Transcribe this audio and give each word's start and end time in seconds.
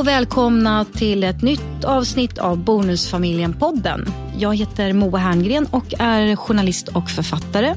och 0.00 0.06
välkomna 0.06 0.84
till 0.84 1.24
ett 1.24 1.42
nytt 1.42 1.84
avsnitt 1.84 2.38
av 2.38 2.58
Bonusfamiljen-podden. 2.58 4.10
Jag 4.38 4.56
heter 4.56 4.92
Moa 4.92 5.18
Herngren 5.18 5.66
och 5.66 5.94
är 5.98 6.36
journalist 6.36 6.88
och 6.88 7.10
författare. 7.10 7.74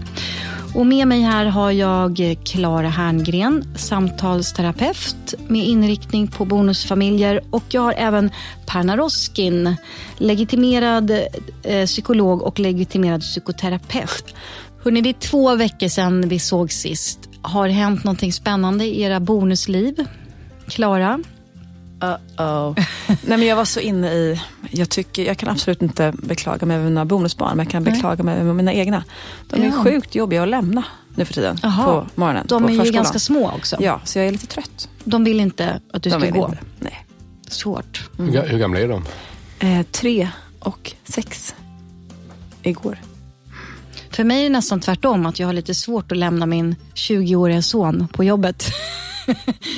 Och 0.75 0.85
med 0.85 1.07
mig 1.07 1.21
här 1.21 1.45
har 1.45 1.71
jag 1.71 2.37
Klara 2.45 2.89
Herngren, 2.89 3.75
samtalsterapeut 3.75 5.33
med 5.47 5.65
inriktning 5.65 6.27
på 6.27 6.45
bonusfamiljer 6.45 7.41
och 7.49 7.63
jag 7.69 7.81
har 7.81 7.93
även 7.97 8.31
Perna 8.65 8.97
Roskin, 8.97 9.75
legitimerad 10.17 11.11
eh, 11.63 11.85
psykolog 11.85 12.41
och 12.41 12.59
legitimerad 12.59 13.21
psykoterapeut. 13.21 14.35
Hörrni, 14.83 15.01
det 15.01 15.09
är 15.09 15.13
två 15.13 15.55
veckor 15.55 15.87
sedan 15.87 16.29
vi 16.29 16.39
såg 16.39 16.71
sist. 16.71 17.19
Har 17.41 17.67
det 17.67 17.73
hänt 17.73 18.03
någonting 18.03 18.33
spännande 18.33 18.85
i 18.85 19.01
era 19.01 19.19
bonusliv? 19.19 20.05
Klara? 20.67 21.19
Uh-oh. 22.03 22.85
Nej, 23.07 23.17
men 23.37 23.45
jag 23.45 23.55
var 23.55 23.65
så 23.65 23.79
inne 23.79 24.11
i, 24.13 24.41
jag, 24.71 24.89
tycker, 24.89 25.25
jag 25.25 25.37
kan 25.37 25.49
absolut 25.49 25.81
inte 25.81 26.13
beklaga 26.23 26.65
mig 26.65 26.75
över 26.77 26.85
mina 26.85 27.05
bonusbarn, 27.05 27.57
men 27.57 27.65
jag 27.65 27.71
kan 27.71 27.83
beklaga 27.83 28.23
mig 28.23 28.39
över 28.39 28.53
mina 28.53 28.73
egna. 28.73 29.03
De 29.49 29.61
är 29.61 29.65
Ja. 29.65 29.83
sjukt 29.83 30.15
jobbiga 30.15 30.43
att 30.43 30.49
lämna 30.49 30.83
nu 31.15 31.25
för 31.25 31.33
tiden 31.33 31.57
Jaha. 31.63 31.85
på 31.85 32.07
morgonen. 32.15 32.45
De 32.49 32.63
på 32.63 32.69
är 32.69 32.71
ju 32.71 32.77
förskolan. 32.77 33.03
ganska 33.03 33.19
små 33.19 33.51
också. 33.55 33.77
Ja, 33.79 34.01
så 34.03 34.19
jag 34.19 34.27
är 34.27 34.31
lite 34.31 34.47
trött. 34.47 34.89
De 35.03 35.23
vill 35.23 35.39
inte 35.39 35.81
att 35.93 36.03
du 36.03 36.09
De 36.09 36.21
ska 36.21 36.29
gå. 36.29 36.45
inte. 36.45 36.57
Nej. 36.79 37.05
Svårt. 37.47 38.09
Hur, 38.17 38.27
ga- 38.27 38.47
hur 38.47 38.57
gamla 38.59 38.79
är 38.79 38.87
de? 38.87 39.03
Eh, 39.59 39.85
tre 39.91 40.29
och 40.59 40.91
sex 41.03 41.55
igår. 42.63 42.97
För 44.09 44.23
mig 44.23 44.39
är 44.39 44.43
det 44.43 44.49
nästan 44.49 44.79
tvärtom, 44.79 45.25
att 45.25 45.39
jag 45.39 45.47
har 45.47 45.53
lite 45.53 45.73
svårt 45.75 46.11
att 46.11 46.17
lämna 46.17 46.45
min 46.45 46.75
20-åriga 46.95 47.61
son 47.61 48.07
på 48.13 48.23
jobbet. 48.23 48.65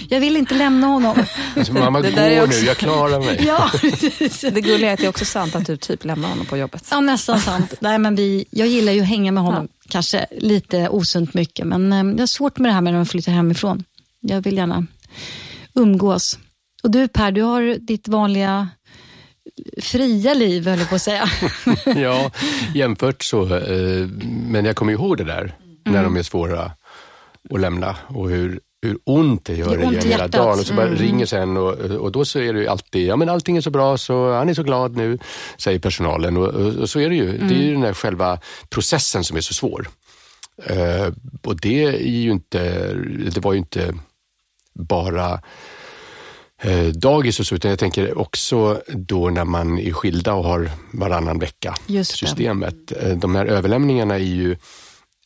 jag 0.09 0.19
vill 0.19 0.37
inte 0.37 0.55
lämna 0.55 0.87
honom. 0.87 1.23
Alltså, 1.57 1.73
mamma 1.73 2.01
Det 2.01 2.09
går 2.09 2.15
där 2.15 2.31
är 2.31 2.35
nu, 2.37 2.43
också- 2.43 2.65
jag 2.65 2.77
klarar 2.77 3.19
mig. 3.19 3.43
ja, 3.47 3.71
Det 4.51 4.61
gulliga 4.61 4.89
är 4.89 4.93
att 4.93 4.99
det 4.99 5.05
är 5.05 5.09
också 5.09 5.25
sant 5.25 5.55
att 5.55 5.65
du 5.65 5.77
typ 5.77 6.05
lämnar 6.05 6.29
honom 6.29 6.45
på 6.45 6.57
jobbet. 6.57 6.87
ja, 6.91 6.99
nästan 7.01 7.39
sant. 7.39 7.73
Nej, 7.79 7.99
men 7.99 8.15
vi, 8.15 8.45
jag 8.49 8.67
gillar 8.67 8.91
ju 8.93 9.01
att 9.01 9.07
hänga 9.07 9.31
med 9.31 9.43
honom, 9.43 9.67
kanske 9.89 10.25
lite 10.37 10.89
osunt 10.89 11.33
mycket. 11.33 11.67
Men 11.67 11.93
eh, 11.93 11.97
jag 12.11 12.19
har 12.19 12.27
svårt 12.27 12.57
med 12.57 12.69
det 12.69 12.73
här 12.73 12.81
med 12.81 12.93
när 12.93 12.99
man 12.99 13.05
flyttar 13.05 13.31
hemifrån. 13.31 13.83
Jag 14.21 14.41
vill 14.41 14.57
gärna 14.57 14.85
umgås. 15.73 16.39
Och 16.83 16.91
du 16.91 17.07
Per, 17.07 17.31
du 17.31 17.41
har 17.41 17.77
ditt 17.79 18.07
vanliga 18.07 18.67
fria 19.81 20.33
liv, 20.33 20.67
höll 20.67 20.79
jag 20.79 20.89
på 20.89 20.95
att 20.95 21.01
säga. 21.01 21.29
Ja, 21.95 22.31
jämfört 22.75 23.23
så. 23.23 23.55
Eh, 23.55 24.07
men 24.23 24.65
jag 24.65 24.75
kommer 24.75 24.93
ihåg 24.93 25.17
det 25.17 25.23
där, 25.23 25.55
när 25.85 25.91
Mm. 25.99 26.03
de 26.03 26.19
är 26.19 26.23
svåra 26.23 26.71
att 27.53 27.59
lämna 27.59 27.95
och 28.07 28.29
hur, 28.29 28.59
hur 28.85 28.97
ont 29.03 29.45
det 29.45 29.55
gör 29.55 29.77
Det 29.77 29.85
ont 29.85 30.03
i 30.03 30.07
i 30.07 30.11
hela 30.11 30.27
dagen. 30.27 30.59
Och 30.59 30.65
så 30.65 30.73
bara 30.73 30.85
Mm. 30.87 30.97
ringer 30.99 31.25
sen 31.25 31.57
och, 31.57 31.73
och 31.73 32.11
då 32.11 32.25
så 32.25 32.39
är 32.39 32.53
det 32.53 32.59
ju 32.59 32.67
alltid, 32.67 33.07
ja 33.07 33.15
men 33.15 33.29
allting 33.29 33.57
är 33.57 33.61
så 33.61 33.69
bra 33.69 33.97
så 33.97 34.33
han 34.33 34.49
är 34.49 34.53
så 34.53 34.63
glad 34.63 34.95
nu, 34.95 35.17
säger 35.57 35.79
personalen. 35.79 36.37
Och, 36.37 36.47
och, 36.47 36.73
och 36.75 36.89
så 36.89 36.99
är 36.99 37.09
det 37.09 37.15
ju. 37.15 37.37
Det 37.37 37.55
är 37.55 37.59
ju 37.63 37.71
den 37.71 37.81
där 37.81 37.93
själva 37.93 38.39
processen 38.69 39.23
som 39.23 39.37
är 39.37 39.41
så 39.41 39.53
svår. 39.53 39.87
Eh, 40.65 41.07
och 41.43 41.59
det 41.61 41.83
är 41.85 41.97
ju 41.99 42.31
inte, 42.31 42.93
det 43.33 43.37
var 43.39 43.53
ju 43.53 43.59
inte 43.59 43.93
bara 44.79 45.41
eh, 46.61 46.83
dagis 46.87 47.39
och 47.39 47.45
så, 47.45 47.55
utan 47.55 47.69
jag 47.69 47.79
tänker 47.79 48.17
också 48.17 48.81
då 48.87 49.29
när 49.29 49.45
man 49.45 49.79
är 49.79 49.91
skilda 49.91 50.33
och 50.33 50.43
har 50.43 50.71
varannan 50.93 51.39
vecka 51.39 51.75
Just 51.87 52.11
det. 52.11 52.17
systemet. 52.17 52.75
Eh, 53.01 53.09
De 53.17 53.35
här 53.35 53.45
överlämningarna 53.45 54.15
är 54.15 54.19
ju 54.19 54.55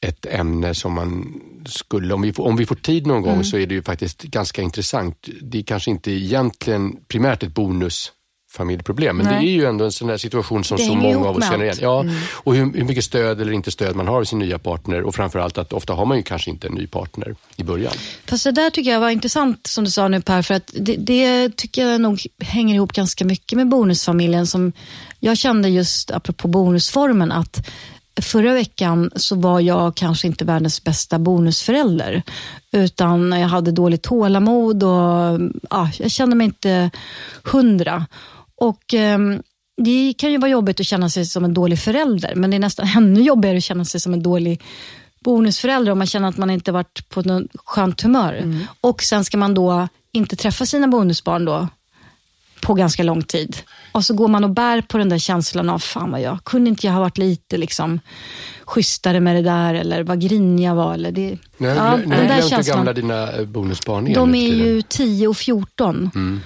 ett 0.02 0.26
ämne 0.26 0.76
som 0.76 0.94
man 0.94 1.42
skulle, 1.66 2.14
om 2.14 2.22
vi 2.22 2.34
får, 2.34 2.44
om 2.48 2.56
vi 2.56 2.66
får 2.66 2.76
tid 2.76 3.08
någon 3.08 3.24
Mm. 3.24 3.36
gång 3.36 3.44
så 3.44 3.58
är 3.58 3.68
det 3.68 3.74
ju 3.76 3.84
faktiskt 3.84 4.22
ganska 4.24 4.62
intressant. 4.62 5.28
Det 5.42 5.58
är 5.58 5.64
kanske 5.64 5.92
inte 5.92 6.12
egentligen 6.12 6.96
primärt 7.08 7.44
ett 7.44 7.54
bonusfamiljeproblem, 7.54 9.18
men 9.18 9.26
Nej. 9.26 9.46
det 9.46 9.52
är 9.52 9.54
ju 9.54 9.66
ändå 9.66 9.86
en 9.86 9.92
sån 9.92 10.08
där 10.08 10.18
situation 10.18 10.64
som 10.64 10.78
så 10.78 10.96
många 10.96 11.28
av 11.28 11.38
oss 11.38 11.44
känner 11.44 11.66
igen. 11.66 11.90
allt. 11.90 12.04
Mm. 12.06 12.16
Ja, 12.16 12.22
och 12.34 12.56
hur, 12.56 12.74
hur 12.74 12.84
mycket 12.84 13.04
stöd 13.04 13.42
eller 13.42 13.52
inte 13.52 13.72
stöd 13.72 13.96
man 13.96 14.08
har 14.08 14.18
av 14.20 14.24
sin 14.24 14.40
nya 14.40 14.60
partner 14.60 15.02
och 15.04 15.16
framförallt 15.16 15.58
att 15.58 15.74
ofta 15.74 15.94
har 15.94 16.06
man 16.06 16.18
ju 16.18 16.24
kanske 16.24 16.50
inte 16.50 16.68
en 16.68 16.74
ny 16.74 16.88
partner 16.88 17.36
i 17.56 17.64
början. 17.64 17.94
Fast 18.26 18.44
det 18.44 18.52
där 18.52 18.70
tycker 18.70 18.92
jag 18.92 19.00
var 19.00 19.10
intressant 19.10 19.68
som 19.68 19.84
du 19.84 19.92
sa 19.92 20.08
nu 20.08 20.22
Per, 20.22 20.42
för 20.42 20.54
att 20.54 20.72
det, 20.74 20.96
det 20.96 21.56
tycker 21.58 21.88
jag 21.88 22.02
nog 22.02 22.22
hänger 22.40 22.76
ihop 22.76 22.94
ganska 22.94 23.26
mycket 23.26 23.56
med 23.58 23.68
bonusfamiljen. 23.70 24.48
Som 24.48 24.72
jag 25.20 25.38
kände 25.38 25.70
just 25.70 26.12
apropå 26.12 26.48
bonusformen 26.48 27.32
att 27.32 27.68
förra 28.22 28.54
veckan 28.54 29.12
så 29.16 29.36
var 29.36 29.60
jag 29.60 29.96
kanske 29.96 30.28
inte 30.28 30.46
världens 30.46 30.84
bästa 30.84 31.20
bonusförälder. 31.20 32.24
Utan 32.72 33.32
jag 33.32 33.48
hade 33.48 33.72
dåligt 33.72 34.04
tålamod 34.04 34.84
och 34.84 35.40
ja, 35.70 35.92
jag 36.00 36.12
kände 36.12 36.36
mig 36.36 36.46
inte 36.46 36.92
hundra. 37.44 38.06
Och 38.56 38.94
ehm, 38.94 39.42
det 39.78 40.14
kan 40.18 40.32
ju 40.32 40.38
vara 40.38 40.52
jobbigt 40.52 40.80
att 40.80 40.86
känna 40.86 41.10
sig 41.10 41.26
som 41.26 41.46
en 41.46 41.54
dålig 41.54 41.80
förälder, 41.80 42.36
men 42.36 42.50
det 42.50 42.58
är 42.58 42.60
nästan 42.60 42.88
ännu 42.98 43.22
jobbigare 43.22 43.58
att 43.58 43.64
känna 43.64 43.86
sig 43.86 44.00
som 44.00 44.14
en 44.14 44.24
dålig 44.24 44.62
bonusförälder 45.20 45.92
om 45.92 45.98
man 45.98 46.08
känner 46.08 46.28
att 46.28 46.38
man 46.38 46.50
inte 46.50 46.72
varit 46.72 47.10
på 47.10 47.22
något 47.22 47.52
skönt 47.66 48.02
humör. 48.02 48.66
Och 48.82 49.04
sen 49.04 49.26
ska 49.26 49.38
man 49.38 49.54
då 49.54 49.88
inte 50.12 50.36
träffa 50.36 50.66
sina 50.66 50.88
bonusbarn 50.88 51.46
då 51.46 51.68
på 52.62 52.74
ganska 52.74 53.04
lång 53.04 53.24
tid. 53.24 53.58
Och 53.92 54.06
så 54.06 54.14
går 54.14 54.28
man 54.28 54.44
och 54.44 54.50
bär 54.50 54.82
på 54.82 54.98
den 54.98 55.10
där 55.10 55.18
känslan 55.18 55.70
av, 55.70 55.80
fan 55.80 56.12
vad 56.12 56.22
jag, 56.22 56.44
kunde 56.44 56.70
inte 56.70 56.86
jag 56.88 56.94
ha 56.94 57.00
varit 57.00 57.18
lite 57.18 57.58
liksom 57.58 58.00
schysstare 58.66 59.20
med 59.20 59.36
det 59.36 59.42
där 59.42 59.74
eller 59.74 60.04
vad 60.04 60.22
grinig 60.22 60.68
jag 60.68 60.76
var. 60.76 60.94
Eller 60.94 61.12
det, 61.12 61.38
har 61.60 61.68
Ja, 61.68 61.74
har 61.74 61.98
den 61.98 62.10
där 62.10 62.42
känslan. 62.50 62.78
gamla 62.78 62.94
dina 62.94 63.32
eh, 63.32 63.46
bonusbarn 63.46 64.08
är 64.08 64.16
de 64.16 64.36
är 64.36 64.48
ju 64.54 64.82
10 64.82 65.28
och 65.28 65.38
14. 65.38 66.12
Mm. 66.16 66.40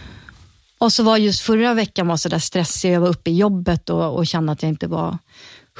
Och 0.77 0.93
så 0.93 1.03
var 1.03 1.17
just 1.17 1.41
förra 1.41 1.73
veckan 1.73 2.07
var 2.07 2.17
så 2.17 2.29
där 2.29 2.39
stressig, 2.39 2.91
jag 2.93 3.01
var 3.01 3.07
uppe 3.09 3.29
i 3.29 3.37
jobbet 3.37 3.89
och, 3.89 4.15
och 4.15 4.27
kände 4.27 4.51
att 4.51 4.61
jag 4.63 4.69
inte 4.69 4.87
var 4.87 5.17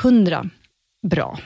hundra 0.01 0.49
bra. 1.07 1.39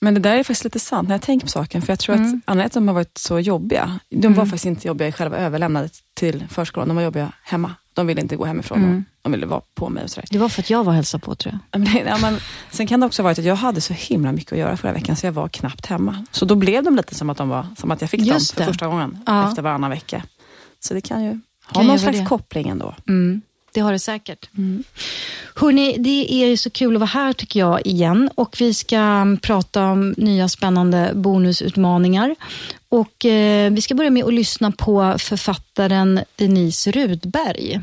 Men 0.00 0.14
det 0.14 0.20
där 0.20 0.36
är 0.36 0.42
faktiskt 0.42 0.64
lite 0.64 0.78
sant 0.80 1.08
när 1.08 1.14
jag 1.14 1.22
tänker 1.22 1.46
på 1.46 1.50
saken. 1.50 1.82
För 1.82 1.92
jag 1.92 1.98
tror 1.98 2.14
Mm. 2.16 2.26
att 2.28 2.32
anledningen 2.44 2.70
till 2.70 2.78
att 2.78 2.82
de 2.82 2.88
har 2.88 2.94
varit 2.94 3.18
så 3.18 3.40
jobbiga, 3.40 3.98
de 4.10 4.34
var 4.34 4.44
faktiskt 4.44 4.64
inte 4.64 4.88
jobbiga 4.88 5.08
i 5.08 5.12
själva 5.12 5.36
överlämnandet 5.36 5.92
till 6.14 6.44
förskolan. 6.50 6.88
De 6.88 6.96
var 6.96 7.02
jobbiga 7.02 7.32
hemma. 7.42 7.74
De 7.94 8.06
ville 8.06 8.20
inte 8.20 8.36
gå 8.36 8.44
hemifrån. 8.44 8.78
Mm. 8.84 9.04
De 9.22 9.32
ville 9.32 9.46
vara 9.46 9.60
på 9.74 9.88
mig 9.88 10.04
och 10.04 10.10
sådär. 10.10 10.28
Det 10.30 10.38
var 10.38 10.48
för 10.48 10.62
att 10.62 10.70
jag 10.70 10.84
var 10.84 10.90
och 10.92 10.94
hälsade 10.96 11.24
på 11.24 11.34
tror 11.34 11.58
jag. 11.70 11.80
Men, 11.80 12.06
ja, 12.06 12.18
men, 12.20 12.38
sen 12.70 12.86
kan 12.86 13.00
det 13.00 13.06
också 13.06 13.22
ha 13.22 13.24
varit 13.24 13.38
att 13.38 13.44
jag 13.44 13.56
hade 13.56 13.80
så 13.80 13.92
himla 13.94 14.32
mycket 14.32 14.52
att 14.52 14.58
göra 14.58 14.76
förra 14.76 14.92
veckan, 14.92 15.16
så 15.16 15.26
jag 15.26 15.32
var 15.32 15.48
knappt 15.48 15.86
hemma. 15.86 16.24
Så 16.30 16.44
då 16.44 16.54
blev 16.54 16.84
de 16.84 16.96
lite 16.96 17.14
som 17.14 17.30
att, 17.30 17.36
de 17.36 17.48
var, 17.48 17.66
som 17.76 17.90
att 17.90 18.00
jag 18.00 18.10
fick 18.10 18.20
Just 18.20 18.50
dem 18.50 18.54
för 18.54 18.60
det. 18.60 18.66
första 18.72 18.86
gången 18.86 19.18
Ja. 19.26 19.48
efter 19.48 19.62
varannan 19.62 19.90
vecka. 19.90 20.22
Så 20.80 20.94
det 20.94 21.00
kan 21.00 21.24
ju 21.24 21.30
ha 21.66 21.74
Kan 21.74 21.86
någon 21.86 21.98
slags 21.98 22.18
det. 22.18 22.24
koppling 22.26 22.68
ändå. 22.68 22.94
Mm, 23.08 23.42
det 23.72 23.80
har 23.80 23.92
det 23.92 23.98
säkert. 23.98 24.48
Mm. 24.58 24.84
Hörrni, 25.54 25.96
det 25.98 26.34
är 26.34 26.46
ju 26.46 26.56
så 26.56 26.70
kul 26.70 26.96
att 26.96 27.00
vara 27.00 27.08
här 27.08 27.32
tycker 27.32 27.60
jag 27.60 27.86
igen. 27.86 28.30
Och 28.34 28.56
vi 28.60 28.74
ska 28.74 29.26
prata 29.42 29.84
om 29.84 30.14
nya 30.16 30.48
spännande 30.48 31.12
bonusutmaningar. 31.14 32.36
Och 32.88 33.24
eh, 33.24 33.72
vi 33.72 33.80
ska 33.80 33.94
börja 33.94 34.10
med 34.10 34.24
att 34.24 34.34
lyssna 34.34 34.70
på 34.70 35.14
författaren 35.18 36.20
Denise 36.36 36.90
Rudberg. 36.90 37.80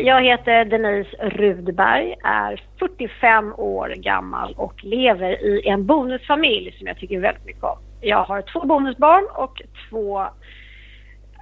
Jag 0.00 0.24
heter 0.24 0.64
Denise 0.64 1.16
Rudberg, 1.20 2.14
är 2.24 2.62
45 2.78 3.54
år 3.58 3.88
gammal 3.88 4.54
och 4.56 4.84
lever 4.84 5.44
i 5.44 5.68
en 5.68 5.86
bonusfamilj 5.86 6.72
som 6.78 6.86
jag 6.86 6.96
tycker 6.96 7.20
väldigt 7.20 7.44
mycket 7.44 7.64
om. 7.64 7.78
Jag 8.00 8.24
har 8.24 8.42
två 8.42 8.60
bonusbarn 8.60 9.26
och 9.36 9.62
två 9.88 10.26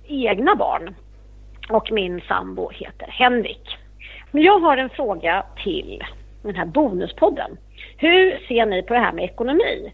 egna 0.06 0.54
barn. 0.54 0.94
Och 1.70 1.92
min 1.92 2.20
sambo 2.20 2.70
heter 2.70 3.06
Henrik. 3.06 3.78
Men 4.30 4.42
jag 4.42 4.58
har 4.58 4.76
en 4.76 4.90
fråga 4.90 5.44
till 5.64 6.02
den 6.42 6.54
här 6.54 6.66
bonuspodden. 6.66 7.56
Hur 7.96 8.46
ser 8.48 8.66
ni 8.66 8.82
på 8.82 8.94
det 8.94 9.00
här 9.00 9.12
med 9.12 9.24
ekonomi? 9.24 9.92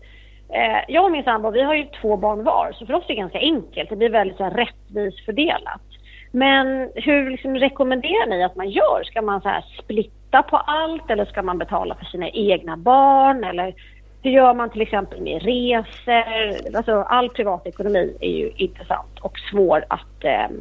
Eh, 0.48 0.84
jag 0.88 1.04
och 1.04 1.12
min 1.12 1.24
sambo, 1.24 1.50
vi 1.50 1.62
har 1.62 1.74
ju 1.74 1.84
två 2.00 2.16
barn 2.16 2.44
var, 2.44 2.72
så 2.72 2.86
för 2.86 2.94
oss 2.94 3.04
är 3.04 3.08
det 3.08 3.14
ganska 3.14 3.38
enkelt. 3.38 3.90
Det 3.90 3.96
blir 3.96 4.10
väldigt 4.10 4.36
så 4.36 4.44
här, 4.44 4.50
rättvist 4.50 5.24
fördelat. 5.24 5.82
Men 6.34 6.90
hur 6.94 7.30
liksom, 7.30 7.54
rekommenderar 7.54 8.26
ni 8.26 8.44
att 8.44 8.56
man 8.56 8.70
gör? 8.70 9.04
Ska 9.04 9.22
man 9.22 9.40
så 9.40 9.48
här, 9.48 9.64
splitta 9.82 10.42
på 10.42 10.56
allt 10.56 11.10
eller 11.10 11.24
ska 11.24 11.42
man 11.42 11.58
betala 11.58 11.94
för 11.94 12.04
sina 12.04 12.28
egna 12.28 12.76
barn? 12.76 13.44
Eller 13.44 13.74
hur 14.22 14.30
gör 14.30 14.54
man 14.54 14.70
till 14.70 14.82
exempel 14.82 15.20
med 15.20 15.42
resor? 15.42 16.76
Alltså, 16.76 16.92
all 16.92 17.28
privatekonomi 17.28 18.16
är 18.20 18.30
ju 18.30 18.50
intressant 18.56 19.18
och 19.20 19.38
svår 19.50 19.84
att 19.88 20.24
eh, 20.24 20.56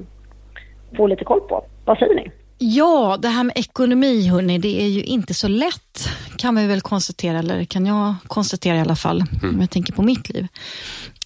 få 0.97 1.07
lite 1.07 1.23
koll 1.23 1.41
på. 1.41 1.65
Vad 1.85 1.97
säger 1.97 2.15
ni? 2.15 2.31
Ja, 2.57 3.17
det 3.19 3.27
här 3.27 3.43
med 3.43 3.57
ekonomi, 3.57 4.27
hörni, 4.27 4.57
det 4.57 4.81
är 4.81 4.87
ju 4.87 5.03
inte 5.03 5.33
så 5.33 5.47
lätt, 5.47 6.09
kan 6.37 6.55
vi 6.55 6.67
väl 6.67 6.81
konstatera, 6.81 7.39
eller 7.39 7.63
kan 7.63 7.85
jag 7.85 8.15
konstatera 8.27 8.75
i 8.75 8.79
alla 8.79 8.95
fall, 8.95 9.23
om 9.43 9.57
jag 9.59 9.69
tänker 9.69 9.93
på 9.93 10.01
mitt 10.01 10.29
liv. 10.29 10.47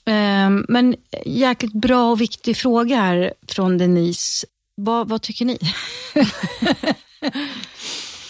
Ehm, 0.07 0.65
Men 0.69 0.95
jäkligt 1.25 1.73
bra 1.73 2.11
och 2.11 2.21
viktig 2.21 2.57
fråga 2.57 2.95
här 2.95 3.33
från 3.47 3.77
Denise. 3.77 4.47
Vad, 4.75 5.09
vad 5.09 5.21
tycker 5.21 5.45
ni? 5.45 5.57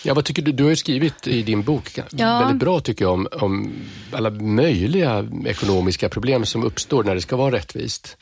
Ja, 0.04 0.14
vad 0.14 0.26
tycker 0.26 0.42
du? 0.42 0.52
Du 0.52 0.64
har 0.64 0.70
ju 0.70 0.76
skrivit 0.76 1.28
i 1.28 1.42
din 1.44 1.64
bok 1.64 2.00
Ja. 2.12 2.40
väldigt 2.40 2.60
bra 2.60 2.80
tycker 2.80 3.06
jag 3.06 3.14
om, 3.14 3.28
om 3.42 3.72
alla 4.12 4.30
möjliga 4.30 5.28
ekonomiska 5.46 6.10
problem 6.10 6.46
som 6.46 6.64
uppstår 6.64 7.04
när 7.04 7.16
det 7.16 7.22
ska 7.22 7.36
vara 7.36 7.56
rättvist. 7.56 8.18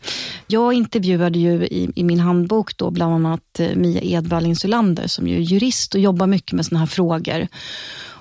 Jag 0.48 0.74
intervjuade 0.74 1.40
ju 1.40 1.66
i, 1.66 1.90
i 1.96 2.04
min 2.04 2.20
handbok 2.20 2.78
då 2.78 2.92
bland 2.92 3.14
annat 3.14 3.60
eh, 3.60 3.76
Mia 3.76 4.02
Edvall 4.02 4.46
Insulander 4.46 5.08
som 5.08 5.28
ju 5.28 5.36
är 5.36 5.42
jurist 5.42 5.94
och 5.96 6.00
jobbar 6.02 6.28
mycket 6.28 6.54
med 6.54 6.66
såna 6.66 6.80
här 6.80 6.88
frågor. 6.88 7.48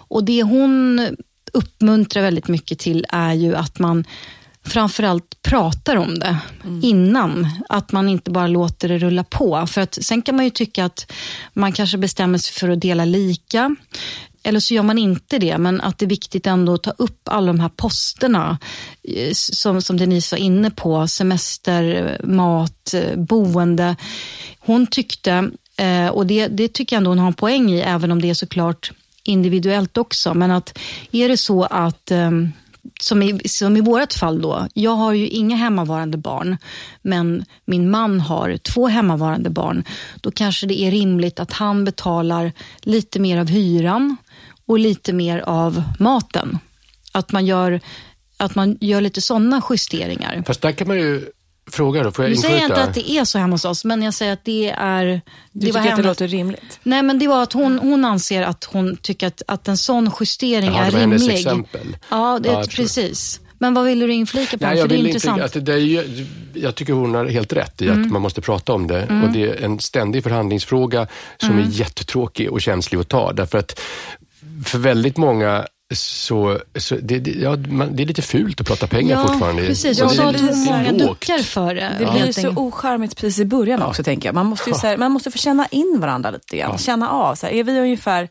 Och 0.08 0.25
det 0.25 0.42
hon 0.42 1.00
uppmuntrar 1.52 2.22
väldigt 2.22 2.48
mycket 2.48 2.78
till 2.78 3.06
är 3.08 3.32
ju 3.34 3.54
att 3.54 3.78
man 3.78 4.04
framförallt 4.64 5.43
pratar 5.43 5.96
om 5.96 6.19
det 6.19 6.38
innan. 6.82 7.49
Att 7.69 7.93
man 7.93 8.08
inte 8.08 8.31
bara 8.31 8.46
låter 8.46 8.88
det 8.88 8.99
rulla 8.99 9.25
på. 9.25 9.66
För 9.66 9.81
att 9.81 9.99
sen 10.02 10.22
kan 10.22 10.37
man 10.37 10.44
ju 10.44 10.50
tycka 10.50 10.84
att 10.84 11.12
man 11.52 11.72
kanske 11.72 11.99
bestämmer 11.99 12.38
sig 12.38 12.55
för 12.55 12.69
att 12.69 12.81
dela 12.81 13.05
lika. 13.05 13.76
Eller 14.43 14.61
så 14.61 14.75
gör 14.75 14.82
man 14.82 14.99
inte 14.99 15.38
det, 15.38 15.58
men 15.58 15.81
att 15.81 15.99
det 15.99 16.05
är 16.05 16.08
viktigt 16.08 16.46
ändå 16.46 16.75
att 16.75 16.82
ta 16.82 16.90
upp 16.90 17.28
alla 17.28 17.46
de 17.46 17.61
här 17.61 17.69
posterna 17.69 18.58
eh, 19.02 19.31
som, 19.32 19.82
som 19.82 19.96
Denise 19.96 20.37
var 20.37 20.40
inne 20.40 20.70
på. 20.70 21.08
Semester, 21.08 22.17
mat, 22.25 22.94
eh, 22.94 23.17
boende. 23.17 23.96
Hon 24.58 24.87
tyckte, 24.87 25.50
eh, 25.76 26.08
och 26.08 26.26
det, 26.26 26.46
det 26.46 26.69
tycker 26.69 26.96
jag 26.96 26.99
ändå 26.99 27.10
hon 27.10 27.19
har 27.19 27.26
en 27.26 27.34
poäng 27.34 27.70
i, 27.70 27.81
även 27.81 28.12
om 28.12 28.22
det 28.22 28.31
är 28.31 28.34
såklart 28.34 28.93
individuellt 29.22 29.99
också. 29.99 30.34
Men 30.34 30.50
att 30.50 30.78
är 31.12 31.28
det 31.28 31.37
så 31.37 31.64
att 31.64 32.10
ehm, 32.10 32.52
som 33.00 33.22
i, 33.22 33.48
som 33.48 33.76
i 33.76 33.81
vårt 33.81 34.12
fall 34.12 34.42
då, 34.42 34.69
jag 34.75 34.90
har 34.90 35.12
ju 35.12 35.28
inga 35.28 35.56
hemmavarande 35.56 36.19
barn, 36.19 36.56
men 37.02 37.44
min 37.64 37.90
man 37.90 38.20
har 38.20 38.56
två 38.56 38.88
hemmavarande 38.88 39.50
barn. 39.50 39.84
Då 40.20 40.31
kanske 40.31 40.66
det 40.66 40.81
är 40.81 40.90
rimligt 40.90 41.40
att 41.40 41.52
han 41.52 41.84
betalar 41.84 42.52
lite 42.81 43.20
mer 43.20 43.38
av 43.38 43.48
hyran 43.48 44.16
och 44.66 44.78
lite 44.78 45.12
mer 45.12 45.38
av 45.38 45.82
maten. 45.98 46.58
Att 47.12 47.32
man 47.32 47.46
gör, 47.46 47.81
att 48.36 48.54
man 48.54 48.78
gör 48.81 49.00
lite 49.00 49.20
sådana 49.20 49.62
justeringar. 49.70 50.42
Fast 50.46 50.62
där 50.62 50.72
kan 50.72 50.88
man 50.88 50.96
ju 50.96 51.31
fråga 51.70 52.02
då, 52.02 52.11
får 52.12 52.25
jag 52.25 52.31
Nu 52.31 52.37
säger 52.37 52.56
jag 52.56 52.64
inte 52.64 52.82
att 52.82 52.94
det 52.94 53.11
är 53.11 53.25
så 53.25 53.38
hemma 53.38 53.55
hos 53.55 53.64
oss, 53.64 53.84
men 53.84 54.02
jag 54.02 54.14
säger 54.14 54.32
att 54.32 54.44
det 54.44 54.70
är... 54.78 55.05
Du 55.06 55.20
Det 55.52 55.66
tycker 55.66 55.81
var 55.81 55.88
att 55.90 55.96
det 55.96 56.02
låter 56.02 56.28
rimligt? 56.28 56.78
Nej, 56.82 57.02
men 57.02 57.19
det 57.19 57.28
var 57.28 57.43
att 57.43 57.52
hon, 57.52 57.78
hon 57.78 58.05
anser 58.05 58.43
att 58.43 58.64
hon 58.64 58.96
tycker 58.96 59.26
att, 59.26 59.43
att 59.49 59.69
en 59.69 59.76
sån 59.76 60.11
justering 60.20 60.64
Jaha, 60.70 60.78
är 60.87 60.90
det 60.90 60.93
var 60.93 61.00
rimlig. 61.00 61.34
exempel. 61.34 61.96
Ja, 62.11 62.38
det, 62.43 62.49
Ja, 62.49 62.64
precis. 62.70 63.40
Men 63.58 63.75
vad 63.75 63.84
vill 63.84 64.00
du 64.00 64.12
inflika 64.12 64.58
på? 64.58 64.64
Nej, 64.66 64.78
jag, 64.78 64.88
det 64.88 64.94
är 64.94 64.99
intressant. 64.99 65.43
inte, 65.43 65.58
att 65.58 65.64
det 65.66 65.72
är 65.72 65.76
ju, 65.78 66.26
jag 66.55 66.75
tycker 66.75 66.93
hon 66.93 67.14
har 67.14 67.26
helt 67.26 67.52
rätt 67.52 67.82
i 67.82 67.88
Mm. 67.88 68.02
att 68.02 68.12
man 68.12 68.22
måste 68.22 68.40
prata 68.40 68.72
om 68.72 68.87
det. 68.87 69.02
Och 69.25 69.32
Det 69.32 69.43
är 69.43 69.64
en 69.64 69.81
ständig 69.81 70.22
förhandlingsfråga 70.22 71.06
som 71.38 71.50
Mm. 71.50 71.64
är 71.64 71.69
jättetråkig 71.70 72.50
och 72.50 72.60
känslig 72.60 72.99
att 72.99 73.08
ta. 73.08 73.32
Därför 73.32 73.58
att 73.58 73.81
för 74.64 74.78
väldigt 74.78 75.17
många 75.17 75.67
så, 75.94 76.61
så 76.76 76.96
det, 77.02 77.19
det, 77.19 77.31
ja, 77.31 77.56
man, 77.69 77.96
det 77.96 78.02
är 78.02 78.06
lite 78.06 78.23
fult 78.23 78.61
att 78.61 78.67
prata 78.67 78.87
pengar 78.87 79.17
ja, 79.20 79.29
fortfarande. 79.29 79.67
precis. 79.67 79.99
Jag 79.99 80.11
sa 80.11 80.31
att 80.31 80.56
många 80.56 80.93
duckar 80.93 81.38
för 81.38 81.75
det. 81.75 81.91
Det 81.99 82.11
blir 82.12 82.26
ju 82.26 82.32
så 82.32 82.49
ocharmigt 82.49 83.17
precis 83.17 83.38
i 83.38 83.44
början 83.44 83.82
också, 83.82 84.02
tänker 84.05 84.29
jag. 84.29 84.35
Man 84.35 84.46
måste, 84.46 84.70
ju, 84.70 84.76
så 84.76 84.87
här, 84.87 84.96
man 84.96 85.12
måste 85.12 85.31
få 85.31 85.38
känna 85.38 85.67
in 85.67 85.96
varandra 86.00 86.31
lite 86.31 86.56
grann. 86.56 86.79
Känna 86.79 87.11
av, 87.11 87.35
så 87.35 87.46
här, 87.46 87.52
är 87.52 87.64
vi 87.64 87.79
ungefär 87.81 88.29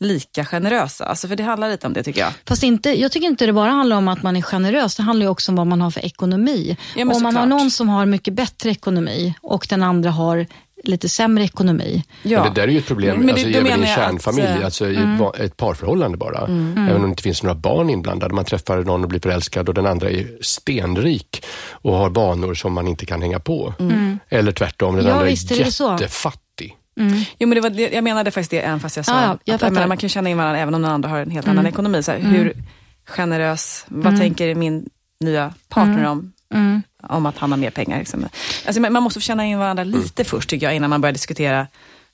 lika 0.00 0.44
generösa? 0.44 1.04
Alltså, 1.04 1.28
för 1.28 1.36
det 1.36 1.42
handlar 1.42 1.68
lite 1.68 1.86
om 1.86 1.92
det, 1.92 2.02
tycker 2.02 2.20
jag. 2.20 2.32
Fast 2.46 2.62
inte, 2.62 3.00
jag 3.00 3.12
tycker 3.12 3.26
inte 3.26 3.46
det 3.46 3.52
bara 3.52 3.70
handlar 3.70 3.96
om 3.96 4.08
att 4.08 4.22
man 4.22 4.36
är 4.36 4.42
generös. 4.42 4.96
Det 4.96 5.02
handlar 5.02 5.26
ju 5.26 5.30
också 5.30 5.52
om 5.52 5.56
vad 5.56 5.66
man 5.66 5.80
har 5.80 5.90
för 5.90 6.04
ekonomi. 6.04 6.76
Ja, 6.96 7.02
om 7.02 7.08
man 7.08 7.24
har 7.24 7.30
såklart. 7.30 7.48
någon 7.48 7.70
som 7.70 7.88
har 7.88 8.06
mycket 8.06 8.34
bättre 8.34 8.70
ekonomi 8.70 9.34
och 9.42 9.66
den 9.70 9.82
andra 9.82 10.10
har 10.10 10.46
lite 10.88 11.08
sämre 11.08 11.44
ekonomi. 11.44 12.04
Ja. 12.22 12.44
Men 12.44 12.54
det 12.54 12.60
där 12.60 12.68
är 12.68 12.72
ju 12.72 12.78
ett 12.78 12.86
problem 12.86 13.16
Men 13.18 13.26
det- 13.26 13.32
alltså, 13.32 13.48
då 13.48 13.52
även 13.58 13.66
i 13.66 13.70
en 13.72 13.80
menar 13.80 13.92
jag 13.92 13.98
att, 14.00 14.04
kärnfamilj, 14.10 14.46
eh, 14.46 14.64
alltså 14.64 14.90
i 14.90 14.98
ett, 15.38 15.56
parförhållande 15.56 16.18
bara. 16.18 16.38
Även 16.42 16.94
om 16.96 17.02
det 17.02 17.08
inte 17.08 17.22
finns 17.22 17.42
några 17.42 17.54
barn 17.54 17.90
inblandade. 17.90 18.34
Man 18.34 18.44
träffar 18.44 18.82
någon 18.82 19.02
och 19.02 19.08
blir 19.08 19.20
förälskad 19.20 19.68
och 19.68 19.74
den 19.74 19.86
andra 19.86 20.10
är 20.10 20.26
stenrik 20.40 21.44
och 21.70 21.94
har 21.96 22.10
vanor 22.10 22.54
som 22.54 22.72
man 22.72 22.88
inte 22.88 23.06
kan 23.06 23.22
hänga 23.22 23.38
på. 23.40 23.74
Eller 24.28 24.52
tvärtom, 24.52 24.96
den 24.96 25.06
Ja, 25.06 25.12
andra 25.12 25.26
visst 25.26 25.50
är 25.50 25.60
är 25.60 25.64
det 25.64 25.72
så. 25.72 25.92
jättefattig. 26.00 26.76
Jo, 27.38 27.48
men 27.48 27.50
det 27.50 27.60
var, 27.60 27.70
det, 27.70 27.92
jag 27.92 28.04
menade 28.04 28.30
faktiskt 28.30 28.50
det, 28.50 28.60
även 28.60 28.80
fast 28.80 28.96
jag 28.96 29.04
sa 29.06 29.22
ja, 29.22 29.38
jag 29.44 29.54
att 29.54 29.72
menar, 29.72 29.86
man 29.86 29.96
kan 29.96 30.08
känna 30.08 30.30
in 30.30 30.36
varandra 30.36 30.58
även 30.60 30.74
om 30.74 30.82
den 30.82 30.90
andra 30.90 31.08
har 31.08 31.18
en 31.18 31.30
helt 31.30 31.48
annan 31.48 31.66
ekonomi. 31.66 32.02
Så 32.02 32.12
här, 32.12 32.18
Hur 32.18 32.52
generös, 33.06 33.84
vad 33.88 34.18
tänker 34.20 34.54
min 34.54 34.88
nya 35.20 35.54
partner 35.68 36.04
om, 36.06 36.32
om 37.08 37.26
att 37.26 37.38
han 37.38 37.52
har 37.52 37.58
mer 37.58 37.70
pengar? 37.70 37.98
Liksom. 37.98 38.28
Alltså, 38.66 38.80
man 38.80 39.02
måste 39.02 39.20
känna 39.20 39.44
in 39.46 39.58
varandra 39.58 39.84
lite 39.84 40.24
först, 40.24 40.50
tycker 40.50 40.66
jag, 40.66 40.76
innan 40.76 40.90
man 40.90 41.00
börjar 41.00 41.12
diskutera 41.12 41.66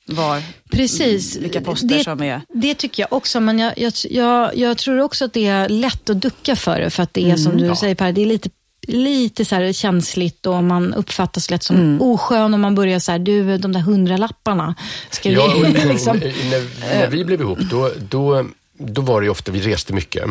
var, 0.07 0.43
Precis. 0.71 1.37
vilka 1.37 1.61
poster 1.61 1.89
det, 1.89 2.05
som 2.05 2.23
är... 2.23 2.43
Det 2.55 2.75
tycker 2.75 3.03
jag 3.03 3.13
också, 3.13 3.41
men 3.41 3.59
jag, 3.59 3.73
jag, 3.77 3.93
jag, 4.11 4.57
jag 4.57 4.79
tror 4.79 5.01
också 5.01 5.25
att 5.25 5.33
det 5.33 5.47
är 5.47 5.69
lätt 5.69 6.11
att 6.11 6.21
ducka 6.21 6.57
för 6.57 6.81
det. 6.81 6.91
För 6.91 7.03
att 7.03 7.15
det 7.15 7.31
är 7.31 7.37
som 7.37 7.57
du 7.57 7.65
Ja. 7.65 7.77
säger 7.77 7.95
Per, 7.95 8.13
det 8.13 8.23
är 8.23 8.27
lite 8.27 8.51
lite 8.87 9.45
så 9.45 9.55
här 9.55 9.73
känsligt 9.73 10.47
och 10.47 10.65
man 10.65 10.95
uppfattas 10.95 11.51
lätt 11.51 11.63
som 11.63 12.03
oskön 12.03 12.55
om 12.55 12.61
man 12.61 12.75
börjar 12.75 12.99
så 12.99 13.13
här, 13.13 13.19
du 13.19 13.59
de 13.59 13.73
där 13.73 13.81
hundralapparna, 13.81 14.75
ska 15.11 15.29
vi... 15.29 15.35
Ja, 15.35 15.55
och, 15.55 15.87
liksom, 15.87 16.17
när, 16.17 16.95
när 16.99 17.09
vi 17.09 17.25
blev 17.25 17.41
ihop, 17.41 17.59
då, 17.59 17.91
då, 18.09 18.45
då 18.81 19.01
var 19.01 19.21
det 19.21 19.25
ju 19.25 19.31
ofta, 19.31 19.53
vi 19.53 19.61
reste 19.61 19.93
mycket. 19.93 20.25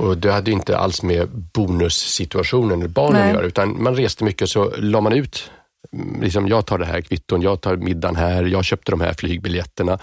Och 0.00 0.18
det 0.18 0.32
hade 0.32 0.50
inte 0.50 0.78
alls 0.78 1.02
med 1.02 1.28
bonussituationen 1.28 2.78
eller 2.78 2.88
barnen 2.88 3.22
att 3.22 3.34
göra, 3.34 3.46
utan 3.46 3.82
man 3.82 3.96
reste 3.96 4.24
mycket 4.24 4.50
så 4.50 4.72
la 4.76 5.00
man 5.00 5.12
ut, 5.12 5.50
mm, 5.92 6.22
liksom, 6.22 6.48
jag 6.48 6.66
tar 6.66 6.78
det 6.78 6.86
här 6.86 7.00
kvitton, 7.00 7.42
jag 7.42 7.60
tar 7.60 7.76
middagen 7.76 8.16
här, 8.16 8.44
jag 8.44 8.64
köpte 8.64 8.90
de 8.92 9.00
här 9.00 9.12
flygbiljetterna. 9.12 9.98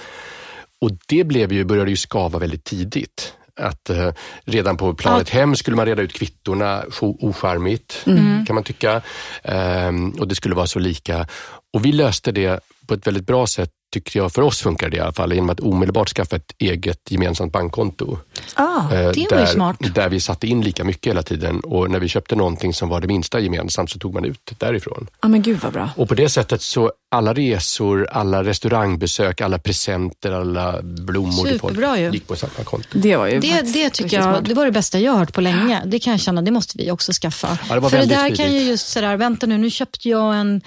Och 0.81 0.91
det 1.07 1.23
blev 1.23 1.53
ju, 1.53 1.63
började 1.63 1.89
ju 1.89 1.97
skava 1.97 2.39
väldigt 2.39 2.63
tidigt. 2.63 3.33
Att 3.59 3.89
eh, 3.89 4.09
redan 4.45 4.77
på 4.77 4.93
planet 4.93 5.29
hem 5.29 5.55
skulle 5.55 5.77
man 5.77 5.85
reda 5.85 6.01
ut 6.01 6.13
kvittorna 6.13 6.83
ocharmigt, 7.01 8.01
kan 8.47 8.53
man 8.53 8.63
tycka. 8.63 9.01
Ehm, 9.43 10.09
och 10.09 10.27
det 10.27 10.35
skulle 10.35 10.55
vara 10.55 10.67
så 10.67 10.79
lika. 10.79 11.27
Och 11.73 11.85
vi 11.85 11.91
löste 11.91 12.31
det 12.31 12.59
på 12.87 12.93
ett 12.93 13.07
väldigt 13.07 13.25
bra 13.27 13.47
sätt, 13.47 13.71
tycker 13.93 14.19
jag. 14.19 14.31
För 14.33 14.41
oss 14.41 14.61
funkar 14.61 14.89
det 14.89 14.97
i 14.97 14.99
alla 14.99 15.13
fall, 15.13 15.33
genom 15.33 15.49
att 15.49 15.59
omedelbart 15.59 16.09
skaffa 16.09 16.35
ett 16.35 16.51
eget 16.57 17.11
gemensamt 17.11 17.53
bankkonto. 17.53 18.17
Ah, 18.53 18.93
Eh, 18.93 19.11
det 19.11 19.25
där, 19.29 19.45
smart. 19.45 19.77
Där 19.95 20.09
vi 20.09 20.19
satte 20.19 20.47
in 20.47 20.61
lika 20.61 20.83
mycket 20.83 21.09
hela 21.11 21.23
tiden 21.23 21.59
och 21.59 21.91
när 21.91 21.99
vi 21.99 22.07
köpte 22.07 22.35
någonting 22.35 22.73
som 22.73 22.89
var 22.89 23.01
det 23.01 23.07
minsta 23.07 23.39
gemensamt 23.39 23.89
så 23.91 23.99
tog 23.99 24.13
man 24.13 24.25
ut 24.25 24.51
därifrån. 24.57 25.07
ah, 25.19 25.27
men 25.27 25.41
gud 25.41 25.59
vad 25.63 25.73
bra. 25.73 25.89
Och 25.95 26.07
på 26.09 26.15
det 26.15 26.29
sättet 26.29 26.61
så 26.61 26.91
alla 27.11 27.33
resor, 27.33 28.07
alla 28.11 28.43
restaurangbesök, 28.43 29.41
alla 29.41 29.59
presenter, 29.59 30.31
alla 30.31 30.81
blommor 30.81 31.47
Superbra 31.47 31.99
ju. 31.99 32.09
gick 32.11 32.27
på 32.27 32.35
samma 32.35 32.63
konto. 32.63 32.87
Det 32.91 33.15
var 33.15 33.27
ju 33.27 33.39
Det, 33.39 33.61
det 33.73 33.89
tycker 33.89 34.21
jag 34.21 34.43
det 34.43 34.53
var 34.53 34.65
det 34.65 34.71
bästa 34.71 34.99
jag 34.99 35.11
har 35.11 35.19
hört 35.19 35.33
på 35.33 35.41
länge. 35.41 35.81
Det 35.85 35.99
kan 35.99 36.11
jag 36.13 36.19
känna, 36.19 36.41
det 36.41 36.51
måste 36.51 36.77
vi 36.77 36.91
också 36.91 37.11
skaffa. 37.11 37.57
Ja, 37.69 37.73
det 37.75 37.79
var 37.81 37.89
För 37.89 37.97
det 37.97 38.05
där 38.05 38.35
kan 38.35 38.45
ju 38.45 38.51
smidigt. 38.51 38.67
just 38.67 38.87
sådär, 38.87 39.17
vänta 39.17 39.45
nu, 39.47 39.57
nu 39.57 39.69
köpte 39.69 40.09
jag 40.09 40.35
en 40.35 40.61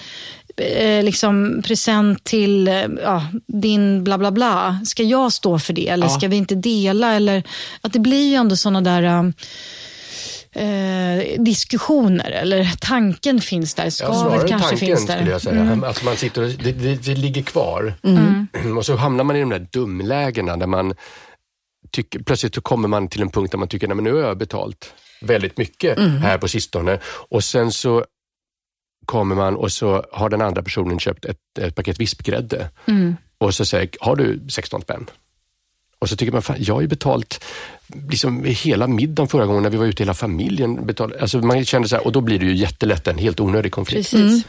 eh, 0.61 1.05
liksom 1.05 1.63
present 1.67 2.25
till 2.25 2.69
eh, 2.69 2.75
ja, 3.03 3.27
din 3.47 4.05
bla 4.05 4.19
bla 4.19 4.31
bla. 4.31 4.81
Ska 4.85 5.03
jag 5.03 5.33
stå 5.33 5.59
för 5.59 5.73
det 5.73 5.89
eller 5.89 6.07
Ja. 6.07 6.11
ska 6.19 6.29
vi 6.29 6.37
inte 6.37 6.55
dela? 6.55 7.15
Eller, 7.15 7.43
att 7.81 7.93
det 7.93 7.99
blir 7.99 8.29
ju 8.29 8.35
ändå 8.35 8.57
sådana 8.57 8.81
där 8.81 9.33
eh, 10.53 11.43
diskussioner 11.43 12.31
eller 12.31 12.71
tanken 12.81 13.41
finns 13.41 13.75
där, 13.75 13.85
Ja, 13.85 13.91
skavet 13.91 14.19
snarare 14.21 14.49
kanske 14.49 14.69
tanken 14.69 14.79
finns 14.89 15.07
där. 15.07 15.15
skulle 15.17 15.31
jag 15.31 15.43
säga. 15.43 15.61
Mm. 15.61 15.85
Alltså 15.85 16.05
man 16.05 16.17
sitter 16.17 16.43
och, 16.43 16.49
det, 16.49 16.73
det, 16.73 16.95
det 16.95 17.15
ligger 17.15 17.43
kvar. 17.43 17.95
Mm. 18.03 18.47
Och 18.79 18.87
så 18.87 18.97
hamnar 18.97 19.25
man 19.25 19.37
i 19.37 19.41
de 19.41 19.49
där 19.51 19.67
dumlägena 19.73 20.57
där 20.57 20.67
man 20.67 20.95
tycker, 21.91 22.19
plötsligt 22.23 22.55
så 22.55 22.61
kommer 22.61 22.89
man 22.89 23.09
till 23.09 23.23
en 23.23 23.31
punkt 23.31 23.51
där 23.51 23.59
man 23.59 23.69
tycker, 23.69 23.89
nej 23.89 23.95
men 23.95 24.05
nu 24.05 24.13
har 24.13 24.21
jag 24.21 24.39
betalt 24.39 24.95
väldigt 25.23 25.59
mycket 25.59 25.99
Mm. 25.99 26.17
här 26.17 26.39
på 26.39 26.49
sistone. 26.49 26.99
Och 27.05 27.45
sen 27.45 27.73
så 27.73 28.05
kommer 29.05 29.35
man 29.35 29.57
och 29.57 29.73
så 29.73 30.05
har 30.13 30.29
den 30.29 30.41
andra 30.43 30.63
personen 30.63 30.99
köpt 30.99 31.25
ett, 31.25 31.59
ett 31.61 31.75
paket 31.75 32.01
vispgrädde. 32.01 32.71
Mm. 32.87 33.17
Och 33.39 33.55
så 33.55 33.65
säger 33.65 33.89
har 34.01 34.17
du 34.17 34.41
16 34.51 34.83
spänn? 34.83 35.07
Och 35.99 36.09
så 36.09 36.17
tycker 36.17 36.33
man, 36.33 36.43
fan, 36.43 36.57
jag 36.59 36.75
har 36.75 36.81
ju 36.81 36.87
betalt 36.89 37.45
liksom 38.11 38.45
hela 38.45 38.87
middagen 38.87 39.29
förra 39.29 39.47
gången 39.47 39.63
när 39.63 39.71
vi 39.71 39.77
var 39.77 39.87
ute 39.87 40.03
hela 40.03 40.15
familjen. 40.15 40.87
Betal, 40.87 41.15
alltså 41.21 41.39
man 41.39 41.65
kände 41.65 41.89
så 41.89 41.97
här, 41.97 42.07
och 42.07 42.13
då 42.13 42.21
blir 42.21 42.39
det 42.39 42.45
ju 42.47 42.55
jättelätt 42.57 43.07
en 43.09 43.19
helt 43.19 43.41
onödig 43.41 43.73
konflikt. 43.73 44.11
Precis. 44.11 44.45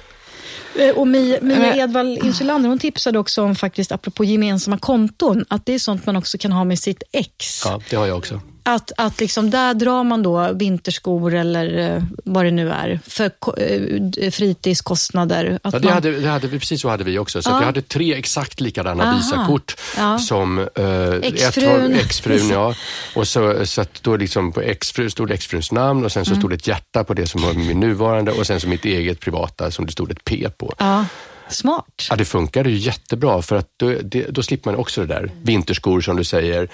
Eh, 0.79 0.89
Och 0.95 1.07
Mia, 1.07 1.39
Mia 1.41 1.59
Men- 1.59 1.79
Edvall 1.79 2.19
Insulander 2.23 2.69
hon 2.69 2.79
tipsade 2.79 3.19
också 3.19 3.43
om, 3.43 3.55
faktiskt 3.55 3.91
apropå 3.91 4.25
gemensamma 4.25 4.77
konton, 4.77 5.45
att 5.49 5.65
det 5.65 5.73
är 5.73 5.79
sånt 5.79 6.05
man 6.05 6.15
också 6.15 6.37
kan 6.37 6.51
ha 6.51 6.63
med 6.63 6.79
sitt 6.79 7.03
ex. 7.11 7.61
Ja, 7.65 7.81
det 7.89 7.95
har 7.95 8.07
jag 8.07 8.17
också. 8.17 8.41
Att, 8.63 8.91
att 8.97 9.19
liksom 9.19 9.49
där 9.49 9.73
drar 9.73 10.03
man 10.03 10.23
då 10.23 10.51
vinterskor 10.53 11.33
eller 11.33 11.95
eh, 11.95 12.03
vad 12.23 12.45
det 12.45 12.51
nu 12.51 12.69
är 12.69 12.99
för 13.07 13.31
eh, 13.57 14.31
fritidskostnader. 14.31 15.59
Att 15.63 15.73
Ja, 15.73 15.79
det 15.79 15.85
man, 15.85 15.93
hade, 15.93 16.11
det 16.19 16.27
hade 16.29 16.47
precis 16.47 16.81
så 16.81 16.89
hade 16.89 17.03
vi 17.03 17.19
också. 17.19 17.41
Så 17.41 17.49
Ja. 17.49 17.59
vi 17.59 17.65
hade 17.65 17.81
tre 17.81 18.13
exakt 18.15 18.59
likadana 18.61 19.03
Aha. 19.03 19.17
Visakort 19.17 19.75
Ja. 19.97 20.19
som 20.19 20.59
eh, 20.59 21.09
Exfrun. 21.21 21.93
Exfrun, 21.95 22.49
ja. 22.49 22.73
Och 23.15 23.27
så, 23.27 23.65
så 23.65 23.81
att 23.81 24.03
då 24.03 24.15
liksom 24.17 24.51
på 24.51 24.61
exfru 24.61 25.09
stod 25.09 25.31
exfruns 25.31 25.71
namn 25.71 26.05
och 26.05 26.11
sen 26.11 26.25
så 26.25 26.31
Mm. 26.31 26.41
stod 26.41 26.51
det 26.51 26.55
ett 26.55 26.67
hjärta 26.67 27.03
på 27.03 27.13
det 27.13 27.27
som 27.27 27.41
var 27.41 27.53
min 27.53 27.79
nuvarande 27.79 28.31
och 28.31 28.47
sen 28.47 28.59
så 28.59 28.67
mitt 28.67 28.85
eget 28.85 29.19
privata 29.19 29.71
som 29.71 29.85
det 29.85 29.91
stod 29.91 30.11
ett 30.11 30.23
P 30.23 30.47
på. 30.57 30.73
ja. 30.77 31.05
Smart. 31.51 32.07
Ja, 32.09 32.15
det 32.15 32.25
funkar 32.25 32.65
ju 32.65 32.77
jättebra 32.77 33.41
för 33.41 33.55
att 33.55 33.67
då, 33.77 33.93
det, 34.03 34.27
då 34.29 34.43
slipper 34.43 34.71
man 34.71 34.79
också 34.79 35.01
det 35.01 35.07
där. 35.07 35.31
Vinterskor 35.43 36.01
som 36.01 36.17
du 36.17 36.23
säger, 36.23 36.69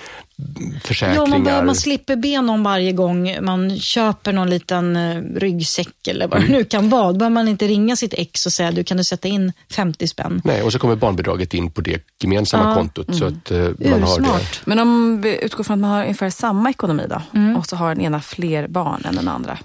försäkringar. 0.83 1.21
Ja, 1.21 1.25
man, 1.25 1.43
behöver, 1.43 1.65
man 1.65 1.75
slipper 1.75 2.15
be 2.15 2.41
någon 2.41 2.63
varje 2.63 2.91
gång 2.91 3.37
man 3.41 3.79
köper 3.79 4.33
någon 4.33 4.49
liten 4.49 4.95
uh, 4.95 5.37
ryggsäck 5.39 6.07
eller 6.07 6.27
vad 6.27 6.41
det 6.41 6.47
nu 6.47 6.63
kan 6.63 6.89
vara. 6.89 7.11
Då 7.11 7.17
behöver 7.17 7.33
man 7.33 7.47
inte 7.47 7.67
ringa 7.67 7.95
sitt 7.95 8.13
ex 8.13 8.45
och 8.45 8.53
säga 8.53 8.71
du 8.71 8.83
kan 8.83 8.97
du 8.97 9.03
sätta 9.03 9.27
in 9.27 9.53
50 9.71 10.07
spänn. 10.07 10.41
Nej, 10.43 10.61
och 10.63 10.71
så 10.71 10.79
kommer 10.79 10.95
barnbidraget 10.95 11.53
in 11.53 11.71
på 11.71 11.81
det 11.81 12.03
gemensamma 12.23 12.63
Ja. 12.69 12.75
kontot. 12.75 13.15
Så 13.15 13.25
att 13.25 13.51
uh, 13.51 13.69
man 13.79 14.03
har 14.03 14.19
det. 14.19 14.39
Men 14.65 14.79
om 14.79 15.21
vi 15.21 15.43
utgår 15.45 15.63
från 15.63 15.73
att 15.73 15.79
man 15.79 15.89
har 15.89 16.01
ungefär 16.01 16.29
samma 16.29 16.69
ekonomi 16.69 17.03
då 17.09 17.21
och 17.59 17.65
så 17.65 17.75
har 17.75 17.89
den 17.95 18.01
ena 18.03 18.21
fler 18.21 18.67
barn 18.67 19.05
än 19.05 19.15
den 19.15 19.27
andra. 19.27 19.57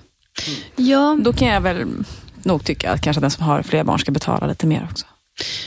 Ja, 0.76 1.19
Då 1.23 1.33
kan 1.33 1.49
jag 1.49 1.61
väl 1.61 1.87
nog 2.44 2.64
tycka 2.64 2.92
att 2.92 3.00
kanske 3.00 3.20
den 3.20 3.30
som 3.30 3.44
har 3.44 3.62
fler 3.62 3.84
barn 3.84 3.99
ska 3.99 4.12
betala 4.12 4.46
lite 4.46 4.66
mer 4.66 4.88
också. 4.90 5.06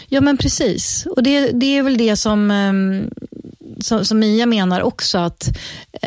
Ja, 0.07 0.21
men 0.21 0.37
precis. 0.37 1.07
Och 1.15 1.23
det, 1.23 1.51
det 1.51 1.77
är 1.77 1.83
väl 1.83 1.97
det 1.97 2.15
som, 2.15 2.51
ehm, 2.51 3.09
som, 3.79 4.05
som 4.05 4.19
Mia 4.19 4.45
menar 4.45 4.81
också, 4.81 5.17
att, 5.17 5.57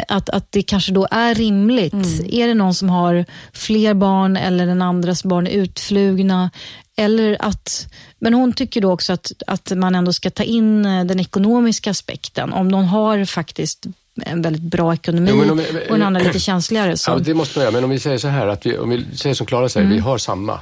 att, 0.08 0.28
att 0.28 0.52
det 0.52 0.62
kanske 0.62 0.92
då 0.92 1.08
är 1.10 1.34
rimligt. 1.34 2.22
Är 2.28 2.48
det 2.48 2.54
någon 2.54 2.74
som 2.74 2.88
har 2.88 3.24
fler 3.52 3.94
barn 3.94 4.36
eller 4.36 4.66
den 4.66 4.82
andras 4.82 5.24
barn 5.24 5.46
är 5.46 5.50
utflugna, 5.50 6.50
eller 6.96 7.36
att, 7.40 7.88
men 8.18 8.34
hon 8.34 8.52
tycker 8.52 8.80
då 8.80 8.92
också 8.92 9.12
att, 9.12 9.32
att 9.46 9.72
man 9.76 9.94
ändå 9.94 10.12
ska 10.12 10.30
ta 10.30 10.42
in 10.42 10.86
eh, 10.86 11.04
den 11.04 11.20
ekonomiska 11.20 11.90
aspekten. 11.90 12.52
Om 12.52 12.68
någon 12.68 12.84
har 12.84 13.24
faktiskt 13.24 13.86
en 14.26 14.42
väldigt 14.42 14.62
bra 14.62 14.94
ekonomi 14.94 15.32
men 15.32 15.50
om 15.50 15.58
och 15.58 15.98
den 15.98 16.02
andra 16.02 16.20
lite 16.26 16.38
känsligare. 16.40 16.96
Så. 16.96 17.10
Ja, 17.10 17.18
det 17.18 17.34
måste 17.34 17.58
man 17.58 17.62
göra. 17.62 17.72
Men 17.72 17.84
om 17.84 17.90
vi 17.90 17.98
säger 17.98 18.18
så 18.18 18.28
här, 18.28 18.46
att 18.46 18.66
vi, 18.66 18.78
om 18.78 18.90
vi 18.90 19.06
säger 19.16 19.34
som 19.34 19.46
Klara 19.46 19.68
säger, 19.68 19.86
vi 19.86 19.98
har 19.98 20.18
samma. 20.18 20.60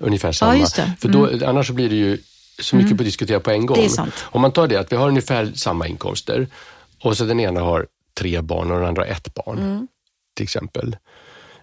Ungefär 0.00 0.32
samma. 0.32 0.50
Mm. 0.52 0.60
just 0.60 0.76
det. 0.76 0.82
Mm. 0.82 0.96
För 0.96 1.08
då, 1.08 1.46
annars 1.46 1.66
så 1.66 1.72
blir 1.72 1.88
det 1.88 1.96
ju 1.96 2.18
så 2.62 2.76
mycket 2.76 2.96
på 2.96 3.02
att 3.02 3.06
diskutera 3.06 3.40
på 3.40 3.50
en 3.50 3.66
gång. 3.66 3.76
Det 3.76 3.84
är 3.84 3.88
sant. 3.88 4.14
Om 4.20 4.40
man 4.42 4.52
tar 4.52 4.68
det 4.68 4.76
att 4.76 4.92
vi 4.92 4.96
har 4.96 5.08
ungefär 5.08 5.52
samma 5.54 5.86
inkomster 5.86 6.46
och 7.02 7.16
så 7.16 7.24
den 7.24 7.40
ena 7.40 7.60
har 7.60 7.86
tre 8.18 8.40
barn 8.40 8.70
och 8.70 8.78
den 8.78 8.88
andra 8.88 9.02
har 9.02 9.08
ett 9.08 9.34
barn. 9.34 9.58
Mm. 9.58 9.88
Till 10.36 10.44
exempel. 10.44 10.96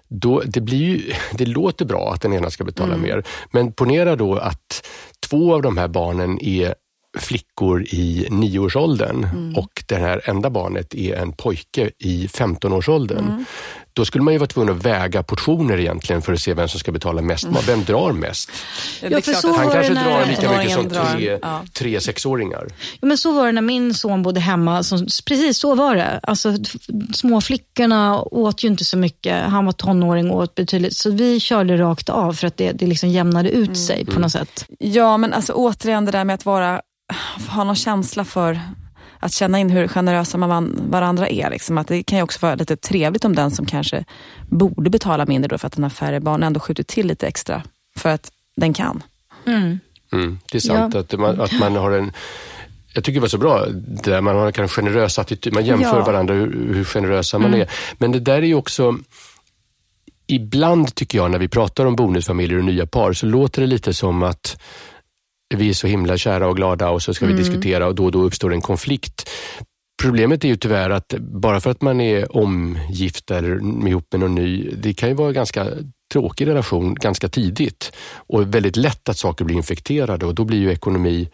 Då, 0.07 0.41
det, 0.45 0.61
blir 0.61 0.77
ju, 0.77 1.13
det 1.31 1.45
låter 1.45 1.85
bra 1.85 2.13
att 2.13 2.21
den 2.21 2.33
ena 2.33 2.49
ska 2.49 2.63
betala 2.63 2.93
Mm. 2.93 3.01
mer. 3.01 3.23
Men 3.51 3.71
ponera 3.71 4.15
då 4.15 4.37
att 4.37 4.87
två 5.29 5.53
av 5.55 5.61
de 5.61 5.77
här 5.77 5.87
barnen 5.87 6.39
är 6.41 6.75
flickor 7.17 7.83
i 7.83 8.27
nioårsåldern 8.31 9.23
Mm. 9.23 9.55
och 9.55 9.83
det 9.87 9.95
här 9.95 10.21
enda 10.29 10.49
barnet 10.49 10.95
är 10.95 11.15
en 11.15 11.31
pojke 11.31 11.89
i 11.99 12.27
15-årsåldern. 12.27 13.25
Mm. 13.25 13.45
Då 13.93 14.05
skulle 14.05 14.23
man 14.23 14.33
ju 14.33 14.37
vara 14.39 14.47
tvungen 14.47 14.75
att 14.75 14.85
väga 14.85 15.23
portioner 15.23 15.79
egentligen 15.79 16.21
för 16.21 16.33
att 16.33 16.41
se 16.41 16.53
vem 16.53 16.67
som 16.67 16.79
ska 16.79 16.91
betala 16.91 17.21
mest 17.21 17.49
mat. 17.49 17.67
Vem 17.67 17.83
drar 17.83 18.11
mest? 18.11 18.51
Ja, 19.01 19.21
för 19.21 19.33
så 19.33 19.53
Han 19.53 19.69
kanske 19.71 19.93
drar 19.93 20.25
lika 20.25 20.57
mycket 20.57 20.73
som 20.73 20.85
15-åringen 20.85 20.89
drar, 20.89 21.15
tre, 21.15 21.39
ja. 21.41 21.61
tre 21.73 22.01
sexåringar. 22.01 22.67
Ja, 23.01 23.07
men 23.07 23.17
så 23.17 23.31
var 23.31 23.45
det 23.45 23.51
när 23.51 23.61
min 23.61 23.93
son 23.93 24.23
bodde 24.23 24.39
hemma. 24.39 24.83
Precis 25.25 25.57
så 25.57 25.75
var 25.75 25.95
det. 25.95 26.19
Alltså, 26.23 26.55
småflickorna 27.13 28.21
åt 28.21 28.63
ju 28.63 28.67
inte 28.67 28.85
så 28.85 28.97
mycket. 28.97 29.43
Han 29.43 29.65
var 29.65 29.71
tonåring 29.73 30.31
och 30.31 30.37
åt 30.37 30.55
betydligt. 30.55 30.95
Så 30.97 31.11
vi 31.11 31.39
körde 31.39 31.77
rakt 31.77 32.09
av 32.09 32.33
för 32.33 32.47
att 32.47 32.57
det, 32.57 32.71
det 32.71 32.87
liksom 32.87 33.09
jämnade 33.09 33.49
ut 33.49 33.77
sig 33.77 34.05
på 34.05 34.19
något 34.19 34.31
sätt. 34.31 34.65
Ja, 34.79 35.17
men 35.17 35.33
alltså 35.33 35.53
återigen 35.53 36.05
det 36.05 36.11
där 36.11 36.23
med 36.23 36.33
att 36.33 36.45
vara, 36.45 36.81
ha 37.49 37.63
någon 37.63 37.75
känsla 37.75 38.25
för 38.25 38.59
att 39.19 39.31
känna 39.31 39.59
in 39.59 39.69
hur 39.69 39.87
generösa 39.87 40.37
man 40.37 40.79
varandra 40.89 41.27
är. 41.27 41.49
Liksom. 41.49 41.77
Att 41.77 41.87
det 41.87 42.03
kan 42.03 42.17
ju 42.17 42.23
också 42.23 42.39
vara 42.41 42.55
lite 42.55 42.77
trevligt 42.77 43.25
om 43.25 43.35
den 43.35 43.51
som 43.51 43.65
kanske 43.65 44.05
borde 44.49 44.89
betala 44.89 45.25
mindre 45.25 45.47
då 45.47 45.57
för 45.57 45.67
att 45.67 45.73
den 45.73 45.83
har 45.83 45.89
färre 45.89 46.19
barn 46.19 46.43
ändå 46.43 46.59
skjuter 46.59 46.83
till 46.83 47.07
lite 47.07 47.27
extra 47.27 47.63
för 47.97 48.09
att 48.09 48.31
den 48.55 48.73
kan. 48.73 49.03
Mm, 49.47 50.39
det 50.51 50.57
är 50.57 50.59
sant 50.59 50.95
att, 50.95 51.19
man, 51.19 51.41
att 51.41 51.59
man 51.59 51.75
har 51.75 51.91
en 51.91 52.11
jag 52.93 53.03
tycker 53.03 53.19
det 53.19 53.21
var 53.21 53.27
så 53.27 53.37
bra, 53.37 53.65
det 53.65 54.11
där 54.11 54.21
man 54.21 54.35
har 54.35 54.59
en 54.59 54.67
generös 54.67 55.19
attityd. 55.19 55.53
Man 55.53 55.65
jämför 55.65 55.97
Ja. 55.97 56.05
varandra 56.05 56.33
hur, 56.33 56.73
hur 56.73 56.83
generösa 56.83 57.39
man 57.39 57.53
är. 57.53 57.69
Men 57.97 58.11
det 58.11 58.19
där 58.19 58.37
är 58.37 58.41
ju 58.41 58.55
också, 58.55 58.97
ibland 60.27 60.95
tycker 60.95 61.17
jag 61.17 61.31
när 61.31 61.39
vi 61.39 61.47
pratar 61.47 61.85
om 61.85 61.95
bonusfamiljer 61.95 62.57
och 62.57 62.63
nya 62.65 62.85
par 62.85 63.13
så 63.13 63.25
låter 63.25 63.61
det 63.61 63.67
lite 63.67 63.93
som 63.93 64.23
att 64.23 64.61
vi 65.53 65.69
är 65.69 65.73
så 65.73 65.87
himla 65.87 66.17
kära 66.17 66.47
och 66.47 66.55
glada 66.55 66.89
och 66.89 67.01
så 67.01 67.13
ska 67.13 67.25
vi 67.25 67.33
diskutera 67.33 67.87
och 67.87 67.95
då 67.95 68.05
och 68.05 68.11
då 68.11 68.23
uppstår 68.23 68.53
en 68.53 68.61
konflikt. 68.61 69.29
Problemet 70.01 70.43
är 70.43 70.47
ju 70.47 70.55
tyvärr 70.55 70.89
att 70.89 71.13
bara 71.19 71.59
för 71.59 71.71
att 71.71 71.81
man 71.81 72.01
är 72.01 72.37
omgift 72.37 73.31
eller 73.31 73.87
ihop 73.87 74.07
med 74.11 74.19
någon 74.19 74.35
ny, 74.35 74.71
det 74.77 74.93
kan 74.93 75.09
ju 75.09 75.15
vara 75.15 75.27
en 75.27 75.33
ganska 75.33 75.67
tråkig 76.13 76.47
relation 76.47 76.95
ganska 76.95 77.27
tidigt 77.29 77.91
och 78.15 78.55
väldigt 78.55 78.75
lätt 78.75 79.09
att 79.09 79.17
saker 79.17 79.45
blir 79.45 79.55
infekterade 79.55 80.25
och 80.25 80.35
då 80.35 80.45
blir 80.45 80.59
ju 80.59 80.71
ekonomi 80.71 81.29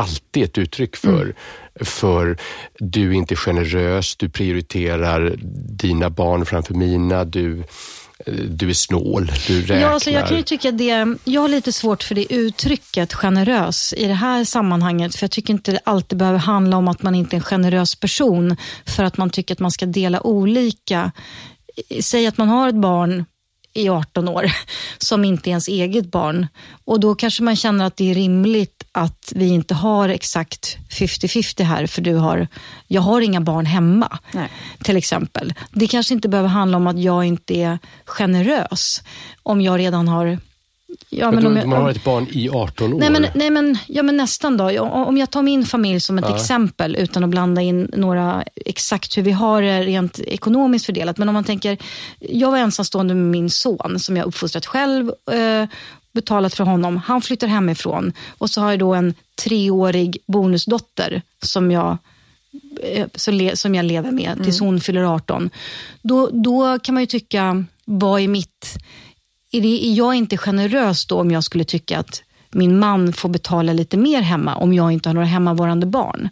alltid 0.00 0.44
ett 0.44 0.58
uttryck 0.58 0.96
för, 0.96 1.34
för 1.80 2.36
du 2.78 3.08
är 3.08 3.12
inte 3.12 3.36
generös, 3.36 4.16
du 4.16 4.28
prioriterar 4.28 5.34
dina 5.78 6.10
barn 6.10 6.46
framför 6.46 6.74
mina, 6.74 7.24
du, 7.24 7.64
du 8.48 8.70
är 8.70 8.74
snål, 8.74 9.32
du 9.46 9.60
räknar. 9.60 9.80
Ja, 9.80 9.88
alltså 9.88 10.10
jag 10.10 10.28
kan 10.28 10.36
ju 10.36 10.42
tycka 10.42 10.72
det, 10.72 11.16
jag 11.24 11.40
har 11.40 11.48
lite 11.48 11.72
svårt 11.72 12.02
för 12.02 12.14
det 12.14 12.32
uttrycket 12.32 13.14
generös 13.14 13.94
i 13.96 14.06
det 14.06 14.14
här 14.14 14.44
sammanhanget. 14.44 15.16
För 15.16 15.24
jag 15.24 15.30
tycker 15.30 15.52
inte 15.52 15.72
det 15.72 15.80
alltid 15.84 16.18
behöver 16.18 16.38
handla 16.38 16.76
om 16.76 16.88
att 16.88 17.02
man 17.02 17.14
inte 17.14 17.36
är 17.36 17.38
en 17.38 17.44
generös 17.44 17.94
person 17.94 18.56
för 18.86 19.04
att 19.04 19.16
man 19.16 19.30
tycker 19.30 19.54
att 19.54 19.58
man 19.58 19.70
ska 19.70 19.86
dela 19.86 20.26
olika. 20.26 21.12
Säg 22.00 22.26
att 22.26 22.38
man 22.38 22.48
har 22.48 22.68
ett 22.68 22.74
barn 22.74 23.24
i 23.78 23.88
18 23.88 24.28
år 24.28 24.52
som 24.98 25.24
inte 25.24 25.48
är 25.48 25.50
ens 25.50 25.68
eget 25.68 26.10
barn. 26.10 26.46
Och 26.84 27.00
då 27.00 27.14
kanske 27.14 27.42
man 27.42 27.56
känner 27.56 27.84
att 27.84 27.96
det 27.96 28.10
är 28.10 28.14
rimligt 28.14 28.84
att 28.92 29.32
vi 29.34 29.48
inte 29.48 29.74
har 29.74 30.08
exakt 30.08 30.78
50-50 30.90 31.62
här 31.62 31.86
för 31.86 32.02
du 32.02 32.14
har, 32.14 32.48
jag 32.86 33.02
har 33.02 33.20
inga 33.20 33.40
barn 33.40 33.66
hemma 33.66 34.18
Nej. 34.32 34.48
till 34.82 34.96
exempel. 34.96 35.54
Det 35.72 35.86
kanske 35.86 36.14
inte 36.14 36.28
behöver 36.28 36.48
handla 36.48 36.76
om 36.76 36.86
att 36.86 37.02
jag 37.02 37.24
inte 37.24 37.54
är 37.54 37.78
generös 38.04 39.02
om 39.42 39.60
jag 39.60 39.78
redan 39.78 40.08
har 40.08 40.38
Ja, 41.10 41.30
men 41.30 41.46
om 41.46 41.54
du, 41.54 41.60
jag- 41.60 41.68
man 41.68 41.82
har 41.82 41.90
ett 41.90 42.04
barn 42.04 42.26
i 42.30 42.48
18 42.50 42.92
år. 42.92 42.98
Nej 42.98 43.10
men, 43.10 43.26
nej, 43.34 43.50
men, 43.50 43.78
ja, 43.86 44.02
men 44.02 44.16
nästan 44.16 44.56
då. 44.56 44.72
Ja, 44.72 44.82
Om 44.82 45.16
jag 45.18 45.30
tar 45.30 45.42
min 45.42 45.64
familj 45.66 46.00
som 46.00 46.18
ett 46.18 46.30
exempel 46.34 46.96
utan 46.96 47.24
att 47.24 47.30
blanda 47.30 47.62
in 47.62 47.90
några 47.96 48.44
exakt 48.66 49.16
hur 49.16 49.22
vi 49.22 49.30
har 49.30 49.62
det 49.62 49.82
rent 49.82 50.18
ekonomiskt 50.18 50.86
fördelat. 50.86 51.18
Men 51.18 51.28
om 51.28 51.34
man 51.34 51.44
tänker, 51.44 51.78
jag 52.20 52.50
var 52.50 52.58
ensamstående 52.58 53.14
med 53.14 53.24
min 53.30 53.50
son 53.50 53.98
som 53.98 54.16
jag 54.16 54.26
uppfostrat 54.26 54.66
själv, 54.66 55.12
eh, 55.32 55.68
betalat 56.12 56.54
för 56.54 56.64
honom. 56.64 56.96
Han 56.96 57.22
flyttar 57.22 57.46
hemifrån 57.46 58.12
och 58.38 58.50
så 58.50 58.60
har 58.60 58.70
jag 58.70 58.78
då 58.78 58.94
en 58.94 59.14
treårig 59.42 60.18
bonusdotter 60.26 61.22
som 61.42 61.70
jag 61.70 61.96
eh, 62.82 63.06
som 63.54 63.74
jag 63.74 63.84
lever 63.84 64.10
med 64.10 64.40
tills 64.44 64.60
hon 64.60 64.80
fyller 64.80 65.14
18. 65.14 65.50
Då, 66.02 66.30
då 66.32 66.78
kan 66.78 66.94
man 66.94 67.02
ju 67.02 67.06
tycka, 67.06 67.64
vad 67.84 68.20
är 68.20 68.28
mitt... 68.28 68.78
Är, 69.52 69.60
det, 69.60 69.86
är 69.86 69.94
jag 69.94 70.14
inte 70.14 70.36
generös 70.36 71.06
då 71.06 71.20
om 71.20 71.30
jag 71.30 71.44
skulle 71.44 71.64
tycka 71.64 71.98
att 71.98 72.22
min 72.50 72.78
man 72.78 73.12
får 73.12 73.28
betala 73.28 73.72
lite 73.72 73.96
mer 73.96 74.20
hemma 74.20 74.54
om 74.56 74.72
jag 74.72 74.92
inte 74.92 75.08
har 75.08 75.14
några 75.14 75.26
hemmavarande 75.26 75.86
barn? 75.86 76.28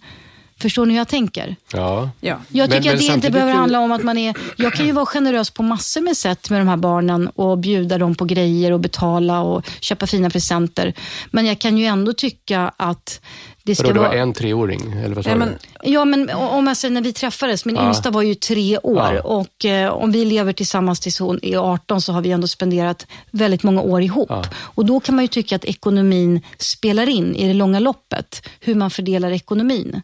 Förstår 0.61 0.87
ni 0.87 0.93
hur 0.93 0.99
jag 0.99 1.09
tänker? 1.09 1.57
Ja. 1.73 2.11
Ja. 2.21 2.37
Jag 2.49 2.71
tycker 2.71 2.85
men 2.85 2.95
att 2.95 3.01
det 3.01 3.15
inte 3.15 3.31
behöver 3.31 3.53
är- 3.53 3.57
handla 3.57 3.81
om 3.81 3.93
att 3.93 4.03
man 4.03 4.19
är... 4.19 4.35
Jag 4.57 4.73
kan 4.73 4.87
ju 4.87 4.93
vara 4.93 5.07
generös 5.07 5.51
på 5.51 5.63
massor 5.63 6.01
med 6.01 6.17
sätt 6.17 6.51
med 6.51 6.61
de 6.61 6.69
här 6.69 6.77
barnen 6.77 7.29
och 7.29 7.59
bjuda 7.59 7.99
dem 7.99 8.15
på 8.15 8.25
grejer 8.25 8.73
och 8.73 8.81
betala 8.81 9.41
och 9.41 9.67
köpa 9.81 10.07
fina 10.07 10.31
presenter. 10.31 10.93
Men 11.31 11.47
jag 11.47 11.59
kan 11.59 11.79
ju 11.79 11.85
ändå 11.87 12.13
tycka 12.13 12.73
att 12.77 13.21
det 13.67 13.75
ska 13.75 13.83
Vadå, 13.87 13.95
det 13.95 14.01
var 14.01 14.09
vara... 14.09 14.19
en 14.19 14.33
treåring? 14.33 14.93
Eller 15.05 15.15
vad 15.15 15.25
sa 15.25 15.31
Ja, 15.31 15.37
men, 15.37 15.59
Ja, 15.83 16.05
men 16.05 16.31
om 16.31 16.67
jag 16.67 16.77
säger 16.77 16.95
när 16.95 17.01
vi 17.01 17.13
träffades, 17.13 17.65
min 17.65 17.77
Ja. 17.77 17.87
yngsta 17.87 18.11
var 18.11 18.23
ju 18.23 18.35
tre 18.35 18.79
år 18.79 19.13
Ja. 19.15 19.23
och 19.23 19.65
eh, 19.65 19.91
om 19.93 20.13
vi 20.13 20.25
lever 20.25 20.53
tillsammans 20.53 21.01
tills 21.01 21.19
hon 21.19 21.39
är 21.43 21.59
18 21.59 22.01
så 22.03 22.13
har 22.13 22.21
vi 22.23 22.31
ändå 22.31 22.47
spenderat 22.49 23.07
väldigt 23.31 23.63
många 23.63 23.81
år 23.83 24.03
ihop. 24.03 24.27
Ja. 24.31 24.45
Och 24.57 24.85
då 24.87 25.01
kan 25.01 25.15
man 25.15 25.25
ju 25.25 25.29
tycka 25.29 25.57
att 25.57 25.65
ekonomin 25.65 26.41
spelar 26.59 27.09
in 27.09 27.37
i 27.37 27.47
det 27.49 27.55
långa 27.55 27.79
loppet, 27.79 28.49
hur 28.61 28.75
man 28.75 28.91
fördelar 28.91 29.31
ekonomin. 29.31 30.03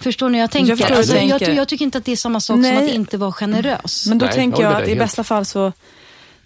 Förstår 0.00 0.28
ni 0.28 0.38
hur 0.38 0.42
jag 0.42 0.50
tänker? 0.50 0.68
Jag 0.70 0.78
förstår 0.78 0.96
alltså, 0.96 1.16
jag, 1.16 1.54
jag 1.56 1.68
tycker 1.68 1.84
inte 1.84 1.98
att 1.98 2.04
det 2.04 2.12
är 2.12 2.16
samma 2.16 2.40
sak 2.40 2.54
som 2.54 2.60
Nej. 2.62 2.88
att 2.88 2.94
inte 2.94 3.16
vara 3.18 3.32
generös. 3.32 4.06
men 4.08 4.18
då 4.18 4.26
Nej, 4.26 4.34
tänker 4.34 4.62
jag 4.62 4.82
att 4.82 4.88
i 4.88 4.96
bästa 4.96 5.24
fall 5.24 5.44
så, 5.44 5.72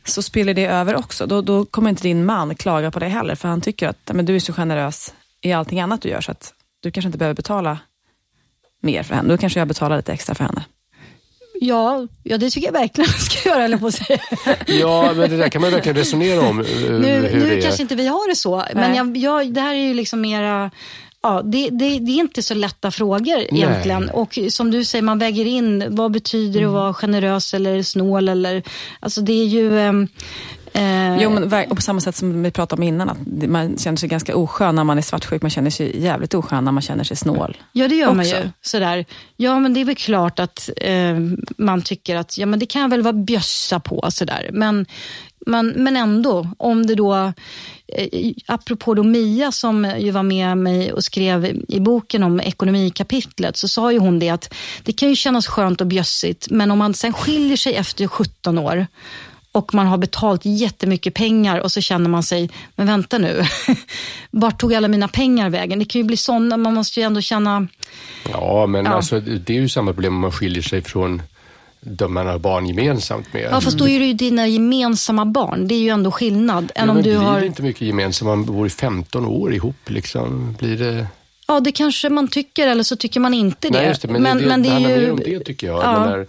så 0.04 0.22
spiller 0.22 0.54
det 0.54 0.66
över 0.66 0.96
också. 0.96 1.26
Då, 1.26 1.42
då 1.42 1.64
kommer 1.64 1.90
inte 1.90 2.02
din 2.02 2.24
man 2.24 2.54
klaga 2.54 2.90
på 2.90 2.98
dig 2.98 3.08
heller, 3.08 3.34
för 3.34 3.48
han 3.48 3.60
tycker 3.60 3.88
att 3.88 3.98
"Ja, 4.06 4.14
men 4.14 4.24
du 4.24 4.36
är 4.36 4.40
så 4.40 4.52
generös 4.52 5.12
i 5.40 5.52
allting 5.52 5.80
annat 5.80 6.02
du 6.02 6.08
gör, 6.08 6.20
så 6.20 6.30
att 6.30 6.54
du 6.80 6.90
kanske 6.90 7.06
inte 7.08 7.18
behöver 7.18 7.34
betala 7.34 7.78
mer 8.82 9.02
för 9.02 9.14
henne. 9.14 9.28
Då 9.28 9.38
kanske 9.38 9.58
jag 9.58 9.68
betalar 9.68 9.96
lite 9.96 10.12
extra 10.12 10.34
för 10.34 10.44
henne. 10.44 10.64
Ja, 11.60 12.06
ja, 12.22 12.38
det 12.38 12.50
tycker 12.50 12.66
jag 12.68 12.72
verkligen 12.72 13.10
jag 13.10 13.20
ska 13.20 13.48
göra, 13.48 13.64
eller 13.64 13.76
på 13.78 13.90
säga. 13.92 14.18
Ja, 14.66 15.12
men 15.16 15.30
det 15.30 15.36
där 15.36 15.48
kan 15.48 15.62
man 15.62 15.70
verkligen 15.70 15.96
resonera 15.96 16.40
om. 16.48 16.60
eh, 16.60 16.66
Nu, 16.90 17.28
hur 17.28 17.38
nu 17.40 17.48
det 17.48 17.58
är. 17.58 17.62
kanske 17.62 17.82
inte 17.82 17.94
vi 17.94 18.06
har 18.06 18.28
det 18.28 18.36
så, 18.36 18.64
men 18.74 18.90
Nej. 18.90 18.96
jag, 18.96 19.16
jag, 19.16 19.52
det 19.54 19.60
här 19.60 19.74
är 19.74 19.78
ju 19.88 19.94
liksom 19.94 20.20
mera... 20.20 20.70
Ja, 21.22 21.42
det, 21.44 21.68
det, 21.70 21.98
det 21.98 22.12
är 22.12 22.16
inte 22.20 22.42
så 22.42 22.54
lätta 22.54 22.90
frågor 22.90 23.38
egentligen. 23.38 24.10
Och 24.10 24.38
som 24.50 24.70
du 24.70 24.84
säger, 24.84 25.02
man 25.02 25.18
väger 25.18 25.44
in 25.44 25.84
vad 25.88 26.10
betyder 26.12 26.60
det 26.60 26.66
att 26.66 26.72
vara 26.72 26.94
generös 26.94 27.54
eller 27.54 27.82
snål. 27.82 28.28
Eller, 28.28 28.62
alltså 29.00 29.20
det 29.20 29.32
är 29.32 29.44
ju... 29.46 29.78
Eh, 30.72 31.22
jo, 31.22 31.30
men 31.30 31.70
och 31.70 31.76
på 31.76 31.82
samma 31.82 32.00
sätt 32.00 32.16
som 32.16 32.42
vi 32.42 32.50
pratade 32.50 32.80
om 32.80 32.88
innan, 32.88 33.08
att 33.08 33.48
man 33.48 33.78
känner 33.78 33.96
sig 33.96 34.08
ganska 34.08 34.36
oskön 34.36 34.74
när 34.74 34.84
man 34.84 34.98
är 34.98 35.02
svartsjuk. 35.02 35.42
Man 35.42 35.50
känner 35.50 35.70
sig 35.70 36.02
jävligt 36.02 36.34
oskön 36.34 36.64
när 36.64 36.72
man 36.72 36.82
känner 36.82 37.04
sig 37.04 37.16
snål. 37.16 37.56
Ja, 37.72 37.88
det 37.88 37.94
gör 37.94 38.06
också. 38.06 38.16
man 38.16 38.26
ju. 38.26 38.50
Sådär. 38.62 39.04
Ja, 39.36 39.60
men 39.60 39.74
det 39.74 39.80
är 39.80 39.84
väl 39.84 39.96
klart 39.96 40.38
att 40.38 40.70
eh, 40.76 41.16
man 41.58 41.82
tycker 41.82 42.16
att 42.16 42.38
ja, 42.38 42.46
men 42.46 42.58
det 42.58 42.66
kan 42.66 42.90
väl 42.90 43.02
vara 43.02 43.12
bjössa 43.12 43.80
på. 43.80 44.06
Sådär. 44.10 44.50
Men, 44.52 44.86
men, 45.46 45.68
men 45.68 45.96
ändå, 45.96 46.48
om 46.58 46.86
det 46.86 46.94
då 46.94 47.32
eh, 47.88 48.32
apropå 48.46 48.94
då 48.94 49.02
Mia 49.02 49.52
som 49.52 49.94
ju 49.98 50.10
var 50.10 50.22
med 50.22 50.58
mig 50.58 50.92
och 50.92 51.04
skrev 51.04 51.62
i 51.68 51.80
boken 51.80 52.22
om 52.22 52.40
ekonomikapitlet 52.40 53.56
så 53.56 53.68
sa 53.68 53.92
ju 53.92 53.98
hon 53.98 54.18
det 54.18 54.30
att 54.30 54.54
det 54.82 54.92
kan 54.92 55.08
ju 55.08 55.16
kännas 55.16 55.46
skönt 55.46 55.80
och 55.80 55.86
bjössigt 55.86 56.50
men 56.50 56.70
om 56.70 56.78
man 56.78 56.94
sen 56.94 57.12
skiljer 57.12 57.56
sig 57.56 57.74
efter 57.74 58.06
17 58.06 58.58
år 58.58 58.86
och 59.52 59.74
man 59.74 59.86
har 59.86 59.98
betalt 59.98 60.40
jättemycket 60.44 61.14
pengar 61.14 61.58
och 61.58 61.72
så 61.72 61.80
känner 61.80 62.10
man 62.10 62.22
sig, 62.22 62.50
men 62.76 62.86
vänta 62.86 63.18
nu, 63.18 63.44
vart 64.30 64.60
tog 64.60 64.74
alla 64.74 64.88
mina 64.88 65.08
pengar 65.08 65.50
vägen? 65.50 65.78
Det 65.78 65.84
kan 65.84 66.00
ju 66.00 66.04
bli 66.04 66.16
sådana, 66.16 66.56
man 66.56 66.74
måste 66.74 67.00
ju 67.00 67.06
ändå 67.06 67.20
känna... 67.20 67.66
Ja, 68.32 68.66
men 68.66 68.84
ja. 68.84 68.90
Alltså, 68.90 69.20
det 69.20 69.50
är 69.56 69.60
ju 69.60 69.68
samma 69.68 69.92
problem 69.92 70.14
om 70.14 70.20
man 70.20 70.32
skiljer 70.32 70.62
sig 70.62 70.82
från 70.82 71.22
de 71.80 72.14
man 72.14 72.26
har 72.26 72.38
barn 72.38 72.66
gemensamt 72.66 73.32
med. 73.32 73.42
Ja, 73.42 73.60
fast 73.60 73.78
då 73.78 73.88
är 73.88 73.98
det 73.98 74.06
ju 74.06 74.12
dina 74.12 74.46
gemensamma 74.46 75.24
barn. 75.24 75.68
Det 75.68 75.74
är 75.74 75.78
ju 75.78 75.88
ändå 75.88 76.10
skillnad. 76.10 76.72
Än 76.74 76.86
ja, 76.86 76.90
om 76.90 76.96
du 76.96 77.02
blir 77.02 77.16
har... 77.16 77.40
det 77.40 77.46
inte 77.46 77.62
mycket 77.62 77.82
gemensamt? 77.82 78.26
Man 78.26 78.44
bor 78.44 78.66
i 78.66 78.70
15 78.70 79.24
år 79.24 79.54
ihop. 79.54 79.90
Liksom. 79.90 80.56
Blir 80.58 80.76
det... 80.76 81.06
Ja, 81.46 81.60
det 81.60 81.72
kanske 81.72 82.08
man 82.08 82.28
tycker, 82.28 82.68
eller 82.68 82.82
så 82.82 82.96
tycker 82.96 83.20
man 83.20 83.34
inte 83.34 83.68
det. 83.68 83.78
Nej, 83.78 83.88
just 83.88 84.02
det. 84.02 84.08
Men, 84.08 84.22
men 84.22 84.38
det, 84.38 84.46
men 84.46 84.62
det, 84.62 84.68
det 84.68 84.72
handlar 84.72 84.90
ju... 84.90 85.00
mer 85.00 85.12
om 85.12 85.20
det, 85.24 85.40
tycker 85.40 85.66
jag. 85.66 85.84
Ja. 85.84 86.00
Menar, 86.00 86.26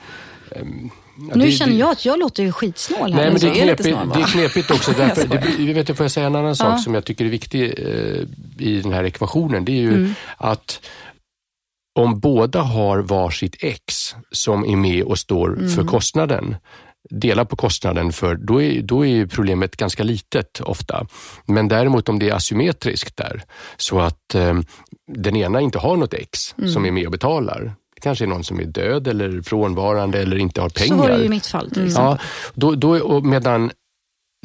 um, 0.62 0.92
Ja, 1.28 1.36
nu 1.36 1.46
det, 1.46 1.52
känner 1.52 1.76
jag 1.76 1.90
att 1.90 2.06
jag 2.06 2.20
låter 2.20 2.52
skitsnål 2.52 3.14
här. 3.14 3.22
Nej, 3.22 3.32
men 3.32 3.40
det 3.40 3.48
är, 3.48 3.64
knepigt, 3.64 4.14
det 4.14 4.22
är 4.22 4.28
knepigt 4.28 4.72
också. 4.72 4.92
Därför, 4.98 5.28
det, 5.66 5.74
vet, 5.74 5.98
får 5.98 6.04
jag 6.04 6.12
säga 6.12 6.28
en 6.28 6.36
annan 6.36 6.56
sak 6.56 6.74
ja. 6.74 6.78
som 6.78 6.94
jag 6.94 7.06
tycker 7.06 7.26
är 7.26 7.30
viktig 7.30 7.64
eh, 7.64 8.68
i 8.68 8.82
den 8.82 8.94
här 8.94 9.04
ekvationen. 9.04 9.66
Det 9.66 9.72
är 9.72 9.82
ju 9.82 9.94
mm. 9.94 10.14
att 10.38 10.82
om 12.00 12.20
båda 12.20 12.62
har 12.62 13.00
varsitt 13.00 13.64
ex 13.64 14.16
som 14.32 14.66
är 14.66 14.76
med 14.76 15.04
och 15.04 15.20
står 15.20 15.58
mm. 15.58 15.70
för 15.70 15.84
kostnaden, 15.84 16.56
delar 17.10 17.46
på 17.46 17.56
kostnaden 17.56 18.12
för, 18.12 18.36
då 18.36 18.62
är, 18.62 18.82
då 18.82 19.06
är 19.06 19.26
problemet 19.26 19.76
ganska 19.76 20.04
litet 20.04 20.62
ofta. 20.62 21.08
Men 21.46 21.68
däremot 21.68 22.10
om 22.10 22.20
det 22.20 22.30
är 22.30 22.34
asymmetriskt 22.34 23.18
där, 23.18 23.44
så 23.78 24.00
att 24.00 24.36
eh, 24.36 24.60
den 25.08 25.36
ena 25.36 25.62
inte 25.62 25.80
har 25.80 25.98
något 25.98 26.14
ex 26.14 26.56
mm. 26.58 26.70
som 26.70 26.86
är 26.86 26.92
med 26.92 27.06
och 27.06 27.12
betalar, 27.12 27.74
kanske 28.00 28.25
är 28.25 28.27
någon 28.27 28.44
som 28.44 28.60
är 28.60 28.65
död 28.65 29.08
eller 29.08 29.41
frånvarande 29.41 30.22
eller 30.22 30.38
inte 30.38 30.62
har 30.62 30.70
pengar. 30.70 30.96
Så 30.96 31.01
var 31.01 31.10
det 31.10 31.18
ju 31.18 31.25
i 31.25 31.29
mitt 31.29 31.46
fall 31.46 31.72
till 31.72 31.86
exempel. 31.86 32.18
Ja, 32.18 32.18
då, 32.53 32.75
då, 32.75 33.22
medan 33.22 33.72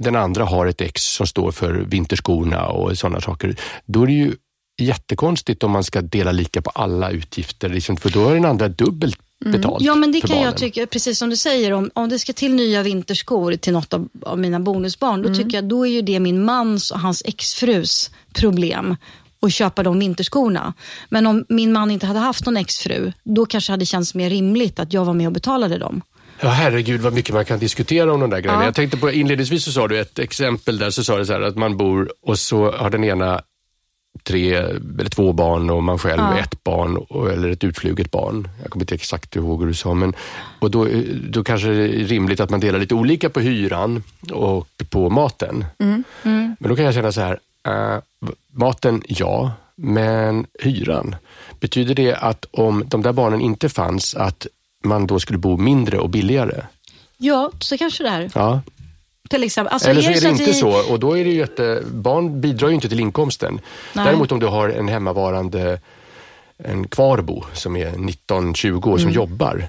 den 0.03 0.17
andra 0.17 0.45
har 0.45 0.67
ett 0.67 0.81
ex 0.81 1.03
som 1.03 1.27
står 1.27 1.53
för 1.53 1.73
vinterskorna 1.73 2.67
och 2.67 2.99
sådana 2.99 3.21
saker. 3.21 3.57
Då 3.87 4.03
är 4.03 4.07
det 4.07 4.13
ju 4.13 4.35
jättekonstigt 4.81 5.63
om 5.63 5.71
man 5.71 5.85
ska 5.85 6.03
dela 6.03 6.33
lika 6.33 6.63
på 6.63 6.71
alla 6.71 7.11
utgifter, 7.11 7.69
liksom, 7.69 7.97
för 7.97 8.11
då 8.11 8.25
har 8.25 8.35
den 8.35 8.45
andra 8.45 8.69
dubbelt 8.69 9.19
mm. 9.45 9.53
betalt 9.53 9.81
mm. 9.81 9.87
Ja, 9.87 9.95
men 9.95 10.13
det 10.13 10.21
kan 10.21 10.29
barnen. 10.29 10.45
jag 10.45 10.57
tycka, 10.57 10.87
precis 10.87 11.19
som 11.19 11.31
du 11.31 11.37
säger, 11.37 11.73
om, 11.73 11.91
om 11.95 12.09
det 12.09 12.19
ska 12.19 12.33
till 12.33 12.55
nya 12.55 12.83
vinterskor 12.83 13.57
till 13.57 13.73
något 13.73 13.95
av, 13.95 14.09
av 14.23 14.39
mina 14.39 14.61
bonusbarn, 14.61 15.23
då 15.23 15.29
mm. 15.29 15.39
tycker 15.39 15.57
jag 15.57 15.65
då 15.65 15.87
är 15.87 15.91
ju 15.91 16.03
det 16.03 16.21
min 16.21 16.45
mans 16.45 16.91
och 16.91 17.01
hans 17.01 17.23
exfrus 17.25 18.11
problem 18.33 18.97
och 19.45 19.53
köpa 19.53 19.83
de 19.83 19.99
vinterskorna. 19.99 20.75
Men 21.09 21.27
om 21.27 21.45
min 21.49 21.73
man 21.73 21.91
inte 21.91 22.07
hade 22.07 22.19
haft 22.19 22.47
någon 22.47 22.57
exfru, 22.57 23.13
då 23.23 23.47
kanske 23.47 23.71
det 23.71 23.73
hade 23.73 23.87
känts 23.87 24.15
mer 24.15 24.31
rimligt 24.31 24.79
att 24.79 24.93
jag 24.93 25.05
var 25.05 25.15
med 25.15 25.27
och 25.27 25.33
betalade 25.33 25.79
dem. 25.79 26.03
Ja, 26.41 26.49
herregud 26.49 27.01
vad 27.01 27.13
mycket 27.13 27.35
man 27.35 27.45
kan 27.45 27.59
diskutera 27.59 28.13
om 28.13 28.21
de 28.21 28.31
där 28.31 28.41
grejerna. 28.41 28.63
Ja. 28.63 28.65
Jag 28.65 28.75
tänkte 28.75 28.97
på, 28.97 29.11
inledningsvis 29.11 29.65
så 29.65 29.73
sa 29.73 29.89
du 29.89 30.01
ett 30.01 30.19
exempel 30.19 30.79
där, 30.79 30.91
så 30.91 31.05
sa 31.05 31.19
du 31.19 31.27
så 31.27 31.33
här 31.33 31.41
att 31.41 31.57
man 31.57 31.77
bor 31.77 32.13
och 32.23 32.39
så 32.39 32.73
har 32.73 32.91
den 32.91 33.05
ena 33.05 33.41
tre 34.23 34.55
eller 34.55 35.11
två 35.11 35.33
barn 35.33 35.71
och 35.71 35.83
man 35.83 35.99
själv 35.99 36.23
ja. 36.23 36.39
ett 36.39 36.65
barn 36.65 36.97
och, 36.97 37.33
eller 37.33 37.51
ett 37.51 37.65
utfluget 37.65 38.11
barn. 38.11 38.49
Jag 38.63 38.71
kommer 38.71 38.83
inte 38.83 38.95
exakt 38.95 39.37
ihåg 39.37 39.61
hur 39.61 39.67
du 39.67 39.75
sa, 39.75 39.95
men 39.95 40.15
och 40.59 40.71
då, 40.71 40.89
då 41.29 41.45
kanske 41.45 41.69
det 41.69 41.83
är 41.83 42.07
rimligt 42.07 42.41
att 42.41 42.51
man 42.51 42.61
delar 42.61 42.79
lite 42.79 42.95
olika 42.95 43.31
på 43.31 43.41
hyran 43.41 44.03
och 44.33 44.69
på 44.91 45.11
maten. 45.11 45.65
Mm. 45.79 46.05
Mm. 46.23 46.57
Men 46.61 46.69
då 46.69 46.77
kan 46.77 46.85
jag 46.85 46.95
känna 46.95 47.13
så 47.13 47.21
här, 47.21 47.39
äh, 47.67 47.99
maten 48.53 49.03
ja, 49.09 49.53
men 49.75 50.47
hyran. 50.61 51.17
Betyder 51.61 51.95
det 51.95 52.15
att 52.15 52.47
om 52.51 52.85
de 52.87 53.03
där 53.03 53.13
barnen 53.13 53.41
inte 53.41 53.69
fanns, 53.69 54.15
att 54.15 54.47
man 54.85 55.07
då 55.07 55.21
skulle 55.21 55.39
bo 55.39 55.57
mindre 55.57 55.99
och 55.99 56.11
billigare? 56.11 56.63
Ja, 57.17 57.51
så 57.61 57.79
kanske 57.79 58.03
det 58.03 58.09
är. 58.09 58.31
Ja. 58.35 58.61
Till 59.29 59.43
exempel. 59.43 59.73
Alltså, 59.73 59.91
Eller 59.91 60.03
så 60.03 60.11
är 60.11 60.15
det, 60.15 60.21
det 60.21 60.29
inte 60.29 60.45
vi... 60.45 60.55
så 60.55 60.93
och 60.93 61.01
då 61.01 61.19
är 61.19 61.25
det 61.25 61.31
ju 61.31 61.37
jätte... 61.37 61.83
Barn 61.93 62.41
bidrar 62.41 62.69
ju 62.69 62.75
inte 62.75 62.89
till 62.89 63.01
inkomsten. 63.01 63.61
Nej. 63.93 64.05
Däremot 64.05 64.33
om 64.33 64.41
du 64.41 64.47
har 64.47 64.69
en 64.69 64.89
hemmavarande 64.89 65.81
en 66.59 66.89
kvarbo 66.89 67.45
som 67.53 67.77
är 67.77 67.91
19-20 67.91 68.87
år 68.87 68.89
mm. 68.89 68.99
som 68.99 69.11
jobbar, 69.11 69.57
eh, 69.57 69.67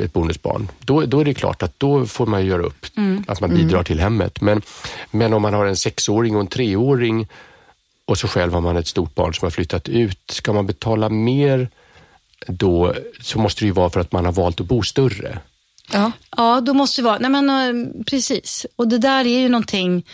ett 0.00 0.12
bonusbarn, 0.12 0.68
då, 0.78 1.06
då 1.06 1.20
är 1.20 1.24
det 1.24 1.34
klart 1.34 1.62
att 1.62 1.80
då 1.80 2.06
får 2.06 2.26
man 2.26 2.46
göra 2.46 2.62
upp 2.62 2.86
mm. 2.96 3.24
att 3.28 3.40
man 3.40 3.50
bidrar 3.50 3.78
mm. 3.78 3.84
till 3.84 4.00
hemmet. 4.00 4.40
Men, 4.40 4.62
men 5.10 5.32
om 5.32 5.42
man 5.42 5.54
har 5.54 5.66
en 5.66 5.76
sexåring 5.76 6.34
och 6.34 6.40
en 6.40 6.46
treåring 6.46 7.26
och 8.04 8.18
så 8.18 8.28
själv 8.28 8.52
har 8.52 8.60
man 8.60 8.76
ett 8.76 8.86
stort 8.86 9.14
barn 9.14 9.34
som 9.34 9.46
har 9.46 9.50
flyttat 9.50 9.88
ut, 9.88 10.30
ska 10.30 10.52
man 10.52 10.66
betala 10.66 11.08
mer 11.08 11.68
då 12.46 12.94
så 13.20 13.38
måste 13.38 13.60
det 13.60 13.66
ju 13.66 13.72
vara 13.72 13.90
för 13.90 14.00
att 14.00 14.12
man 14.12 14.24
har 14.24 14.32
valt 14.32 14.60
att 14.60 14.66
bo 14.66 14.82
större. 14.82 15.38
Ja, 15.92 16.12
ja 16.36 16.60
då 16.60 16.74
måste 16.74 17.00
det 17.00 17.04
vara, 17.04 17.18
nej 17.18 17.30
men 17.30 17.50
eh, 17.50 18.04
precis. 18.04 18.66
Och 18.76 18.88
det 18.88 18.98
där 18.98 19.24
är 19.26 19.38
ju 19.38 19.48
någonting 19.48 20.04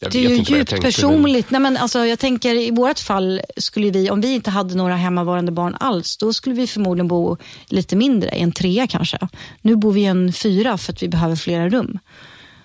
jag 0.00 0.12
det 0.12 0.18
är 0.18 0.28
ju 0.28 0.56
djupt 0.56 0.80
personligt. 0.80 1.50
Nej, 1.50 1.60
men 1.60 1.76
alltså, 1.76 2.06
jag 2.06 2.18
tänker 2.18 2.54
i 2.54 2.70
vårt 2.70 2.98
fall, 2.98 3.40
skulle 3.56 3.90
vi, 3.90 4.10
om 4.10 4.20
vi 4.20 4.34
inte 4.34 4.50
hade 4.50 4.74
några 4.74 4.96
hemmavarande 4.96 5.52
barn 5.52 5.76
alls, 5.80 6.16
då 6.16 6.32
skulle 6.32 6.54
vi 6.54 6.66
förmodligen 6.66 7.08
bo 7.08 7.36
lite 7.66 7.96
mindre, 7.96 8.36
i 8.36 8.40
en 8.40 8.52
trea 8.52 8.86
kanske. 8.86 9.18
Nu 9.62 9.76
bor 9.76 9.92
vi 9.92 10.00
i 10.00 10.04
en 10.04 10.32
fyra 10.32 10.78
för 10.78 10.92
att 10.92 11.02
vi 11.02 11.08
behöver 11.08 11.36
flera 11.36 11.68
rum. 11.68 11.98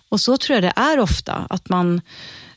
Och 0.09 0.21
så 0.21 0.37
tror 0.37 0.55
jag 0.55 0.63
det 0.63 0.73
är 0.75 0.99
ofta, 0.99 1.47
att 1.49 1.69
man, 1.69 2.01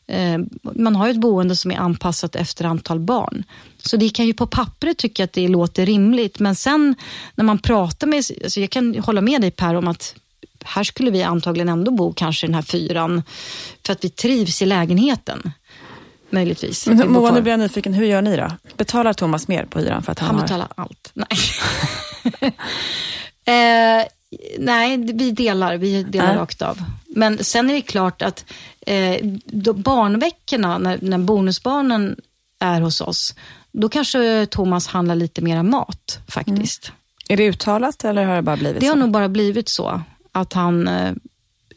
eh, 0.07 0.39
man 0.63 0.97
har 0.97 1.09
ett 1.09 1.21
boende 1.21 1.57
som 1.57 1.71
är 1.71 1.77
anpassat 1.77 2.37
efter 2.37 2.65
antal 2.65 3.01
barn. 3.01 3.45
Så 3.79 3.97
det 3.97 4.09
kan 4.09 4.27
ju 4.27 4.35
på 4.35 4.47
pappret 4.47 4.99
tycka 4.99 5.25
att 5.25 5.33
det 5.33 5.49
låter 5.49 5.87
rimligt, 5.87 6.39
men 6.39 6.55
sen 6.55 6.95
när 7.35 7.45
man 7.45 7.59
pratar 7.59 8.07
med, 8.07 8.17
alltså 8.45 8.61
jag 8.61 8.71
kan 8.71 8.95
hålla 8.95 9.21
med 9.21 9.41
dig 9.41 9.51
Per 9.51 9.75
om 9.75 9.89
att 9.89 10.15
här 10.65 10.85
skulle 10.85 11.11
vi 11.11 11.23
antagligen 11.23 11.69
ändå 11.69 11.91
bo 11.91 12.13
kanske 12.13 12.47
i 12.47 12.49
den 12.49 12.55
här 12.55 12.63
fyran 12.63 13.23
för 13.87 13.93
att 13.93 14.05
vi 14.05 14.11
trivs 14.11 14.63
i 14.63 14.67
lägenheten. 14.67 15.53
Möjligtvis. 16.31 16.87
Men, 16.87 17.13
Moa, 17.13 17.31
nu 17.31 17.43
blir 17.43 17.53
jag 17.53 17.61
nyfiken. 17.61 17.95
Hur 17.95 18.07
gör 18.07 18.23
ni 18.23 18.37
då? 18.37 18.51
Betalar 18.77 19.13
Thomas 19.13 19.49
mer 19.49 19.65
på 19.65 19.79
hyran? 19.79 20.03
för 20.03 20.13
att 20.13 20.19
Han, 20.19 20.35
han 20.35 20.43
betalar 20.43 20.69
allt. 20.75 21.13
Nej. 21.15 21.29
eh, 24.01 24.07
nej, 24.59 24.97
vi 24.97 25.31
delar. 25.31 25.77
Vi 25.77 26.03
delar 26.03 26.35
äh. 26.35 26.39
rakt 26.39 26.63
av. 26.63 26.79
Men 27.07 27.45
sen 27.45 27.71
är 27.71 27.75
det 27.75 27.83
klart 27.83 28.23
att 28.23 28.45
eh, 28.87 29.27
barnveckorna, 29.75 30.79
när, 30.79 30.99
när 31.03 31.19
bonusbarnen 31.19 32.17
är 32.61 32.81
hos 32.81 33.01
oss, 33.01 33.35
då 33.73 33.89
kanske 33.89 34.47
Thomas 34.51 34.87
handlar 34.87 35.15
lite 35.15 35.41
mera 35.41 35.63
mat 35.63 36.19
faktiskt. 36.29 36.89
Mm. 36.89 36.97
Är 37.29 37.37
det 37.37 37.49
uttalat 37.49 38.05
eller 38.05 38.25
har 38.25 38.37
det 38.37 38.43
bara 38.43 38.57
blivit 38.57 38.81
det 38.81 38.81
så? 38.81 38.87
Det 38.87 38.99
har 38.99 39.07
nog 39.07 39.11
bara 39.11 39.29
blivit 39.29 39.69
så 39.69 40.03
att 40.37 40.53
han 40.53 40.89
eh, 40.89 41.13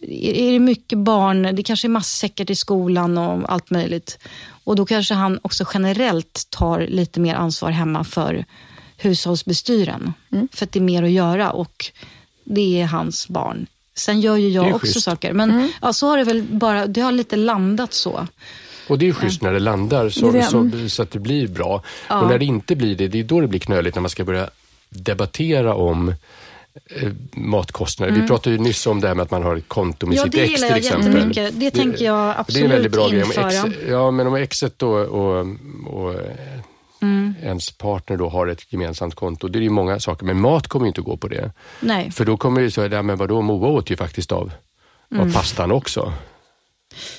är 0.02 0.52
det 0.52 0.60
mycket 0.60 0.98
barn, 0.98 1.56
det 1.56 1.64
kanske 1.64 1.88
är 1.88 1.90
matsäckar 1.90 2.46
till 2.46 2.58
skolan 2.58 3.18
och 3.18 3.54
allt 3.54 3.70
möjligt. 3.70 4.20
Och 4.64 4.76
då 4.76 4.86
kanske 4.86 5.14
han 5.14 5.40
också 5.42 5.66
generellt 5.74 6.48
tar 6.50 6.80
lite 6.80 7.20
mer 7.20 7.36
ansvar 7.36 7.72
hemma 7.72 8.04
för 8.04 8.46
hushållsbestyren. 8.98 10.14
Mm. 10.32 10.48
För 10.54 10.66
att 10.66 10.72
det 10.72 10.80
är 10.80 10.84
mer 10.84 11.04
att 11.04 11.12
göra 11.12 11.52
och 11.52 11.92
det 12.44 12.82
är 12.82 12.86
hans 12.86 13.28
barn. 13.28 13.68
Sen 13.96 14.22
gör 14.22 14.36
ju 14.36 14.50
jag 14.50 14.76
också 14.76 14.86
schysst. 14.86 15.04
saker. 15.04 15.34
Men 15.34 15.52
mm. 15.52 15.72
ja, 15.82 15.94
så 15.94 16.08
har 16.08 16.18
det 16.18 16.24
väl 16.24 16.44
bara, 16.44 16.88
det 16.88 17.02
har 17.02 17.12
lite 17.12 17.36
landat 17.36 17.94
så. 17.94 18.28
Och 18.88 19.00
det 19.00 19.08
är 19.08 19.14
schysst 19.14 19.42
när 19.42 19.54
det 19.54 19.60
landar 19.60 20.10
så, 20.10 20.32
det 20.32 20.44
så, 20.44 20.72
så, 20.90 21.02
att 21.02 21.12
det 21.12 21.20
blir 21.20 21.48
bra. 21.48 21.84
Ja. 22.10 22.22
Och 22.22 22.28
när 22.28 22.40
det 22.40 22.46
inte 22.46 22.76
blir 22.76 22.96
det, 22.96 23.08
det 23.08 23.20
är 23.20 23.24
då 23.24 23.42
det 23.42 23.48
blir 23.48 23.60
knöligt 23.60 23.96
när 23.96 24.02
man 24.02 24.10
ska 24.10 24.24
börja 24.24 24.50
debattera 24.90 25.76
om 25.76 26.14
matkostnader. 27.32 28.12
Mm. 28.12 28.22
Vi 28.22 28.28
pratade 28.28 28.56
ju 28.56 28.62
nyss 28.62 28.88
om 28.88 29.02
det 29.02 29.08
här 29.08 29.16
med 29.16 29.24
att 29.24 29.32
man 29.32 29.44
har 29.44 29.56
ett 29.56 29.68
konto 29.68 30.08
med 30.08 30.18
ja, 30.18 30.24
sitt 30.24 30.36
ex 30.36 30.62
till 30.62 30.76
exempel. 30.76 31.34
Det, 31.34 31.42
det, 31.42 31.52
det 31.52 31.72
tänker 31.72 32.06
jag 32.06 32.34
absolut 32.38 32.54
det 32.54 32.60
är 32.60 32.78
en 32.78 32.84
väldigt 32.84 32.92
bra 32.92 33.16
införa. 33.16 33.68
Ex, 33.68 33.76
ja, 33.90 34.12
men 34.12 34.28
om 34.28 34.36
exet 34.36 34.80
då 34.80 34.90
och, 34.90 35.40
och 35.88 36.16
mm. 37.02 37.36
ens 37.44 37.72
partner 37.72 38.18
då 38.18 38.30
har 38.30 38.48
ett 38.48 38.74
gemensamt 38.74 39.16
konto, 39.16 39.48
det 39.48 39.60
är 39.60 39.62
ju 39.62 39.70
många 39.70 40.00
saker. 40.00 40.26
Men 40.26 40.42
mat 40.42 40.68
kommer 40.68 40.86
ju 40.86 40.88
inte 40.88 41.02
att 41.02 41.06
gå 41.06 41.18
på 41.18 41.28
det. 41.28 41.52
Nej. 41.80 42.12
För 42.12 42.26
då 42.26 42.38
kommer 42.38 42.62
det 42.62 42.72
så, 42.72 42.82
ja 42.82 43.02
men 43.02 43.18
vadå, 43.18 43.42
Moa 43.42 43.68
åt 43.68 43.90
ju 43.90 43.96
faktiskt 43.96 44.32
av, 44.32 44.52
mm. 45.12 45.28
av 45.28 45.34
pastan 45.34 45.72
också. 45.72 46.14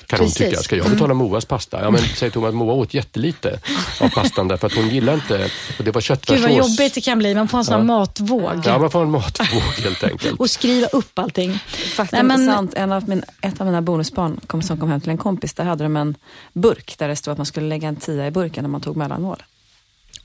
Kan 0.05 0.19
hon 0.19 0.27
Precis. 0.27 0.37
tycka. 0.49 0.61
Ska 0.61 0.75
jag 0.75 0.89
betala 0.89 1.13
Moas 1.13 1.45
pasta? 1.45 1.81
Ja, 1.83 1.91
men 1.91 2.01
säger 2.01 2.31
Thomas, 2.31 2.53
Moa 2.53 2.73
åt 2.73 2.93
jättelite 2.93 3.59
av 4.01 4.09
pastan 4.09 4.47
därför 4.47 4.67
att 4.67 4.73
hon 4.73 4.89
gillar 4.89 5.13
inte, 5.13 5.49
och 5.77 5.83
det 5.83 5.91
var 5.91 6.01
Gud 6.01 6.03
köttfärssås. 6.03 6.43
vad 6.43 6.51
jobbigt 6.57 6.93
det 6.93 7.01
kan 7.01 7.17
bli. 7.19 7.35
Man 7.35 7.47
får 7.47 7.57
en 7.57 7.65
sån 7.65 7.73
här 7.75 7.83
matvåg. 7.83 8.61
Ja, 8.65 8.77
man 8.79 8.91
får 8.91 9.01
en 9.03 9.11
matvåg 9.11 9.61
helt 9.83 10.03
enkelt. 10.03 10.39
Och 10.39 10.49
skriva 10.49 10.87
upp 10.87 11.19
allting. 11.19 11.59
Faktum 11.95 12.27
Nej, 12.27 12.37
men- 12.37 12.49
är 12.49 12.53
sant. 12.53 12.73
En 12.73 12.91
av 12.91 13.09
min, 13.09 13.23
ett 13.41 13.61
av 13.61 13.67
mina 13.67 13.81
bonusbarn 13.81 14.39
kom, 14.47 14.61
som 14.61 14.79
kom 14.79 14.89
hem 14.89 15.01
till 15.01 15.09
en 15.09 15.17
kompis, 15.17 15.53
där 15.53 15.63
hade 15.63 15.83
de 15.83 15.95
en 15.97 16.15
burk 16.53 16.95
där 16.97 17.07
det 17.07 17.15
stod 17.15 17.31
att 17.31 17.37
man 17.37 17.45
skulle 17.45 17.67
lägga 17.67 17.87
en 17.87 17.95
tia 17.95 18.27
i 18.27 18.31
burken 18.31 18.63
när 18.63 18.69
man 18.69 18.81
tog 18.81 18.97
mellanmål. 18.97 19.43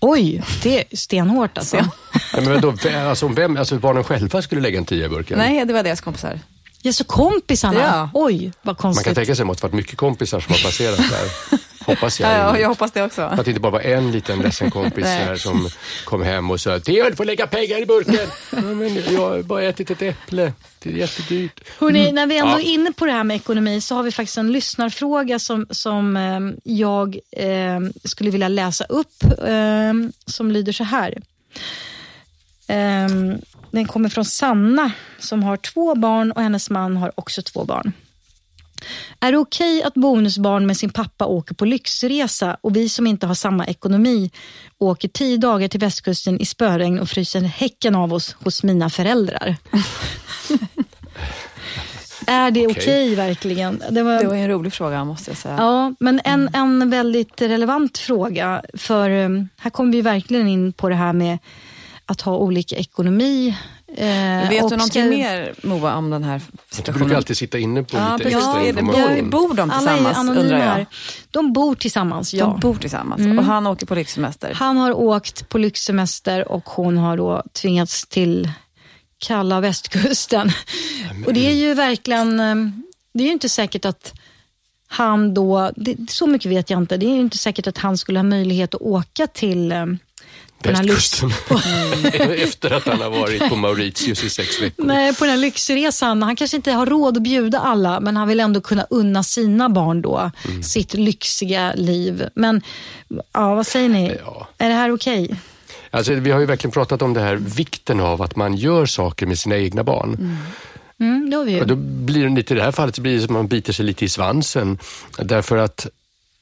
Oj, 0.00 0.42
det 0.62 0.78
är 0.92 0.96
stenhårt 0.96 1.58
alltså. 1.58 1.76
Så- 1.76 1.84
Ja, 2.32 2.40
men 2.40 2.60
då, 2.60 2.74
alltså, 3.08 3.28
vem, 3.28 3.56
alltså 3.56 3.78
barnen 3.78 4.04
själva 4.04 4.42
skulle 4.42 4.60
lägga 4.60 4.78
en 4.78 4.84
tia 4.84 5.06
i 5.06 5.08
burken? 5.08 5.38
Nej, 5.38 5.64
det 5.64 5.72
var 5.72 5.82
deras 5.82 6.00
kompisar. 6.00 6.40
Ja, 6.86 6.92
så 6.92 7.04
kompisarna. 7.04 7.80
Ja. 7.80 8.10
Oj, 8.14 8.44
vad 8.44 8.52
Man 8.62 8.74
konstigt. 8.74 9.04
kan 9.04 9.14
tänka 9.14 9.34
sig 9.36 9.42
att 9.50 9.56
det 9.56 9.62
varit 9.62 9.72
mycket 9.74 9.96
kompisar 9.96 10.40
som 10.40 10.52
har 10.52 10.62
passerat 10.62 10.96
där. 10.98 11.58
Hoppas 11.86 12.20
jag. 12.20 12.30
Ja, 12.32 12.36
ja, 12.38 12.58
jag 12.58 12.68
hoppas 12.68 12.92
det 12.92 13.02
också. 13.02 13.22
Att 13.22 13.44
det 13.44 13.50
inte 13.50 13.60
bara 13.60 13.72
var 13.72 13.80
en 13.80 14.12
liten 14.12 14.38
ledsen 14.38 14.70
kompis 14.70 15.04
här 15.04 15.36
som 15.36 15.68
kom 16.04 16.22
hem 16.22 16.50
och 16.50 16.60
sa 16.60 16.80
Theo, 16.80 17.10
du 17.10 17.16
får 17.16 17.24
lägga 17.24 17.46
pengar 17.46 17.82
i 17.82 17.86
burken. 17.86 18.28
Ja, 18.52 18.60
men 18.60 18.94
jag 19.14 19.20
har 19.20 19.42
bara 19.42 19.62
ätit 19.62 19.90
ett 19.90 20.02
äpple. 20.02 20.52
Det 20.82 20.90
är 20.90 20.94
jättedyrt. 20.94 21.60
Hörrni, 21.78 22.12
när 22.12 22.26
vi 22.26 22.38
ändå 22.38 22.52
Ja. 22.52 22.58
är 22.60 22.64
inne 22.64 22.92
på 22.92 23.06
det 23.06 23.12
här 23.12 23.24
med 23.24 23.36
ekonomi 23.36 23.80
så 23.80 23.94
har 23.94 24.02
vi 24.02 24.12
faktiskt 24.12 24.38
en 24.38 24.52
lyssnarfråga 24.52 25.38
som, 25.38 25.66
som 25.70 26.16
eh, 26.16 26.40
jag 26.64 27.18
eh, 27.32 27.80
skulle 28.04 28.30
vilja 28.30 28.48
läsa 28.48 28.84
upp. 28.84 29.22
Eh, 29.46 29.92
som 30.26 30.50
lyder 30.52 30.72
så 30.72 30.84
här. 30.84 31.14
Den 33.76 33.86
kommer 33.86 34.08
från 34.08 34.24
Sanna 34.24 34.92
som 35.18 35.42
har 35.42 35.56
två 35.56 35.94
barn 35.94 36.32
och 36.32 36.42
hennes 36.42 36.70
man 36.70 36.96
har 36.96 37.12
också 37.14 37.42
två 37.42 37.64
barn. 37.64 37.92
Är 39.20 39.32
det 39.32 39.38
okej 39.38 39.82
att 39.82 39.94
bonusbarn 39.94 40.66
med 40.66 40.76
sin 40.76 40.90
pappa 40.90 41.26
åker 41.26 41.54
på 41.54 41.64
lyxresa 41.64 42.56
och 42.60 42.76
vi 42.76 42.88
som 42.88 43.06
inte 43.06 43.26
har 43.26 43.34
samma 43.34 43.66
ekonomi 43.66 44.30
åker 44.78 45.08
tio 45.08 45.36
dagar 45.36 45.68
till 45.68 45.80
västkusten 45.80 46.40
i 46.40 46.46
spöregn 46.46 46.98
och 46.98 47.08
fryser 47.08 47.40
häcken 47.40 47.94
av 47.94 48.14
oss 48.14 48.36
hos 48.44 48.62
mina 48.62 48.90
föräldrar? 48.90 49.56
är 52.26 52.50
det 52.50 52.66
okej 52.66 52.80
Okej. 52.82 53.14
verkligen? 53.14 53.82
Det 53.90 54.02
var, 54.02 54.20
Det 54.20 54.28
var 54.28 54.36
en 54.36 54.48
rolig 54.48 54.72
fråga 54.72 55.04
måste 55.04 55.30
jag 55.30 55.38
säga. 55.38 55.56
Ja, 55.58 55.94
men 56.00 56.20
en, 56.24 56.48
en 56.52 56.90
väldigt 56.90 57.42
relevant 57.42 57.98
fråga. 57.98 58.62
För 58.74 59.10
um, 59.10 59.48
här 59.56 59.70
kommer 59.70 59.92
vi 59.92 60.02
verkligen 60.02 60.48
in 60.48 60.72
på 60.72 60.88
det 60.88 60.94
här 60.94 61.12
med 61.12 61.38
att 62.06 62.20
ha 62.20 62.36
olika 62.36 62.76
ekonomi. 62.76 63.56
Eh, 63.96 64.48
Vet 64.48 64.62
och 64.64 64.70
du 64.70 64.76
någonting 64.76 64.88
ska- 64.88 65.04
mer 65.10 65.54
Moa 65.62 65.94
om 65.96 66.10
den 66.10 66.24
här 66.24 66.38
Du 66.38 66.44
brukar 66.44 66.66
situationen? 66.76 67.16
alltid 67.16 67.36
sitta 67.36 67.58
inne 67.58 67.82
på 67.82 67.96
Ja, 67.96 68.16
lite 68.16 68.28
extra 68.28 68.52
Ja, 68.54 68.60
det- 68.62 68.68
information. 68.68 69.30
Bor 69.30 69.54
de 69.54 69.70
Alla 69.70 69.90
är 69.90 69.96
tillsammans 69.96 70.18
anonyma 70.18 70.42
undrar 70.42 70.78
jag? 70.78 70.86
De 71.30 71.52
bor 71.52 71.74
tillsammans, 71.74 72.34
ja. 72.34 72.44
De 72.46 72.60
bor 72.60 72.74
tillsammans 72.74 73.20
Mm. 73.20 73.38
och 73.38 73.44
han 73.44 73.66
åker 73.66 73.86
på 73.86 73.94
lyxsemester. 73.94 74.52
Han 74.54 74.76
har 74.76 74.92
åkt 74.92 75.48
på 75.48 75.58
lyxsemester 75.58 76.48
och 76.48 76.64
hon 76.68 76.98
har 76.98 77.16
då 77.16 77.42
tvingats 77.52 78.06
till 78.06 78.50
kalla 79.18 79.60
västkusten. 79.60 80.50
Och 81.26 81.32
det 81.34 81.46
är 81.46 81.54
ju 81.54 81.74
verkligen, 81.74 82.40
eh, 82.40 82.54
det 83.14 83.22
är 83.22 83.26
ju 83.26 83.32
inte 83.32 83.48
säkert 83.48 83.84
att 83.84 84.12
han 84.88 85.34
då, 85.34 85.70
det, 85.76 85.96
så 86.10 86.26
mycket 86.26 86.50
vet 86.50 86.70
jag 86.70 86.80
inte, 86.82 86.96
det 86.96 87.06
är 87.06 87.14
ju 87.14 87.20
inte 87.20 87.38
säkert 87.38 87.66
att 87.66 87.78
han 87.78 87.98
skulle 87.98 88.18
ha 88.18 88.24
möjlighet 88.24 88.74
att 88.74 88.80
åka 88.80 89.26
till 89.26 89.72
eh, 89.72 89.78
den 89.78 89.88
här 89.88 89.96
lyx, 89.96 90.55
Västkusten. 90.66 91.30
Efter 92.42 92.70
att 92.70 92.86
han 92.86 93.00
har 93.00 93.10
varit 93.10 93.48
på 93.48 93.56
Mauritius 93.56 94.24
i 94.24 94.30
sex 94.30 94.62
veckor. 94.62 94.84
nej, 94.84 95.14
på 95.14 95.24
den 95.24 95.30
här 95.30 95.38
lyxresan. 95.40 96.22
Han 96.22 96.36
kanske 96.36 96.56
inte 96.56 96.72
har 96.72 96.86
råd 96.86 97.16
att 97.16 97.22
bjuda 97.22 97.58
alla, 97.60 98.00
men 98.00 98.16
han 98.16 98.28
vill 98.28 98.40
ändå 98.40 98.60
kunna 98.60 98.86
unna 98.90 99.22
sina 99.22 99.68
barn 99.68 100.02
då 100.02 100.30
Mm. 100.48 100.62
sitt 100.62 100.94
lyxiga 100.94 101.72
liv. 101.74 102.28
Men 102.34 102.62
ja, 103.32 103.54
vad 103.54 103.66
säger 103.66 103.88
ni? 103.88 104.16
Ja. 104.24 104.48
Är 104.58 104.68
det 104.68 104.74
här 104.74 104.90
okej? 104.94 105.34
Alltså, 105.90 106.14
vi 106.14 106.30
har 106.30 106.40
ju 106.40 106.46
verkligen 106.46 106.72
pratat 106.72 107.02
om 107.02 107.14
det 107.14 107.20
här, 107.20 107.36
vikten 107.36 108.00
av 108.00 108.22
att 108.22 108.36
man 108.36 108.54
gör 108.56 108.86
saker 108.86 109.26
med 109.26 109.38
sina 109.38 109.56
egna 109.56 109.84
barn. 109.84 110.38
Mm, 111.00 111.30
det 111.30 111.36
har 111.36 111.44
vi 111.44 111.52
ju. 111.52 111.60
Och 111.60 111.66
då 111.66 111.74
blir 111.76 112.22
det 112.28 112.34
lite, 112.34 112.54
i 112.54 112.56
det 112.56 112.62
här 112.62 112.72
fallet 112.72 112.94
så 112.96 113.02
blir 113.02 113.14
det 113.14 113.20
som 113.20 113.36
att 113.36 113.40
man 113.40 113.46
biter 113.48 113.72
sig 113.72 113.84
lite 113.84 114.04
i 114.04 114.08
svansen. 114.08 114.78
Därför 115.18 115.56
att 115.56 115.86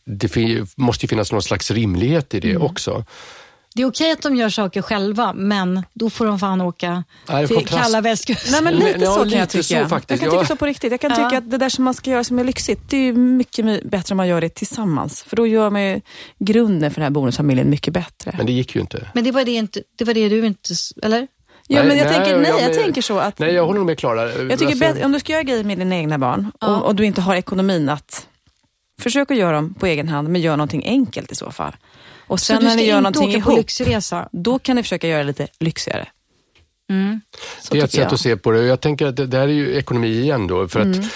det 0.05 0.37
måste 0.77 1.05
ju 1.05 1.09
finnas 1.09 1.33
någon 1.33 1.43
slags 1.43 1.71
rimlighet 1.71 2.35
i 2.35 2.41
det 2.41 2.51
Mm. 2.51 2.63
också. 2.63 3.05
Det 3.75 3.83
är 3.83 3.87
okej 3.87 4.13
att 4.13 4.23
de 4.23 4.37
gör 4.37 4.49
saker 4.49 4.83
själva, 4.83 5.33
men 5.33 5.83
då 5.95 6.11
får 6.11 6.27
de 6.27 6.39
fan 6.39 6.61
åka 6.61 7.05
Nej, 7.29 7.47
till 7.47 7.57
kontrast. 7.57 7.83
kalla 7.83 8.01
västkusten. 8.01 8.53
Nej, 8.53 8.63
men 8.63 8.75
lite 8.75 8.99
ja, 9.05 9.15
så 9.15 9.21
kan 9.31 9.39
jag 9.39 9.49
tycka. 9.49 9.63
så 9.83 9.89
faktiskt, 9.89 10.11
jag 10.23 10.31
kan 10.31 10.39
ja. 10.39 10.43
tycka 10.43 10.55
så 10.55 10.57
på 10.57 10.67
riktigt. 10.67 10.91
Jag 10.91 11.01
kan 11.01 11.11
Ja. 11.11 11.17
tycka 11.17 11.39
att 11.39 11.51
det 11.51 11.59
där 11.59 11.69
som 11.69 11.85
man 11.85 11.95
ska 11.95 12.11
göra 12.11 12.25
som 12.25 12.39
är 12.39 12.45
lyxigt, 12.45 12.81
det 12.89 12.97
är 12.97 13.13
mycket 13.13 13.65
my- 13.65 13.81
bättre 13.85 14.13
om 14.13 14.17
man 14.17 14.29
gör 14.29 14.41
det 14.41 14.49
tillsammans. 14.49 15.23
För 15.23 15.37
då 15.37 15.47
gör 15.47 15.71
man 15.71 15.83
ju 15.83 16.01
grunden 16.39 16.91
för 16.91 16.95
den 17.01 17.03
här 17.05 17.11
bonusfamiljen 17.11 17.71
mycket 17.71 17.95
bättre. 17.95 18.35
Men 18.37 18.47
det 18.47 18.53
gick 18.53 18.75
ju 18.75 18.81
inte. 18.81 19.11
Men 19.15 19.25
det 19.25 19.31
var 19.33 19.45
det, 19.45 19.51
inte, 19.53 19.83
det 19.99 20.05
var 20.05 20.15
det 20.15 20.29
du 20.29 20.47
inte... 20.47 20.75
Eller? 21.03 21.21
ja, 21.21 21.79
Nej, 21.79 21.89
men 21.89 21.99
jag 21.99 22.07
nej, 22.07 22.15
tänker, 22.15 22.39
nej, 22.39 22.51
ja, 22.51 22.61
jag 22.61 22.75
men- 22.75 22.83
tänker 22.85 23.03
så 23.03 23.19
att 23.19 23.39
Nej, 23.39 23.55
jag 23.55 23.67
håller 23.67 23.79
nog 23.79 23.87
med 23.87 23.99
Klara. 23.99 24.23
Jag 24.23 24.33
tycker 24.39 24.53
Alltså, 24.67 24.79
bättre- 24.79 25.05
om 25.05 25.13
du 25.13 25.21
ska 25.21 25.33
göra 25.33 25.43
grejer 25.43 25.65
med 25.65 25.79
dina 25.79 25.97
egna 25.97 26.19
barn 26.19 26.51
och, 26.61 26.83
och 26.83 26.95
du 26.95 27.05
inte 27.05 27.21
har 27.21 27.35
ekonomin 27.37 27.89
att 27.89 28.27
försök 29.01 29.31
att 29.31 29.37
göra 29.37 29.53
dem 29.57 29.75
på 29.75 29.87
egen 29.87 30.09
hand, 30.09 30.29
men 30.29 30.41
gör 30.41 30.57
någonting 30.57 30.83
enkelt 30.87 31.33
i 31.33 31.35
så 31.35 31.51
fall. 31.51 31.73
Och 32.27 32.41
sen 32.41 32.65
när 32.65 32.77
ni 32.77 32.85
gör 32.87 33.01
någonting 33.01 33.29
åka 33.31 33.41
på 33.41 33.51
ihop, 33.51 33.59
lyxresa? 33.59 34.29
då 34.33 34.59
kan 34.59 34.77
ni 34.77 34.83
försöka 34.83 35.09
göra 35.09 35.19
det 35.19 35.25
lite 35.27 35.49
lyxigare. 35.61 36.09
Mm. 36.91 37.21
Så 37.61 37.75
det 37.75 37.81
är 37.81 37.85
ett 37.85 37.91
sätt 37.93 38.01
jag. 38.01 38.13
att 38.15 38.21
se 38.21 38.37
på 38.37 38.51
det. 38.51 38.63
Jag 38.63 38.81
tänker 38.81 39.07
att 39.07 39.17
det 39.17 39.27
där 39.27 39.41
är 39.43 39.47
ju 39.53 39.75
ekonomi 39.77 40.09
igen 40.21 40.47
då. 40.47 40.69
För 40.69 40.81
Mm. 40.81 41.01
att 41.01 41.07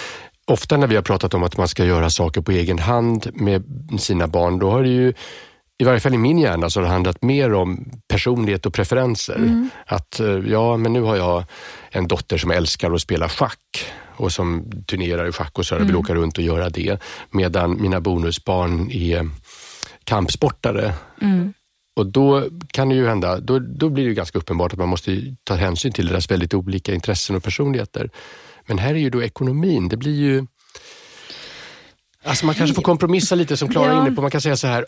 ofta 0.45 0.77
när 0.77 0.87
vi 0.87 0.95
har 0.95 1.01
pratat 1.03 1.33
om 1.33 1.43
att 1.43 1.57
man 1.57 1.67
ska 1.67 1.85
göra 1.85 2.09
saker 2.09 2.41
på 2.41 2.51
egen 2.51 2.79
hand 2.79 3.29
med 3.33 3.63
sina 3.99 4.27
barn, 4.27 4.59
då 4.59 4.71
har 4.71 4.83
det 4.83 4.89
ju 4.89 5.13
i 5.77 5.83
varje 5.83 5.99
fall 5.99 6.13
i 6.13 6.17
min 6.17 6.39
hjärna 6.39 6.69
så 6.69 6.79
har 6.79 6.83
det 6.83 6.91
handlat 6.91 7.21
mer 7.23 7.53
om 7.53 7.91
personlighet 8.07 8.65
och 8.65 8.73
preferenser. 8.73 9.35
Mm. 9.35 9.69
Att 9.85 10.19
eh, 10.19 10.27
ja, 10.27 10.77
men 10.77 10.93
nu 10.93 11.01
har 11.01 11.15
jag 11.15 11.43
en 11.91 12.07
dotter 12.07 12.37
som 12.37 12.51
älskar 12.51 12.91
att 12.91 13.01
spela 13.01 13.29
schack 13.29 13.85
och 14.15 14.31
som 14.31 14.71
turnerar 14.87 15.27
i 15.27 15.31
schack 15.31 15.57
och 15.59 15.65
så 15.65 15.75
här, 15.75 15.79
Mm. 15.79 15.87
vill 15.87 15.95
åka 15.95 16.15
runt 16.15 16.37
och 16.37 16.43
göra 16.43 16.69
det. 16.69 17.01
Medan 17.31 17.81
mina 17.81 18.01
bonusbarn 18.01 18.91
är 18.91 19.29
kampsportare. 20.09 20.93
Mm. 21.21 21.53
Och 21.95 22.05
då 22.05 22.49
kan 22.71 22.89
det 22.89 22.95
ju 22.95 23.07
hända, 23.07 23.39
då, 23.39 23.59
då 23.59 23.89
blir 23.89 24.03
det 24.03 24.09
ju 24.09 24.13
ganska 24.15 24.39
uppenbart 24.39 24.73
att 24.73 24.79
man 24.79 24.89
måste 24.89 25.35
ta 25.43 25.55
hänsyn 25.55 25.91
till 25.93 26.07
deras 26.07 26.31
väldigt 26.31 26.53
olika 26.53 26.93
intressen 26.93 27.35
och 27.35 27.43
personligheter. 27.43 28.09
Men 28.67 28.77
här 28.77 28.89
är 28.95 28.99
ju 28.99 29.09
då 29.09 29.23
ekonomin, 29.23 29.89
det 29.89 29.97
blir 29.97 30.15
ju... 30.15 30.45
Alltså 32.23 32.45
man 32.45 32.55
kanske 32.55 32.73
får 32.75 32.81
kompromissa 32.81 33.35
lite 33.35 33.57
som 33.57 33.69
Klara 33.69 33.93
Ja. 33.93 34.01
inne 34.01 34.15
på. 34.15 34.21
Man 34.21 34.31
kan 34.31 34.41
säga 34.41 34.57
så 34.57 34.67
här, 34.67 34.85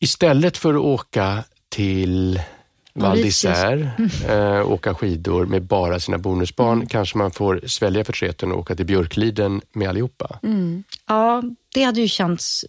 istället 0.00 0.56
för 0.56 0.74
att 0.74 0.80
åka 0.80 1.44
till 1.68 2.40
Val 2.94 3.18
d'Isère, 3.18 3.88
eh, 4.28 4.70
åka 4.70 4.94
skidor 4.94 5.46
med 5.46 5.62
bara 5.62 6.00
sina 6.00 6.18
bonusbarn, 6.18 6.72
Mm. 6.72 6.86
kanske 6.86 7.18
man 7.18 7.30
får 7.30 7.60
svälja 7.66 8.04
förtreten 8.04 8.52
och 8.52 8.58
åka 8.58 8.74
till 8.76 8.86
Björkliden 8.86 9.60
med 9.72 9.88
allihopa. 9.88 10.38
Mm. 10.42 10.84
Ja, 11.08 11.42
det 11.74 11.82
hade 11.82 12.00
ju 12.00 12.08
känts 12.08 12.64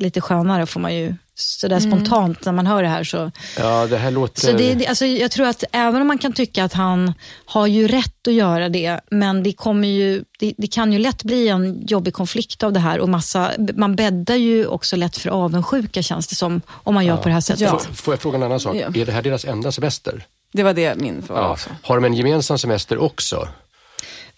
lite 0.00 0.20
skönare 0.20 0.66
får 0.66 0.80
man 0.80 0.94
ju 0.94 1.14
sådär 1.34 1.80
spontant 1.80 2.44
när 2.44 2.52
man 2.52 2.66
hör 2.66 2.82
det 2.82 2.88
här. 2.88 3.04
Så, 3.04 3.30
Ja, 3.58 3.86
det 3.86 3.96
här 3.96 4.10
låter... 4.10 4.40
så 4.40 4.52
det, 4.52 4.74
det, 4.74 4.86
alltså, 4.86 5.06
jag 5.06 5.30
tror 5.30 5.46
att 5.46 5.64
även 5.72 6.00
om 6.00 6.06
man 6.06 6.18
kan 6.18 6.32
tycka 6.32 6.64
att 6.64 6.72
han 6.72 7.14
har 7.44 7.66
ju 7.66 7.88
rätt 7.88 8.28
att 8.28 8.34
göra 8.34 8.68
det, 8.68 9.00
men 9.10 9.42
det, 9.42 9.52
kommer 9.52 9.88
ju, 9.88 10.24
det, 10.38 10.54
det 10.58 10.66
kan 10.66 10.92
ju 10.92 10.98
lätt 10.98 11.24
bli 11.24 11.48
en 11.48 11.86
jobbig 11.86 12.14
konflikt 12.14 12.62
av 12.62 12.72
det 12.72 12.80
här 12.80 12.98
och 12.98 13.08
massa, 13.08 13.50
man 13.74 13.96
bäddar 13.96 14.34
ju 14.36 14.66
också 14.66 14.96
lätt 14.96 15.16
för 15.16 15.30
avundsjuka 15.30 16.02
känns 16.02 16.26
det 16.26 16.34
som, 16.34 16.60
om 16.68 16.94
man 16.94 17.06
gör 17.06 17.16
på 17.16 17.28
det 17.28 17.34
här 17.34 17.40
sättet. 17.40 17.60
Ja. 17.60 17.78
Får, 17.78 17.94
får 17.94 18.14
jag 18.14 18.20
fråga 18.20 18.36
en 18.36 18.42
annan 18.42 18.60
sak? 18.60 18.76
Ja. 18.76 19.00
Är 19.00 19.06
det 19.06 19.12
här 19.12 19.22
deras 19.22 19.44
enda 19.44 19.72
semester? 19.72 20.24
Det 20.52 20.62
var 20.62 20.74
det 20.74 20.96
min 20.96 21.22
fråga 21.22 21.40
Ja. 21.40 21.52
också. 21.52 21.70
Har 21.82 21.94
de 21.96 22.04
en 22.04 22.14
gemensam 22.14 22.58
semester 22.58 22.98
också? 22.98 23.48